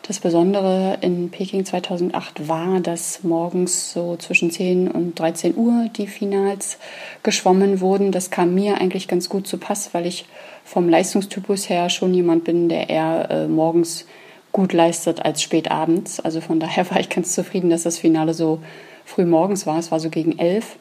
das 0.06 0.20
Besondere 0.20 0.98
in 1.00 1.30
Peking 1.30 1.64
2008 1.64 2.46
war, 2.46 2.80
dass 2.80 3.24
morgens 3.24 3.92
so 3.92 4.16
zwischen 4.16 4.50
10 4.50 4.90
und 4.90 5.18
13 5.18 5.56
Uhr 5.56 5.86
die 5.96 6.06
Finals 6.06 6.76
geschwommen 7.22 7.80
wurden. 7.80 8.12
Das 8.12 8.30
kam 8.30 8.54
mir 8.54 8.78
eigentlich 8.78 9.08
ganz 9.08 9.30
gut 9.30 9.46
zu 9.46 9.56
Pass, 9.56 9.94
weil 9.94 10.04
ich 10.04 10.26
vom 10.62 10.90
Leistungstypus 10.90 11.70
her 11.70 11.88
schon 11.88 12.12
jemand 12.12 12.44
bin, 12.44 12.68
der 12.68 12.90
eher 12.90 13.30
äh, 13.30 13.48
morgens 13.48 14.04
gut 14.52 14.74
leistet 14.74 15.24
als 15.24 15.40
spät 15.40 15.70
abends. 15.70 16.20
Also 16.20 16.42
von 16.42 16.60
daher 16.60 16.90
war 16.90 17.00
ich 17.00 17.08
ganz 17.08 17.34
zufrieden, 17.34 17.70
dass 17.70 17.84
das 17.84 17.98
Finale 17.98 18.34
so 18.34 18.60
früh 19.04 19.24
morgens 19.24 19.66
war. 19.66 19.78
Es 19.78 19.90
war 19.90 20.00
so 20.00 20.10
gegen 20.10 20.38
elf. 20.38 20.76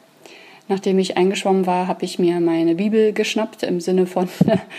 Nachdem 0.67 0.97
ich 0.99 1.17
eingeschwommen 1.17 1.65
war, 1.65 1.87
habe 1.87 2.05
ich 2.05 2.19
mir 2.19 2.39
meine 2.39 2.75
Bibel 2.75 3.11
geschnappt 3.11 3.63
im 3.63 3.81
Sinne 3.81 4.05
von 4.05 4.29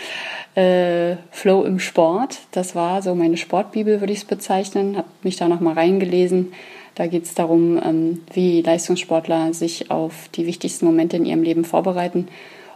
äh, 0.55 1.17
Flow 1.31 1.63
im 1.63 1.79
Sport. 1.79 2.39
Das 2.51 2.73
war 2.75 3.01
so 3.01 3.13
meine 3.13 3.37
Sportbibel, 3.37 3.99
würde 3.99 4.13
ich 4.13 4.19
es 4.19 4.25
bezeichnen. 4.25 4.97
Habe 4.97 5.07
mich 5.21 5.35
da 5.35 5.47
nochmal 5.47 5.75
reingelesen. 5.75 6.53
Da 6.95 7.07
geht 7.07 7.25
es 7.25 7.35
darum, 7.35 7.79
ähm, 7.83 8.21
wie 8.33 8.61
Leistungssportler 8.61 9.53
sich 9.53 9.91
auf 9.91 10.29
die 10.33 10.47
wichtigsten 10.47 10.85
Momente 10.85 11.17
in 11.17 11.25
ihrem 11.25 11.43
Leben 11.43 11.65
vorbereiten. 11.65 12.29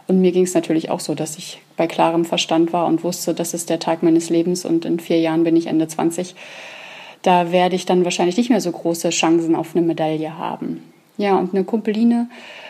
Und 0.06 0.20
mir 0.20 0.32
ging 0.32 0.44
es 0.44 0.54
natürlich 0.54 0.90
auch 0.90 1.00
so, 1.00 1.14
dass 1.14 1.38
ich 1.38 1.60
bei 1.76 1.86
klarem 1.86 2.24
Verstand 2.24 2.72
war 2.72 2.86
und 2.86 3.02
wusste, 3.04 3.32
das 3.32 3.54
ist 3.54 3.70
der 3.70 3.78
Tag 3.78 4.02
meines 4.02 4.28
Lebens 4.28 4.64
und 4.64 4.84
in 4.84 5.00
vier 5.00 5.20
Jahren 5.20 5.44
bin 5.44 5.56
ich 5.56 5.66
Ende 5.66 5.88
20. 5.88 6.34
Da 7.22 7.52
werde 7.52 7.76
ich 7.76 7.86
dann 7.86 8.04
wahrscheinlich 8.04 8.36
nicht 8.36 8.50
mehr 8.50 8.60
so 8.60 8.72
große 8.72 9.10
Chancen 9.10 9.54
auf 9.54 9.74
eine 9.74 9.84
Medaille 9.84 10.38
haben. 10.38 10.82
Ja, 11.18 11.38
und 11.38 11.54
eine 11.54 11.64
Kumpeline 11.64 12.28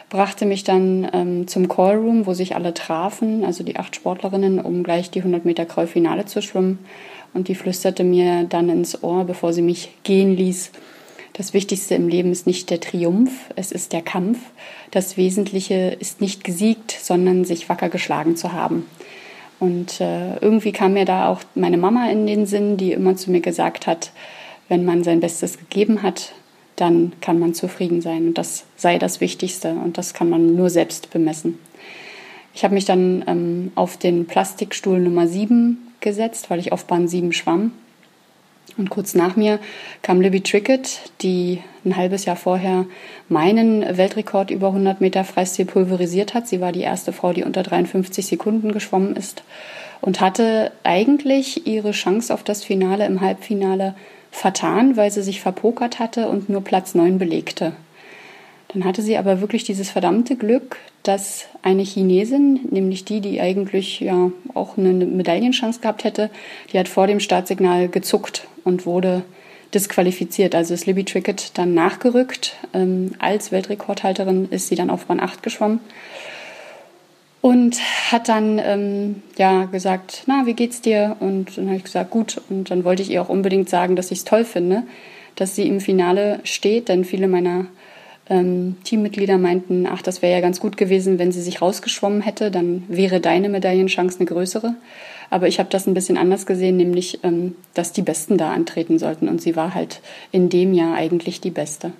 brachte 0.08 0.44
mich 0.44 0.64
dann 0.64 1.08
ähm, 1.12 1.46
zum 1.46 1.68
Callroom, 1.68 2.26
wo 2.26 2.34
sich 2.34 2.56
alle 2.56 2.74
trafen, 2.74 3.44
also 3.44 3.62
die 3.62 3.76
acht 3.76 3.94
Sportlerinnen, 3.94 4.58
um 4.58 4.82
gleich 4.82 5.10
die 5.10 5.20
100 5.20 5.44
Meter 5.44 5.66
Kreuzfinale 5.66 6.26
zu 6.26 6.42
schwimmen. 6.42 6.80
Und 7.32 7.46
die 7.46 7.54
flüsterte 7.54 8.02
mir 8.02 8.42
dann 8.44 8.68
ins 8.68 9.04
Ohr, 9.04 9.24
bevor 9.24 9.52
sie 9.52 9.62
mich 9.62 9.90
gehen 10.02 10.36
ließ, 10.36 10.72
das 11.32 11.54
Wichtigste 11.54 11.94
im 11.94 12.08
Leben 12.08 12.32
ist 12.32 12.46
nicht 12.46 12.70
der 12.70 12.80
Triumph, 12.80 13.30
es 13.56 13.72
ist 13.72 13.92
der 13.92 14.02
Kampf. 14.02 14.38
Das 14.90 15.16
Wesentliche 15.16 15.96
ist 15.98 16.20
nicht 16.20 16.44
gesiegt, 16.44 16.90
sondern 17.00 17.44
sich 17.44 17.68
wacker 17.68 17.88
geschlagen 17.88 18.36
zu 18.36 18.52
haben. 18.52 18.86
Und 19.58 20.00
äh, 20.00 20.36
irgendwie 20.38 20.72
kam 20.72 20.94
mir 20.94 21.04
da 21.04 21.28
auch 21.28 21.40
meine 21.54 21.76
Mama 21.76 22.10
in 22.10 22.26
den 22.26 22.46
Sinn, 22.46 22.76
die 22.76 22.92
immer 22.92 23.16
zu 23.16 23.30
mir 23.30 23.40
gesagt 23.40 23.86
hat, 23.86 24.10
wenn 24.70 24.84
man 24.86 25.04
sein 25.04 25.20
Bestes 25.20 25.58
gegeben 25.58 26.02
hat, 26.02 26.32
dann 26.76 27.12
kann 27.20 27.38
man 27.38 27.52
zufrieden 27.52 28.00
sein. 28.00 28.28
Und 28.28 28.38
das 28.38 28.64
sei 28.76 28.98
das 28.98 29.20
Wichtigste 29.20 29.72
und 29.72 29.98
das 29.98 30.14
kann 30.14 30.30
man 30.30 30.56
nur 30.56 30.70
selbst 30.70 31.10
bemessen. 31.10 31.58
Ich 32.54 32.64
habe 32.64 32.74
mich 32.74 32.84
dann 32.84 33.24
ähm, 33.26 33.72
auf 33.74 33.96
den 33.96 34.26
Plastikstuhl 34.26 35.00
Nummer 35.00 35.26
7 35.26 35.76
gesetzt, 36.00 36.50
weil 36.50 36.60
ich 36.60 36.72
auf 36.72 36.86
Bahn 36.86 37.08
7 37.08 37.32
schwamm. 37.32 37.72
Und 38.78 38.90
kurz 38.90 39.14
nach 39.14 39.34
mir 39.34 39.58
kam 40.02 40.20
Libby 40.20 40.40
Trickett, 40.40 41.00
die 41.20 41.58
ein 41.84 41.96
halbes 41.96 42.24
Jahr 42.24 42.36
vorher 42.36 42.86
meinen 43.28 43.96
Weltrekord 43.96 44.50
über 44.52 44.68
100 44.68 45.00
Meter 45.00 45.24
Freistil 45.24 45.66
pulverisiert 45.66 46.32
hat. 46.32 46.46
Sie 46.46 46.60
war 46.60 46.70
die 46.70 46.82
erste 46.82 47.12
Frau, 47.12 47.32
die 47.32 47.42
unter 47.42 47.64
53 47.64 48.24
Sekunden 48.24 48.72
geschwommen 48.72 49.16
ist 49.16 49.42
und 50.00 50.20
hatte 50.20 50.70
eigentlich 50.84 51.66
ihre 51.66 51.90
Chance 51.90 52.32
auf 52.32 52.44
das 52.44 52.62
Finale 52.64 53.04
im 53.06 53.20
Halbfinale 53.20 53.94
vertan, 54.30 54.96
weil 54.96 55.10
sie 55.10 55.22
sich 55.22 55.40
verpokert 55.40 55.98
hatte 55.98 56.28
und 56.28 56.48
nur 56.48 56.62
Platz 56.62 56.94
9 56.94 57.18
belegte. 57.18 57.72
Dann 58.68 58.84
hatte 58.84 59.02
sie 59.02 59.16
aber 59.16 59.40
wirklich 59.40 59.64
dieses 59.64 59.90
verdammte 59.90 60.36
Glück, 60.36 60.76
dass 61.02 61.46
eine 61.62 61.82
Chinesin, 61.82 62.60
nämlich 62.70 63.04
die, 63.04 63.20
die 63.20 63.40
eigentlich 63.40 64.00
ja 64.00 64.30
auch 64.54 64.78
eine 64.78 64.92
Medaillenchance 64.92 65.80
gehabt 65.80 66.04
hätte, 66.04 66.30
die 66.72 66.78
hat 66.78 66.88
vor 66.88 67.06
dem 67.06 67.20
Startsignal 67.20 67.88
gezuckt 67.88 68.46
und 68.64 68.86
wurde 68.86 69.22
disqualifiziert. 69.74 70.54
Also 70.54 70.74
ist 70.74 70.86
Libby 70.86 71.04
Trickett 71.04 71.58
dann 71.58 71.74
nachgerückt. 71.74 72.56
Ähm, 72.72 73.12
als 73.18 73.50
Weltrekordhalterin 73.50 74.48
ist 74.50 74.68
sie 74.68 74.74
dann 74.74 74.90
auf 74.90 75.06
Bahn 75.06 75.20
8 75.20 75.42
geschwommen 75.42 75.80
und 77.40 77.80
hat 78.10 78.28
dann 78.28 78.60
ähm, 78.62 79.22
ja 79.38 79.64
gesagt, 79.64 80.24
na, 80.26 80.44
wie 80.44 80.54
geht's 80.54 80.80
dir? 80.80 81.16
Und 81.20 81.56
dann 81.56 81.66
habe 81.66 81.76
ich 81.76 81.84
gesagt, 81.84 82.10
gut. 82.10 82.40
Und 82.50 82.70
dann 82.70 82.84
wollte 82.84 83.02
ich 83.02 83.10
ihr 83.10 83.22
auch 83.22 83.28
unbedingt 83.28 83.70
sagen, 83.70 83.96
dass 83.96 84.10
ich 84.10 84.18
es 84.18 84.24
toll 84.24 84.44
finde, 84.44 84.82
dass 85.36 85.54
sie 85.54 85.66
im 85.66 85.80
Finale 85.80 86.40
steht, 86.44 86.88
denn 86.88 87.04
viele 87.04 87.28
meiner 87.28 87.66
ähm, 88.28 88.76
Teammitglieder 88.84 89.38
meinten, 89.38 89.86
ach, 89.86 90.02
das 90.02 90.22
wäre 90.22 90.34
ja 90.34 90.40
ganz 90.40 90.60
gut 90.60 90.76
gewesen, 90.76 91.18
wenn 91.18 91.32
sie 91.32 91.40
sich 91.40 91.62
rausgeschwommen 91.62 92.20
hätte, 92.20 92.50
dann 92.50 92.84
wäre 92.88 93.20
deine 93.20 93.48
Medaillenchance 93.48 94.18
eine 94.18 94.26
größere. 94.26 94.74
Aber 95.30 95.48
ich 95.48 95.58
habe 95.58 95.70
das 95.70 95.86
ein 95.86 95.94
bisschen 95.94 96.18
anders 96.18 96.44
gesehen, 96.44 96.76
nämlich, 96.76 97.20
ähm, 97.22 97.56
dass 97.74 97.92
die 97.92 98.02
Besten 98.02 98.36
da 98.36 98.52
antreten 98.52 98.98
sollten. 98.98 99.28
Und 99.28 99.40
sie 99.40 99.56
war 99.56 99.74
halt 99.74 100.00
in 100.30 100.48
dem 100.48 100.74
Jahr 100.74 100.94
eigentlich 100.94 101.40
die 101.40 101.50
Beste. 101.50 101.92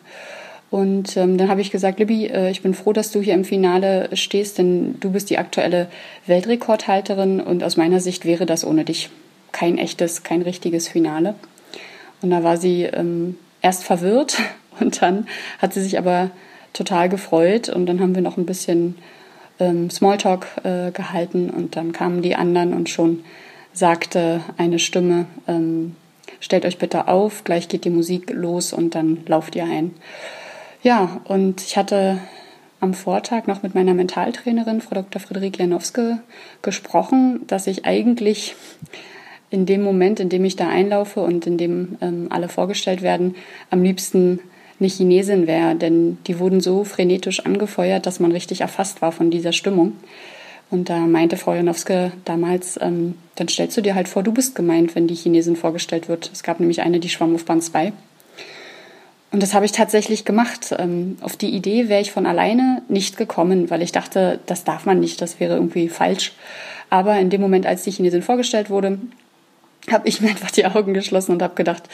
Und 0.70 1.16
ähm, 1.16 1.36
dann 1.36 1.48
habe 1.48 1.60
ich 1.60 1.72
gesagt, 1.72 1.98
Libby, 1.98 2.26
äh, 2.26 2.50
ich 2.50 2.62
bin 2.62 2.74
froh, 2.74 2.92
dass 2.92 3.10
du 3.10 3.20
hier 3.20 3.34
im 3.34 3.44
Finale 3.44 4.08
stehst, 4.12 4.58
denn 4.58 5.00
du 5.00 5.10
bist 5.10 5.28
die 5.28 5.38
aktuelle 5.38 5.88
Weltrekordhalterin 6.26 7.40
und 7.40 7.64
aus 7.64 7.76
meiner 7.76 8.00
Sicht 8.00 8.24
wäre 8.24 8.46
das 8.46 8.64
ohne 8.64 8.84
dich 8.84 9.10
kein 9.52 9.78
echtes, 9.78 10.22
kein 10.22 10.42
richtiges 10.42 10.86
Finale. 10.86 11.34
Und 12.22 12.30
da 12.30 12.44
war 12.44 12.56
sie 12.56 12.84
ähm, 12.84 13.36
erst 13.62 13.82
verwirrt 13.82 14.38
und 14.80 15.02
dann 15.02 15.26
hat 15.58 15.74
sie 15.74 15.82
sich 15.82 15.98
aber 15.98 16.30
total 16.72 17.08
gefreut 17.08 17.68
und 17.68 17.86
dann 17.86 18.00
haben 18.00 18.14
wir 18.14 18.22
noch 18.22 18.36
ein 18.36 18.46
bisschen 18.46 18.96
ähm, 19.58 19.90
Smalltalk 19.90 20.46
äh, 20.62 20.92
gehalten 20.92 21.50
und 21.50 21.74
dann 21.74 21.92
kamen 21.92 22.22
die 22.22 22.36
anderen 22.36 22.74
und 22.74 22.88
schon 22.88 23.24
sagte 23.72 24.40
eine 24.56 24.78
Stimme, 24.78 25.26
ähm, 25.48 25.96
stellt 26.38 26.64
euch 26.64 26.78
bitte 26.78 27.08
auf, 27.08 27.42
gleich 27.42 27.68
geht 27.68 27.84
die 27.84 27.90
Musik 27.90 28.30
los 28.32 28.72
und 28.72 28.94
dann 28.94 29.18
lauft 29.26 29.56
ihr 29.56 29.64
ein. 29.64 29.92
Ja, 30.82 31.20
und 31.24 31.60
ich 31.60 31.76
hatte 31.76 32.18
am 32.80 32.94
Vortag 32.94 33.46
noch 33.46 33.62
mit 33.62 33.74
meiner 33.74 33.92
Mentaltrainerin, 33.92 34.80
Frau 34.80 34.94
Dr. 34.94 35.20
Friederike 35.20 35.58
Janowske, 35.58 36.20
gesprochen, 36.62 37.42
dass 37.46 37.66
ich 37.66 37.84
eigentlich 37.84 38.56
in 39.50 39.66
dem 39.66 39.82
Moment, 39.82 40.20
in 40.20 40.30
dem 40.30 40.44
ich 40.44 40.56
da 40.56 40.68
einlaufe 40.68 41.20
und 41.20 41.46
in 41.46 41.58
dem 41.58 41.98
ähm, 42.00 42.28
alle 42.30 42.48
vorgestellt 42.48 43.02
werden, 43.02 43.34
am 43.68 43.82
liebsten 43.82 44.40
eine 44.78 44.88
Chinesin 44.88 45.46
wäre, 45.46 45.74
denn 45.74 46.16
die 46.26 46.38
wurden 46.38 46.62
so 46.62 46.84
frenetisch 46.84 47.44
angefeuert, 47.44 48.06
dass 48.06 48.18
man 48.18 48.32
richtig 48.32 48.62
erfasst 48.62 49.02
war 49.02 49.12
von 49.12 49.30
dieser 49.30 49.52
Stimmung. 49.52 49.92
Und 50.70 50.88
da 50.88 51.00
meinte 51.00 51.36
Frau 51.36 51.52
Janowske 51.52 52.12
damals, 52.24 52.78
ähm, 52.80 53.16
dann 53.34 53.48
stellst 53.48 53.76
du 53.76 53.82
dir 53.82 53.94
halt 53.94 54.08
vor, 54.08 54.22
du 54.22 54.32
bist 54.32 54.54
gemeint, 54.54 54.94
wenn 54.94 55.08
die 55.08 55.14
Chinesin 55.14 55.56
vorgestellt 55.56 56.08
wird. 56.08 56.30
Es 56.32 56.42
gab 56.42 56.58
nämlich 56.58 56.80
eine, 56.80 57.00
die 57.00 57.10
schwamm 57.10 57.34
auf 57.34 57.44
Band 57.44 57.64
2 57.64 57.92
und 59.32 59.42
das 59.42 59.54
habe 59.54 59.64
ich 59.64 59.72
tatsächlich 59.72 60.24
gemacht. 60.24 60.74
Ähm, 60.76 61.16
auf 61.20 61.36
die 61.36 61.50
Idee 61.50 61.88
wäre 61.88 62.00
ich 62.00 62.12
von 62.12 62.26
alleine 62.26 62.82
nicht 62.88 63.16
gekommen, 63.16 63.70
weil 63.70 63.82
ich 63.82 63.92
dachte, 63.92 64.40
das 64.46 64.64
darf 64.64 64.86
man 64.86 64.98
nicht, 64.98 65.20
das 65.20 65.38
wäre 65.38 65.54
irgendwie 65.54 65.88
falsch. 65.88 66.32
Aber 66.88 67.18
in 67.18 67.30
dem 67.30 67.40
Moment, 67.40 67.66
als 67.66 67.84
die 67.84 67.92
Chinesin 67.92 68.22
vorgestellt 68.22 68.70
wurde, 68.70 68.98
habe 69.88 70.08
ich 70.08 70.20
mir 70.20 70.30
einfach 70.30 70.50
die 70.50 70.66
Augen 70.66 70.94
geschlossen 70.94 71.32
und 71.32 71.42
habe 71.42 71.54
gedacht, 71.54 71.84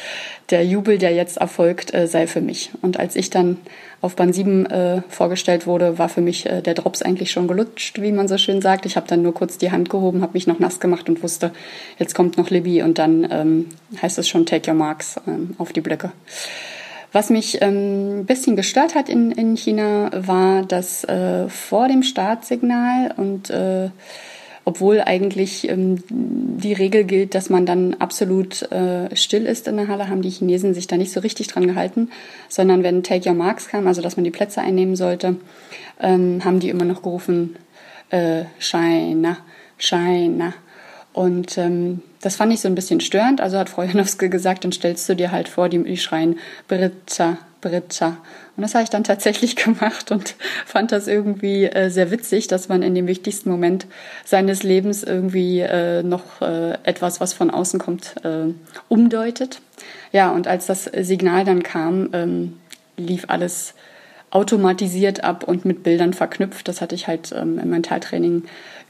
der 0.49 0.65
Jubel, 0.65 0.97
der 0.97 1.13
jetzt 1.13 1.37
erfolgt, 1.37 1.93
äh, 1.93 2.07
sei 2.07 2.27
für 2.27 2.41
mich. 2.41 2.71
Und 2.81 2.99
als 2.99 3.17
ich 3.17 3.29
dann 3.29 3.59
auf 4.01 4.17
Bahn 4.17 4.33
7 4.33 4.67
äh, 4.67 5.03
vorgestellt 5.11 5.67
wurde, 5.67 5.99
war 5.99 6.09
für 6.09 6.23
mich 6.23 6.47
äh, 6.47 6.63
der 6.63 6.73
Drops 6.73 7.03
eigentlich 7.03 7.33
schon 7.33 7.49
gelutscht, 7.49 8.01
wie 8.01 8.13
man 8.13 8.29
so 8.29 8.39
schön 8.39 8.63
sagt. 8.63 8.87
Ich 8.87 8.97
habe 8.97 9.09
dann 9.09 9.21
nur 9.21 9.35
kurz 9.35 9.59
die 9.59 9.73
Hand 9.73 9.91
gehoben, 9.91 10.23
habe 10.23 10.33
mich 10.33 10.47
noch 10.47 10.59
nass 10.59 10.81
gemacht 10.81 11.09
und 11.11 11.23
wusste, 11.23 11.53
jetzt 11.99 12.15
kommt 12.15 12.39
noch 12.39 12.49
Libby 12.49 12.83
und 12.83 12.99
dann 12.99 13.29
ähm, 13.31 13.69
heißt 14.01 14.19
es 14.19 14.27
schon 14.27 14.47
Take 14.47 14.71
Your 14.71 14.77
Marks 14.77 15.21
ähm, 15.27 15.55
auf 15.59 15.75
die 15.75 15.83
Blöcke. 15.83 16.13
Was 17.17 17.31
mich 17.31 17.63
ähm, 17.63 18.19
ein 18.19 18.27
bisschen 18.27 18.57
gestört 18.57 18.95
hat 18.95 19.09
in, 19.09 19.31
in 19.31 19.57
China, 19.57 20.11
war, 20.13 20.65
dass 20.65 21.03
äh, 21.05 21.49
vor 21.49 21.89
dem 21.89 22.03
Startsignal 22.03 23.15
und 23.17 23.49
äh, 23.49 23.89
obwohl 24.67 25.01
eigentlich 25.01 25.67
ähm, 25.67 26.05
die 26.11 26.75
Regel 26.75 27.05
gilt, 27.05 27.35
dass 27.35 27.49
man 27.49 27.65
dann 27.65 27.95
absolut 27.95 28.71
äh, 28.71 29.17
still 29.17 29.47
ist 29.47 29.67
in 29.67 29.79
der 29.79 29.89
Halle, 29.89 30.11
haben 30.11 30.21
die 30.21 30.29
Chinesen 30.29 30.75
sich 30.75 30.89
da 30.89 30.99
nicht 30.99 31.11
so 31.11 31.21
richtig 31.21 31.47
dran 31.47 31.67
gehalten, 31.67 32.11
sondern 32.51 32.83
wenn 32.83 33.03
Take 33.03 33.31
Your 33.31 33.35
Marks 33.35 33.69
kam, 33.69 33.87
also 33.87 34.03
dass 34.03 34.19
man 34.19 34.25
die 34.25 34.31
Plätze 34.31 34.61
einnehmen 34.61 34.95
sollte, 34.95 35.37
ähm, 35.99 36.45
haben 36.45 36.61
die 36.61 36.69
immer 36.69 36.85
noch 36.85 37.01
gerufen, 37.01 37.57
äh, 38.11 38.45
China, 38.59 39.39
China. 39.79 40.53
Und 41.17 41.57
ähm, 41.57 42.03
das 42.21 42.37
fand 42.37 42.53
ich 42.53 42.61
so 42.61 42.69
ein 42.69 42.75
bisschen 42.75 43.01
störend. 43.01 43.41
Also 43.41 43.57
hat 43.57 43.71
Frau 43.71 43.83
Janowski 43.83 44.29
gesagt, 44.29 44.65
dann 44.65 44.73
stellst 44.73 45.09
du 45.09 45.17
dir 45.17 45.33
halt 45.33 45.49
vor, 45.49 45.71
die, 45.71 45.83
die 45.83 45.97
schreien 45.97 46.39
Britta, 46.69 47.39
Britta. 47.63 48.19
Und 48.55 48.63
das 48.63 48.75
habe 48.75 48.85
ich 48.85 48.91
dann 48.91 49.03
tatsächlich 49.03 49.57
gemacht 49.65 50.11
und 50.11 50.35
fand 50.67 50.93
das 50.93 51.09
irgendwie 51.09 51.65
äh, 51.65 51.89
sehr 51.89 52.11
witzig, 52.11 52.49
dass 52.49 52.69
man 52.69 52.83
in 52.83 52.95
dem 52.95 53.07
wichtigsten 53.07 53.49
Moment 53.49 53.87
seines 54.27 54.63
Lebens 54.63 55.03
irgendwie 55.05 55.61
äh, 55.61 56.03
noch 56.03 56.43
äh, 56.43 56.75
etwas, 56.83 57.19
was 57.19 57.33
von 57.33 57.51
außen 57.51 57.81
kommt, 57.81 58.17
äh, 58.23 58.53
umdeutet. 58.89 59.63
Ja, 60.13 60.33
und 60.33 60.47
als 60.47 60.67
das 60.67 60.85
Signal 60.85 61.47
dann 61.47 61.63
kam, 61.63 62.11
ähm, 62.13 62.59
lief 62.99 63.25
alles 63.29 63.73
automatisiert 64.31 65.25
ab 65.25 65.45
und 65.45 65.65
mit 65.65 65.83
Bildern 65.83 66.13
verknüpft. 66.13 66.69
Das 66.69 66.83
hatte 66.83 66.95
ich 66.95 67.09
halt 67.09 67.33
ähm, 67.33 67.59
im 67.59 67.71
Mentaltraining 67.71 68.43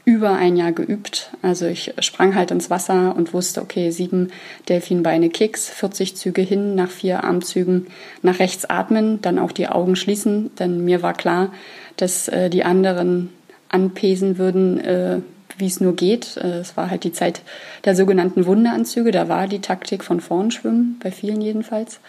über 0.07 0.31
ein 0.37 0.55
Jahr 0.55 0.71
geübt. 0.71 1.31
Also 1.41 1.65
ich 1.65 1.93
sprang 1.99 2.33
halt 2.33 2.51
ins 2.51 2.69
Wasser 2.69 3.13
und 3.17 3.33
wusste, 3.33 3.61
okay, 3.61 3.91
sieben 3.91 4.31
Delfinbeine 4.69 5.29
Kicks, 5.29 5.69
40 5.69 6.15
Züge 6.15 6.41
hin, 6.41 6.75
nach 6.75 6.89
vier 6.89 7.25
Armzügen 7.25 7.87
nach 8.21 8.39
rechts 8.39 8.63
atmen, 8.63 9.21
dann 9.21 9.37
auch 9.37 9.51
die 9.51 9.67
Augen 9.67 9.97
schließen, 9.97 10.55
denn 10.55 10.85
mir 10.85 11.03
war 11.03 11.13
klar, 11.13 11.51
dass 11.97 12.29
äh, 12.29 12.49
die 12.49 12.63
anderen 12.63 13.31
anpesen 13.67 14.37
würden, 14.37 14.79
äh, 14.79 15.19
wie 15.57 15.67
es 15.67 15.81
nur 15.81 15.93
geht. 15.93 16.37
Äh, 16.37 16.59
es 16.59 16.77
war 16.77 16.89
halt 16.89 17.03
die 17.03 17.11
Zeit 17.11 17.41
der 17.83 17.93
sogenannten 17.93 18.45
Wunderanzüge, 18.45 19.11
da 19.11 19.27
war 19.27 19.47
die 19.47 19.59
Taktik 19.59 20.05
von 20.05 20.21
vorn 20.21 20.51
schwimmen, 20.51 21.01
bei 21.03 21.11
vielen 21.11 21.41
jedenfalls. 21.41 21.99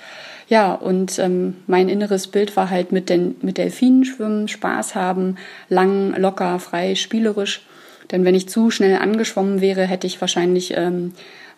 Ja, 0.49 0.72
und 0.72 1.18
ähm, 1.18 1.57
mein 1.66 1.88
inneres 1.88 2.28
Bild 2.28 2.57
war 2.57 2.70
halt 2.70 2.92
mit, 2.92 3.11
den, 3.11 3.34
mit 3.42 3.59
Delfinen 3.59 4.05
schwimmen, 4.05 4.46
Spaß 4.46 4.94
haben, 4.94 5.34
lang, 5.68 6.14
locker, 6.16 6.61
frei, 6.61 6.94
spielerisch. 6.94 7.62
Denn 8.11 8.24
wenn 8.24 8.34
ich 8.34 8.48
zu 8.48 8.70
schnell 8.70 8.96
angeschwommen 8.98 9.61
wäre, 9.61 9.86
hätte 9.86 10.06
ich 10.06 10.20
wahrscheinlich 10.20 10.74
ähm, 10.76 11.12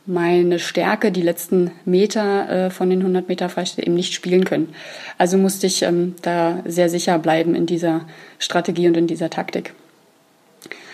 meine 0.06 0.58
Stärke, 0.58 1.12
die 1.12 1.22
letzten 1.22 1.70
Meter 1.84 2.66
äh, 2.66 2.70
von 2.70 2.90
den 2.90 3.00
100 3.00 3.28
Meter 3.28 3.48
Freistil 3.48 3.84
eben 3.84 3.94
nicht 3.94 4.14
spielen 4.14 4.44
können. 4.44 4.74
Also 5.18 5.36
musste 5.36 5.66
ich 5.66 5.82
ähm, 5.82 6.14
da 6.22 6.62
sehr 6.64 6.88
sicher 6.88 7.18
bleiben 7.18 7.54
in 7.54 7.66
dieser 7.66 8.06
Strategie 8.38 8.88
und 8.88 8.96
in 8.96 9.06
dieser 9.06 9.30
Taktik. 9.30 9.74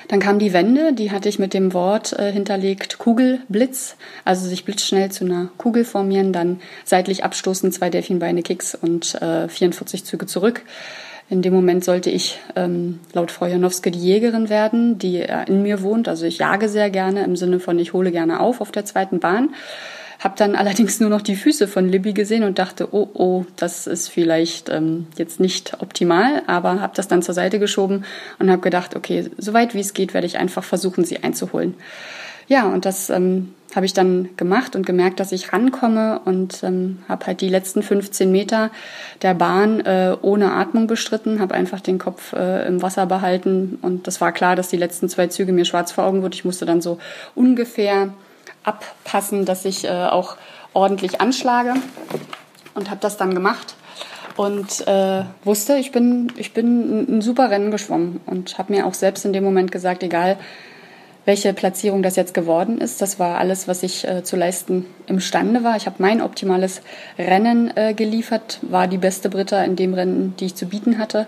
Dann 0.09 0.21
kam 0.21 0.39
die 0.39 0.53
Wende, 0.53 0.93
die 0.93 1.11
hatte 1.11 1.29
ich 1.29 1.39
mit 1.39 1.53
dem 1.53 1.73
Wort 1.73 2.13
äh, 2.13 2.31
hinterlegt 2.31 2.99
Kugelblitz, 2.99 3.97
also 4.25 4.49
sich 4.49 4.65
blitzschnell 4.65 5.11
zu 5.11 5.25
einer 5.25 5.49
Kugel 5.57 5.85
formieren, 5.85 6.33
dann 6.33 6.61
seitlich 6.85 7.25
abstoßen, 7.25 7.73
zwei 7.73 7.91
Delfinbeine 7.91 8.43
Kicks 8.43 8.75
und 8.77 9.21
äh, 9.21 9.49
44 9.49 10.05
Züge 10.05 10.27
zurück. 10.27 10.63
In 11.29 11.43
dem 11.43 11.53
Moment 11.53 11.85
sollte 11.85 12.09
ich 12.09 12.39
ähm, 12.55 13.01
laut 13.13 13.33
Frau 13.33 13.47
Janowski 13.47 13.91
die 13.91 13.99
Jägerin 13.99 14.49
werden, 14.49 14.99
die 14.99 15.19
äh, 15.19 15.45
in 15.49 15.63
mir 15.63 15.83
wohnt. 15.83 16.07
Also 16.07 16.25
ich 16.25 16.39
jage 16.39 16.69
sehr 16.69 16.89
gerne 16.89 17.25
im 17.25 17.35
Sinne 17.35 17.59
von, 17.59 17.79
ich 17.81 17.93
hole 17.93 18.13
gerne 18.13 18.39
auf 18.39 18.61
auf 18.61 18.71
der 18.71 18.85
zweiten 18.85 19.19
Bahn. 19.19 19.55
Hab 20.21 20.37
dann 20.37 20.55
allerdings 20.57 21.01
nur 21.01 21.11
noch 21.11 21.23
die 21.23 21.35
Füße 21.35 21.67
von 21.67 21.89
Libby 21.89 22.13
gesehen 22.13 22.45
und 22.45 22.61
dachte, 22.61 22.95
oh, 22.95 23.09
oh, 23.15 23.45
das 23.57 23.89
ist 23.89 24.09
vielleicht 24.09 24.69
ähm, 24.69 25.09
jetzt 25.17 25.41
nicht 25.41 25.81
optimal, 25.81 26.43
aber 26.47 26.81
habe 26.81 26.95
das 26.95 27.09
dann 27.09 27.23
zur 27.23 27.35
Seite 27.35 27.59
geschoben 27.59 28.05
und 28.39 28.49
habe 28.49 28.63
gedacht, 28.63 28.95
okay, 28.95 29.29
soweit 29.37 29.75
wie 29.75 29.81
es 29.81 29.95
geht, 29.95 30.15
werde 30.15 30.29
ich 30.29 30.39
einfach 30.39 30.63
versuchen, 30.63 31.05
sie 31.05 31.25
einzuholen. 31.25 31.75
Ja, 32.49 32.67
und 32.67 32.85
das 32.85 33.11
ähm, 33.11 33.55
habe 33.75 33.87
ich 33.87 33.93
dann 33.93 34.31
gemacht 34.37 34.77
und 34.77 34.87
gemerkt, 34.87 35.21
dass 35.21 35.33
ich 35.33 35.53
rankomme 35.53 36.21
und 36.25 36.63
ähm, 36.63 37.01
habe 37.09 37.27
halt 37.27 37.41
die 37.41 37.49
letzten 37.49 37.83
15 37.83 38.31
Meter 38.31 38.71
der 39.23 39.35
Bahn 39.35 39.81
äh, 39.81 40.17
ohne 40.23 40.53
Atmung 40.53 40.87
bestritten, 40.87 41.41
habe 41.41 41.55
einfach 41.55 41.81
den 41.81 41.99
Kopf 41.99 42.33
äh, 42.33 42.67
im 42.67 42.83
Wasser 42.83 43.07
behalten 43.07 43.79
und 43.83 44.07
das 44.07 44.21
war 44.21 44.33
klar, 44.33 44.57
dass 44.57 44.69
die 44.69 44.77
letzten 44.77 45.09
zwei 45.09 45.27
Züge 45.27 45.53
mir 45.53 45.65
schwarz 45.65 45.93
vor 45.93 46.05
Augen 46.05 46.23
wurden. 46.23 46.33
Ich 46.33 46.45
musste 46.45 46.67
dann 46.67 46.81
so 46.81 46.99
ungefähr 47.35 48.11
abpassen, 48.63 49.45
dass 49.45 49.65
ich 49.65 49.85
äh, 49.85 49.91
auch 49.91 50.37
ordentlich 50.73 51.21
anschlage 51.21 51.75
und 52.75 52.91
habe 52.91 53.01
das 53.01 53.17
dann 53.17 53.35
gemacht 53.35 53.75
und 54.37 54.87
äh, 54.87 55.23
wusste, 55.45 55.77
ich 55.77 55.93
bin, 55.93 56.33
ich 56.37 56.55
bin 56.55 57.17
ein 57.17 57.21
super 57.21 57.51
Rennen 57.51 57.71
geschwommen 57.71 58.21
und 58.27 58.59
habe 58.59 58.73
mir 58.73 58.87
auch 58.87 58.95
selbst 58.95 59.25
in 59.25 59.33
dem 59.33 59.45
Moment 59.45 59.73
gesagt, 59.73 60.03
egal 60.03 60.39
welche 61.27 61.53
Platzierung 61.53 62.03
das 62.03 62.17
jetzt 62.17 62.33
geworden 62.33 62.79
ist. 62.79 63.03
Das 63.03 63.19
war 63.19 63.39
alles, 63.39 63.69
was 63.69 63.83
ich 63.83 64.07
äh, 64.09 64.23
zu 64.23 64.37
leisten 64.37 64.87
imstande 65.07 65.65
war. 65.65 65.77
Ich 65.77 65.87
habe 65.87 65.97
mein 65.99 66.23
optimales 66.23 66.81
Rennen 67.19 67.77
äh, 67.77 67.93
geliefert, 67.95 68.61
war 68.63 68.87
die 68.87 68.97
beste 68.97 69.29
Britta 69.29 69.63
in 69.65 69.77
dem 69.77 69.93
Rennen, 69.93 70.35
die 70.39 70.47
ich 70.47 70.55
zu 70.55 70.67
bieten 70.67 70.99
hatte. 70.99 71.27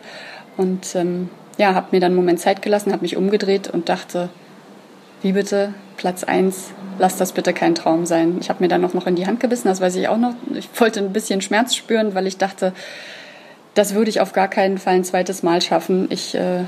Und 0.56 0.94
ähm, 0.94 1.28
ja, 1.58 1.74
habe 1.74 1.88
mir 1.90 2.00
dann 2.00 2.12
einen 2.12 2.16
Moment 2.16 2.40
Zeit 2.40 2.62
gelassen, 2.62 2.92
habe 2.92 3.02
mich 3.02 3.16
umgedreht 3.16 3.68
und 3.68 3.88
dachte, 3.88 4.30
wie 5.20 5.32
bitte, 5.32 5.74
Platz 5.96 6.22
1, 6.22 6.70
lass 7.00 7.16
das 7.16 7.32
bitte 7.32 7.52
kein 7.52 7.74
Traum 7.74 8.06
sein. 8.06 8.38
Ich 8.40 8.50
habe 8.50 8.62
mir 8.62 8.68
dann 8.68 8.80
noch, 8.80 8.94
noch 8.94 9.08
in 9.08 9.16
die 9.16 9.26
Hand 9.26 9.40
gebissen, 9.40 9.66
das 9.66 9.80
weiß 9.80 9.96
ich 9.96 10.06
auch 10.06 10.16
noch. 10.16 10.34
Ich 10.54 10.68
wollte 10.78 11.00
ein 11.00 11.12
bisschen 11.12 11.40
Schmerz 11.40 11.74
spüren, 11.74 12.14
weil 12.14 12.28
ich 12.28 12.38
dachte, 12.38 12.72
das 13.74 13.94
würde 13.94 14.10
ich 14.10 14.20
auf 14.20 14.32
gar 14.32 14.46
keinen 14.46 14.78
Fall 14.78 14.94
ein 14.94 15.04
zweites 15.04 15.42
Mal 15.42 15.60
schaffen. 15.60 16.06
Ich, 16.10 16.36
äh, 16.36 16.64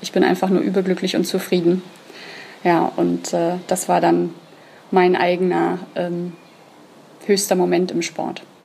ich 0.00 0.12
bin 0.12 0.24
einfach 0.24 0.48
nur 0.48 0.62
überglücklich 0.62 1.14
und 1.14 1.26
zufrieden. 1.26 1.82
Ja, 2.62 2.92
und 2.96 3.32
äh, 3.32 3.54
das 3.66 3.88
war 3.88 4.00
dann 4.00 4.34
mein 4.90 5.16
eigener 5.16 5.78
ähm, 5.94 6.34
höchster 7.26 7.54
Moment 7.54 7.90
im 7.90 8.02
Sport. 8.02 8.42